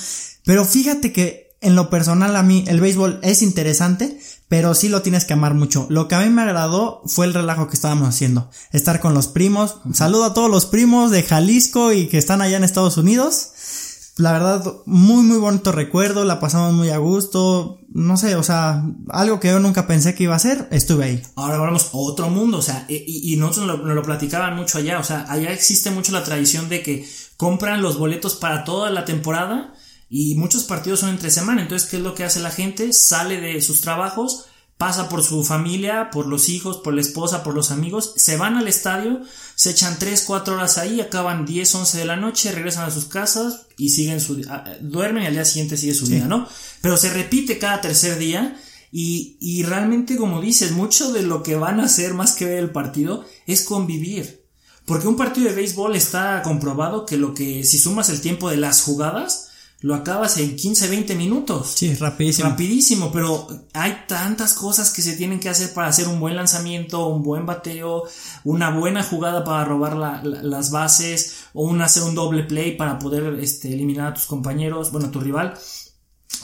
Pero 0.45 0.63
fíjate 0.63 1.11
que 1.11 1.57
en 1.59 1.75
lo 1.75 1.89
personal 1.89 2.35
a 2.35 2.43
mí 2.43 2.63
el 2.67 2.79
béisbol 2.79 3.19
es 3.23 3.41
interesante, 3.41 4.17
pero 4.53 4.75
sí 4.75 4.87
lo 4.87 5.01
tienes 5.01 5.25
que 5.25 5.33
amar 5.33 5.55
mucho. 5.55 5.87
Lo 5.89 6.07
que 6.07 6.13
a 6.13 6.19
mí 6.19 6.29
me 6.29 6.43
agradó 6.43 7.01
fue 7.07 7.25
el 7.25 7.33
relajo 7.33 7.67
que 7.67 7.73
estábamos 7.73 8.07
haciendo. 8.07 8.51
Estar 8.71 8.99
con 8.99 9.15
los 9.15 9.27
primos. 9.27 9.77
Saludo 9.93 10.25
a 10.25 10.35
todos 10.35 10.47
los 10.47 10.67
primos 10.67 11.09
de 11.09 11.23
Jalisco 11.23 11.91
y 11.91 12.05
que 12.05 12.19
están 12.19 12.39
allá 12.39 12.57
en 12.57 12.63
Estados 12.63 12.97
Unidos. 12.97 14.11
La 14.17 14.31
verdad, 14.31 14.63
muy, 14.85 15.23
muy 15.23 15.37
bonito 15.39 15.71
recuerdo, 15.71 16.23
la 16.23 16.39
pasamos 16.39 16.71
muy 16.73 16.91
a 16.91 16.99
gusto, 16.99 17.79
no 17.89 18.15
sé, 18.15 18.35
o 18.35 18.43
sea, 18.43 18.83
algo 19.09 19.39
que 19.39 19.47
yo 19.47 19.59
nunca 19.59 19.87
pensé 19.87 20.13
que 20.13 20.25
iba 20.25 20.35
a 20.35 20.39
ser, 20.39 20.67
estuve 20.69 21.05
ahí. 21.05 21.23
Ahora 21.35 21.55
hablamos 21.55 21.89
otro 21.91 22.29
mundo, 22.29 22.59
o 22.59 22.61
sea, 22.61 22.85
y, 22.87 23.35
nosotros 23.37 23.65
nos 23.65 23.79
lo, 23.79 23.95
lo, 23.95 24.03
platicaban 24.03 24.55
mucho 24.55 24.77
allá, 24.77 24.99
o 24.99 25.03
sea, 25.03 25.25
allá 25.29 25.51
existe 25.51 25.89
mucho 25.89 26.11
la 26.11 26.23
tradición 26.23 26.69
de 26.69 26.83
que 26.83 27.09
compran 27.37 27.81
los 27.81 27.97
boletos 27.97 28.35
para 28.35 28.63
toda 28.65 28.91
la 28.91 29.03
temporada 29.03 29.73
y 30.15 30.35
muchos 30.35 30.65
partidos 30.65 30.99
son 30.99 31.09
entre 31.09 31.31
semana, 31.31 31.63
entonces, 31.63 31.89
¿qué 31.89 31.97
es 31.97 32.03
lo 32.03 32.13
que 32.13 32.23
hace 32.23 32.39
la 32.39 32.51
gente? 32.51 32.93
Sale 32.93 33.41
de 33.41 33.59
sus 33.63 33.81
trabajos, 33.81 34.45
pasa 34.77 35.09
por 35.09 35.23
su 35.23 35.43
familia, 35.43 36.11
por 36.11 36.27
los 36.27 36.49
hijos, 36.49 36.77
por 36.77 36.93
la 36.93 37.01
esposa, 37.01 37.41
por 37.41 37.55
los 37.55 37.71
amigos, 37.71 38.13
se 38.15 38.37
van 38.37 38.55
al 38.55 38.67
estadio, 38.67 39.21
se 39.55 39.71
echan 39.71 39.97
3, 39.97 40.23
4 40.27 40.53
horas 40.53 40.77
ahí, 40.77 41.01
acaban 41.01 41.47
10, 41.47 41.73
11 41.73 41.97
de 41.97 42.05
la 42.05 42.15
noche, 42.15 42.51
regresan 42.51 42.85
a 42.85 42.91
sus 42.91 43.05
casas 43.05 43.65
y 43.75 43.89
siguen 43.89 44.21
su 44.21 44.39
duermen 44.81 45.23
y 45.23 45.25
al 45.25 45.33
día 45.33 45.45
siguiente 45.45 45.77
sigue 45.77 45.95
su 45.95 46.05
vida, 46.05 46.27
¿no? 46.27 46.47
Pero 46.81 46.95
se 46.95 47.09
repite 47.09 47.57
cada 47.57 47.81
tercer 47.81 48.19
día 48.19 48.55
y, 48.91 49.37
y 49.41 49.63
realmente 49.63 50.15
como 50.15 50.41
dices, 50.41 50.73
mucho 50.73 51.11
de 51.11 51.23
lo 51.23 51.41
que 51.41 51.55
van 51.55 51.79
a 51.79 51.85
hacer 51.85 52.13
más 52.13 52.33
que 52.33 52.45
ver 52.45 52.59
el 52.59 52.69
partido 52.69 53.25
es 53.47 53.63
convivir. 53.63 54.45
Porque 54.85 55.07
un 55.07 55.15
partido 55.15 55.49
de 55.49 55.55
béisbol 55.55 55.95
está 55.95 56.43
comprobado 56.43 57.07
que 57.07 57.17
lo 57.17 57.33
que 57.33 57.63
si 57.63 57.79
sumas 57.79 58.09
el 58.09 58.21
tiempo 58.21 58.51
de 58.51 58.57
las 58.57 58.83
jugadas, 58.83 59.49
lo 59.83 59.95
acabas 59.95 60.37
en 60.37 60.55
15, 60.55 60.87
20 60.87 61.15
minutos. 61.15 61.73
Sí, 61.75 61.93
rapidísimo. 61.95 62.49
Rapidísimo, 62.49 63.11
pero 63.11 63.47
hay 63.73 64.05
tantas 64.07 64.53
cosas 64.53 64.91
que 64.93 65.01
se 65.01 65.17
tienen 65.17 65.41
que 65.41 65.49
hacer 65.49 65.73
para 65.73 65.87
hacer 65.87 66.07
un 66.07 66.21
buen 66.21 66.37
lanzamiento, 66.37 67.07
un 67.07 67.21
buen 67.21 67.45
bateo, 67.45 68.05
una 68.45 68.69
buena 68.69 69.03
jugada 69.03 69.43
para 69.43 69.65
robar 69.65 69.97
las 70.23 70.71
bases, 70.71 71.47
o 71.53 71.63
un 71.65 71.81
hacer 71.81 72.03
un 72.03 72.15
doble 72.15 72.43
play 72.43 72.77
para 72.77 72.97
poder 72.97 73.37
este, 73.41 73.73
eliminar 73.73 74.07
a 74.07 74.13
tus 74.13 74.25
compañeros, 74.25 74.89
bueno, 74.93 75.07
a 75.07 75.11
tu 75.11 75.19
rival. 75.19 75.53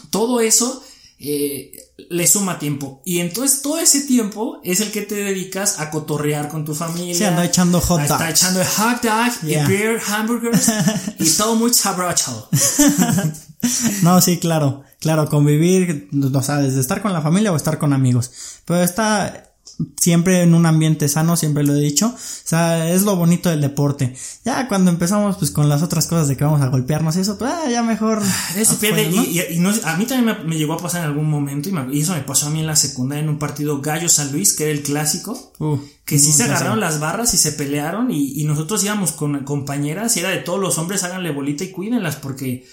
Todo 0.09 0.41
eso 0.41 0.83
eh, 1.17 1.71
le 2.09 2.27
suma 2.27 2.59
tiempo. 2.59 3.01
Y 3.05 3.19
entonces 3.19 3.61
todo 3.61 3.79
ese 3.79 4.01
tiempo 4.01 4.59
es 4.63 4.79
el 4.81 4.91
que 4.91 5.01
te 5.01 5.15
dedicas 5.15 5.79
a 5.79 5.89
cotorrear 5.89 6.49
con 6.49 6.65
tu 6.65 6.75
familia. 6.75 7.15
Sí, 7.15 7.23
anda 7.23 7.45
echando 7.45 7.79
hot 7.81 8.01
dogs. 8.01 8.11
Está 8.11 8.29
echando 8.29 8.63
hot 8.63 9.01
dog 9.01 9.49
y 9.49 9.55
beer, 9.67 10.01
hamburgers 10.07 10.71
y 11.19 11.29
todo 11.31 11.55
muy 11.55 11.73
sabroso. 11.73 12.49
no, 14.03 14.21
sí, 14.21 14.37
claro. 14.37 14.83
Claro, 14.99 15.29
convivir, 15.29 16.09
o 16.33 16.41
sea, 16.41 16.57
desde 16.57 16.81
estar 16.81 17.01
con 17.01 17.13
la 17.13 17.21
familia 17.21 17.53
o 17.53 17.55
estar 17.55 17.77
con 17.77 17.93
amigos. 17.93 18.31
Pero 18.65 18.83
está, 18.83 19.48
siempre 19.97 20.41
en 20.41 20.53
un 20.53 20.65
ambiente 20.65 21.07
sano, 21.07 21.37
siempre 21.37 21.63
lo 21.63 21.73
he 21.73 21.79
dicho. 21.79 22.07
O 22.07 22.17
sea, 22.17 22.91
es 22.91 23.03
lo 23.03 23.15
bonito 23.15 23.49
del 23.49 23.61
deporte. 23.61 24.15
Ya 24.45 24.67
cuando 24.67 24.91
empezamos 24.91 25.37
pues 25.37 25.51
con 25.51 25.69
las 25.69 25.81
otras 25.81 26.07
cosas 26.07 26.27
de 26.27 26.37
que 26.37 26.43
vamos 26.43 26.61
a 26.61 26.67
golpearnos 26.67 27.15
y 27.15 27.21
eso, 27.21 27.37
pues 27.37 27.51
ah, 27.51 27.69
ya 27.69 27.83
mejor. 27.83 28.21
Eso 28.55 28.77
pierde. 28.79 29.03
Y, 29.03 29.39
a 29.83 29.97
mí 29.97 30.05
también 30.05 30.37
me, 30.45 30.57
llegó 30.57 30.73
a 30.73 30.77
pasar 30.77 31.01
en 31.01 31.07
algún 31.07 31.29
momento 31.29 31.69
y, 31.69 31.99
eso 31.99 32.13
me 32.13 32.21
pasó 32.21 32.47
a 32.47 32.49
mí 32.49 32.59
en 32.59 32.67
la 32.67 32.75
secundaria 32.75 33.23
en 33.23 33.29
un 33.29 33.39
partido 33.39 33.81
Gallo 33.81 34.09
San 34.09 34.31
Luis, 34.31 34.53
que 34.53 34.65
era 34.65 34.73
el 34.73 34.83
clásico. 34.83 35.53
Uh, 35.59 35.77
que 36.05 36.17
sí 36.17 36.31
se 36.31 36.43
agarraron 36.43 36.79
las 36.79 36.99
barras 36.99 37.35
y 37.35 37.37
se 37.37 37.51
pelearon 37.51 38.09
y, 38.09 38.41
y 38.41 38.43
nosotros 38.45 38.83
íbamos 38.83 39.11
con 39.11 39.43
compañeras 39.43 40.17
y 40.17 40.21
era 40.21 40.29
de 40.29 40.37
todos 40.37 40.59
los 40.59 40.79
hombres 40.79 41.03
háganle 41.03 41.31
bolita 41.31 41.63
y 41.63 41.69
cuídenlas 41.69 42.15
porque 42.15 42.65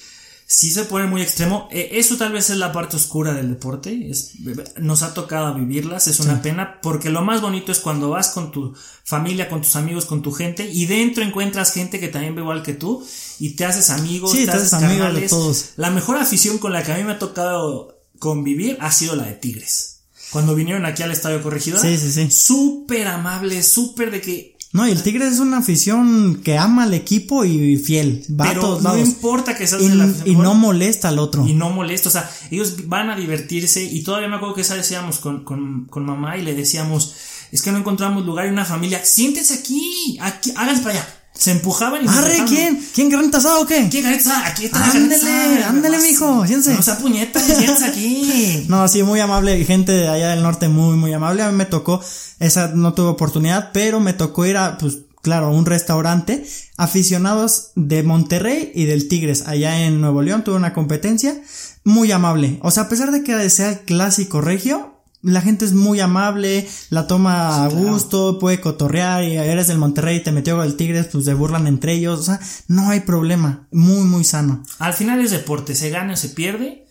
si 0.49 0.71
se 0.71 0.85
pone 0.85 1.07
muy 1.07 1.23
extremo. 1.23 1.69
Eh, 1.73 1.91
eso 1.93 2.17
tal 2.17 2.33
vez 2.33 2.51
es 2.51 2.57
la 2.57 2.73
parte 2.73 2.97
oscura 2.97 3.35
del 3.35 3.49
deporte. 3.49 4.09
Es, 4.09 4.35
nos 4.77 5.03
ha 5.03 5.13
tocado 5.13 5.55
vivirlas, 5.55 6.07
es 6.07 6.21
una 6.21 6.41
pena, 6.41 6.81
porque 6.81 7.11
lo 7.11 7.23
más 7.23 7.41
bonito 7.41 7.73
es 7.73 7.81
cuando 7.81 8.11
vas 8.11 8.29
con 8.29 8.53
tu 8.53 8.75
familia, 9.03 9.49
con 9.49 9.63
tus 9.63 9.75
amigos, 9.75 10.05
con 10.05 10.23
tu 10.23 10.31
gente, 10.31 10.71
y 10.71 10.87
dentro 10.87 11.25
encuentras 11.25 11.73
gente 11.73 11.99
que 11.99 12.09
también 12.09 12.37
ve 12.37 12.43
igual 12.43 12.63
que 12.63 12.75
tú, 12.75 13.05
y 13.41 13.51
te 13.51 13.65
haces 13.65 13.91
amigos, 13.91 14.33
te, 14.33 14.49
haces 14.49 14.73
amigos 14.73 15.15
de 15.15 15.29
todos. 15.29 15.71
La 15.77 15.91
mejor 15.91 16.17
afición 16.17 16.59
con 16.59 16.73
la 16.73 16.85
que 16.85 16.93
a 16.93 16.97
mí 16.97 17.03
me 17.03 17.13
ha 17.13 17.19
tocado 17.19 18.01
convivir 18.21 18.79
ha 18.81 18.93
sido 18.93 19.17
la 19.17 19.25
de 19.25 19.35
Tigres. 19.35 19.95
Cuando 20.31 20.55
vinieron 20.55 20.87
aquí 20.87 21.03
al 21.03 21.13
Estadio 21.13 21.43
Corregidora. 21.43 21.83
Sí, 21.83 21.97
sí, 21.99 22.13
sí. 22.13 22.31
Súper 22.31 23.09
amables, 23.09 23.69
súper 23.69 24.11
de 24.11 24.21
que 24.21 24.56
no, 24.77 24.87
y 24.87 24.91
el 24.91 25.03
Tigre 25.03 25.27
es 25.27 25.39
una 25.39 25.57
afición 25.57 26.43
que 26.45 26.59
ama 26.59 26.83
al 26.83 26.93
equipo 26.93 27.47
y 27.47 27.79
fiel. 27.79 28.27
Va 28.39 28.51
a 28.51 28.55
todos 28.55 28.83
no 28.83 28.99
importa 28.99 29.57
que 29.57 29.67
seas 29.67 29.81
y, 29.81 29.89
de 29.89 29.95
la 29.95 30.15
Y 30.27 30.37
no 30.37 30.55
molesta 30.55 31.09
al 31.09 31.19
otro. 31.19 31.47
Y 31.47 31.55
no 31.55 31.71
molesta, 31.71 32.11
o 32.11 32.13
sea, 32.13 32.31
ellos 32.51 32.87
van 32.87 33.09
a 33.09 33.17
divertirse. 33.17 33.83
Y 33.83 34.03
todavía 34.03 34.29
me 34.29 34.37
acuerdo 34.37 34.55
que 34.55 34.61
esa 34.61 34.75
decíamos 34.75 35.17
con, 35.17 35.45
con, 35.45 35.87
con 35.87 36.05
mamá 36.05 36.37
y 36.37 36.43
le 36.43 36.55
decíamos, 36.55 37.15
es 37.51 37.63
que 37.63 37.73
no 37.73 37.79
encontramos 37.79 38.27
lugar 38.27 38.45
en 38.45 38.53
una 38.53 38.67
familia. 38.67 39.03
Siéntese 39.03 39.55
aquí, 39.55 40.19
aquí, 40.21 40.53
háganse 40.55 40.83
para 40.83 40.95
allá. 40.97 41.09
Se 41.39 41.51
empujaban 41.51 42.05
y 42.05 42.09
¡Arre! 42.09 42.45
¿Quién? 42.49 42.81
¿Quién 42.95 43.11
garanta 43.11 43.39
asado 43.39 43.63
o 43.63 43.67
qué? 43.67 43.89
¿Quién 43.91 44.05
garanta 44.05 44.47
Aquí 44.47 44.67
está 44.67 44.85
Ándele, 44.91 45.65
ándele, 45.65 45.99
mijo, 45.99 46.47
siénse. 46.47 46.75
No 46.75 46.83
sea 46.83 46.99
puñeta, 46.99 47.41
siénse 47.41 47.85
aquí. 47.89 48.65
no, 48.69 48.89
sí, 48.89 49.03
muy 49.03 49.21
amable, 49.21 49.63
gente 49.65 49.93
de 49.93 50.09
allá 50.09 50.31
del 50.31 50.43
norte 50.43 50.69
muy, 50.69 50.97
muy 50.97 51.13
amable. 51.13 51.43
A 51.43 51.51
mí 51.51 51.57
me 51.57 51.67
tocó, 51.67 52.01
esa 52.41 52.69
no 52.69 52.95
tuve 52.95 53.09
oportunidad, 53.09 53.71
pero 53.73 54.01
me 54.01 54.15
tocó 54.15 54.47
ir 54.47 54.57
a, 54.57 54.79
pues, 54.79 54.99
claro, 55.21 55.51
un 55.51 55.67
restaurante, 55.67 56.47
aficionados 56.77 57.73
de 57.75 58.03
Monterrey 58.03 58.73
y 58.75 58.85
del 58.85 59.09
Tigres, 59.09 59.47
allá 59.47 59.85
en 59.85 60.01
Nuevo 60.01 60.23
León, 60.23 60.45
tuve 60.45 60.57
una 60.57 60.73
competencia 60.73 61.37
muy 61.85 62.13
amable. 62.13 62.59
O 62.63 62.71
sea, 62.71 62.85
a 62.85 62.89
pesar 62.89 63.11
de 63.13 63.23
que 63.23 63.51
sea 63.51 63.71
el 63.71 63.81
clásico 63.81 64.41
regio, 64.41 64.96
la 65.23 65.41
gente 65.41 65.65
es 65.65 65.73
muy 65.73 66.01
amable, 66.01 66.69
la 66.91 67.07
toma 67.07 67.65
a 67.65 67.69
gusto, 67.69 68.39
puede 68.39 68.61
cotorrear 68.61 69.25
y 69.25 69.37
eres 69.37 69.67
del 69.67 69.79
Monterrey 69.79 70.19
y 70.19 70.23
te 70.23 70.33
metió 70.33 70.63
el 70.63 70.77
Tigres, 70.77 71.09
pues 71.11 71.25
se 71.25 71.35
burlan 71.35 71.67
entre 71.67 71.95
ellos, 71.95 72.21
o 72.21 72.23
sea, 72.23 72.41
no 72.69 72.91
hay 72.91 73.01
problema, 73.01 73.67
muy 73.73 74.05
muy 74.05 74.25
sano. 74.25 74.63
Al 74.79 74.95
final 74.95 75.21
es 75.21 75.31
deporte, 75.31 75.75
se 75.75 75.91
gana 75.91 76.13
o 76.13 76.17
se 76.17 76.29
pierde, 76.29 76.87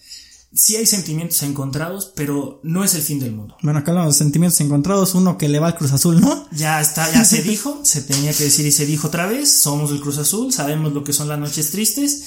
sí 0.53 0.75
hay 0.75 0.85
sentimientos 0.85 1.43
encontrados, 1.43 2.11
pero 2.15 2.59
no 2.63 2.83
es 2.83 2.95
el 2.95 3.01
fin 3.01 3.19
del 3.19 3.33
mundo. 3.33 3.57
Bueno, 3.61 3.79
acá 3.79 3.93
los 3.93 4.15
sentimientos 4.15 4.59
encontrados, 4.61 5.13
uno 5.13 5.37
que 5.37 5.49
le 5.49 5.59
va 5.59 5.67
al 5.67 5.77
Cruz 5.77 5.91
Azul, 5.91 6.19
¿no? 6.19 6.47
Ya 6.51 6.81
está, 6.81 7.11
ya 7.11 7.23
se 7.25 7.41
dijo, 7.43 7.81
se 7.83 8.01
tenía 8.01 8.33
que 8.33 8.45
decir 8.45 8.65
y 8.65 8.71
se 8.71 8.85
dijo 8.85 9.07
otra 9.07 9.27
vez, 9.27 9.51
somos 9.51 9.91
el 9.91 9.99
Cruz 9.99 10.17
Azul, 10.17 10.51
sabemos 10.51 10.93
lo 10.93 11.03
que 11.03 11.13
son 11.13 11.27
las 11.27 11.39
noches 11.39 11.71
tristes, 11.71 12.23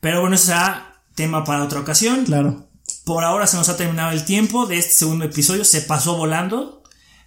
pero 0.00 0.20
bueno, 0.20 0.36
eso 0.36 0.46
será 0.46 1.02
tema 1.14 1.44
para 1.44 1.64
otra 1.64 1.80
ocasión. 1.80 2.24
Claro. 2.24 2.68
Por 3.04 3.24
ahora 3.24 3.46
se 3.46 3.56
nos 3.56 3.68
ha 3.68 3.76
terminado 3.76 4.12
el 4.12 4.24
tiempo 4.24 4.66
de 4.66 4.78
este 4.78 4.92
segundo 4.92 5.24
episodio, 5.24 5.64
se 5.64 5.82
pasó 5.82 6.16
volando. 6.16 6.82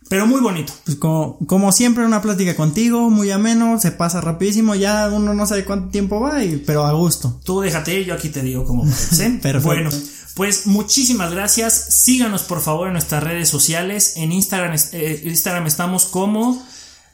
Pero 0.09 0.25
muy 0.25 0.39
bonito. 0.39 0.73
Pues 0.85 0.97
como, 0.97 1.37
como 1.47 1.71
siempre, 1.71 2.05
una 2.05 2.21
plática 2.21 2.55
contigo, 2.55 3.09
muy 3.09 3.29
ameno, 3.29 3.79
se 3.79 3.91
pasa 3.91 4.21
rapidísimo, 4.21 4.73
ya 4.73 5.09
uno 5.11 5.33
no 5.33 5.45
sabe 5.45 5.65
cuánto 5.65 5.89
tiempo 5.89 6.21
va, 6.21 6.43
y, 6.43 6.57
pero 6.57 6.85
a 6.85 6.93
gusto. 6.93 7.39
Tú 7.43 7.59
déjate, 7.61 8.05
yo 8.05 8.13
aquí 8.13 8.29
te 8.29 8.41
digo 8.41 8.63
cómo 8.63 8.85
Perfecto. 9.41 9.61
Bueno, 9.61 9.89
pues 10.35 10.65
muchísimas 10.67 11.31
gracias. 11.31 11.73
Síganos 11.73 12.43
por 12.43 12.61
favor 12.61 12.87
en 12.87 12.93
nuestras 12.93 13.23
redes 13.23 13.49
sociales. 13.49 14.13
En 14.15 14.31
Instagram, 14.31 14.77
eh, 14.93 15.23
Instagram 15.25 15.67
estamos 15.67 16.05
como 16.05 16.63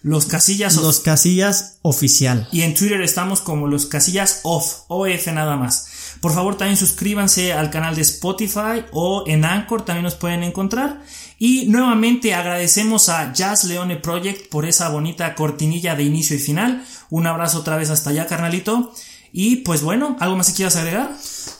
los 0.03 0.25
casillas 0.25 0.75
Los 0.75 0.99
casillas 0.99 1.77
oficial. 1.81 2.47
Y 2.51 2.61
en 2.61 2.73
Twitter 2.73 3.01
estamos 3.01 3.39
como 3.39 3.67
los 3.67 3.85
casillas 3.85 4.41
off, 4.43 4.81
OF 4.89 5.27
nada 5.27 5.55
más. 5.55 5.87
Por 6.23 6.31
favor 6.31 6.55
también 6.55 6.77
suscríbanse 6.77 7.51
al 7.51 7.69
canal 7.69 7.95
de 7.95 8.01
Spotify 8.01 8.85
o 8.93 9.25
en 9.27 9.43
Anchor 9.43 9.83
también 9.83 10.05
nos 10.05 10.15
pueden 10.15 10.43
encontrar. 10.43 11.01
Y 11.37 11.65
nuevamente 11.65 12.33
agradecemos 12.33 13.09
a 13.09 13.33
Jazz 13.33 13.65
Leone 13.65 13.97
Project 13.97 14.47
por 14.47 14.65
esa 14.65 14.87
bonita 14.87 15.35
cortinilla 15.35 15.95
de 15.95 16.03
inicio 16.03 16.37
y 16.37 16.39
final. 16.39 16.85
Un 17.09 17.27
abrazo 17.27 17.59
otra 17.59 17.75
vez 17.75 17.89
hasta 17.89 18.11
allá, 18.11 18.25
carnalito. 18.25 18.93
Y 19.33 19.57
pues 19.57 19.81
bueno, 19.81 20.15
¿algo 20.21 20.37
más 20.37 20.47
que 20.47 20.53
quieras 20.53 20.77
agregar? 20.77 21.09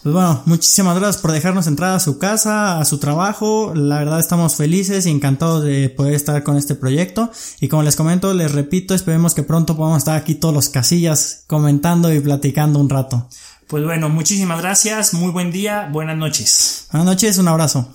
Pues 0.04 0.13
bueno, 0.13 0.43
muchísimas 0.45 0.97
gracias 0.97 1.21
por 1.21 1.34
dejarnos 1.34 1.67
entrar 1.67 1.95
a 1.95 1.99
su 1.99 2.17
casa, 2.17 2.80
a 2.80 2.86
su 2.86 2.99
trabajo. 2.99 3.73
La 3.76 3.99
verdad 3.99 4.21
estamos 4.21 4.56
felices 4.56 5.06
y 5.08 5.10
encantados 5.10 5.65
de 5.65 5.89
poder 5.89 6.13
estar 6.13 6.41
con 6.43 6.56
este 6.56 6.76
proyecto. 6.76 7.32
Y 7.60 7.67
como 7.67 7.84
les 7.84 7.97
comento, 7.97 8.34
les 8.34 8.54
repito, 8.54 8.95
esperemos 8.95 9.34
que 9.34 9.43
pronto 9.43 9.76
podamos 9.76 9.97
estar 9.97 10.15
aquí 10.15 10.36
todos 10.36 10.54
los 10.54 10.69
casillas 10.69 11.43
comentando 11.47 12.13
y 12.13 12.21
platicando 12.21 12.80
un 12.80 12.89
rato. 12.89 13.28
Pues 13.74 13.86
bueno, 13.86 14.08
muchísimas 14.08 14.62
gracias, 14.62 15.16
muy 15.16 15.32
buen 15.32 15.52
día, 15.52 15.90
buenas 15.92 16.16
noches. 16.16 16.86
Buenas 16.92 17.08
noches, 17.08 17.40
un 17.40 17.48
abrazo. 17.48 17.88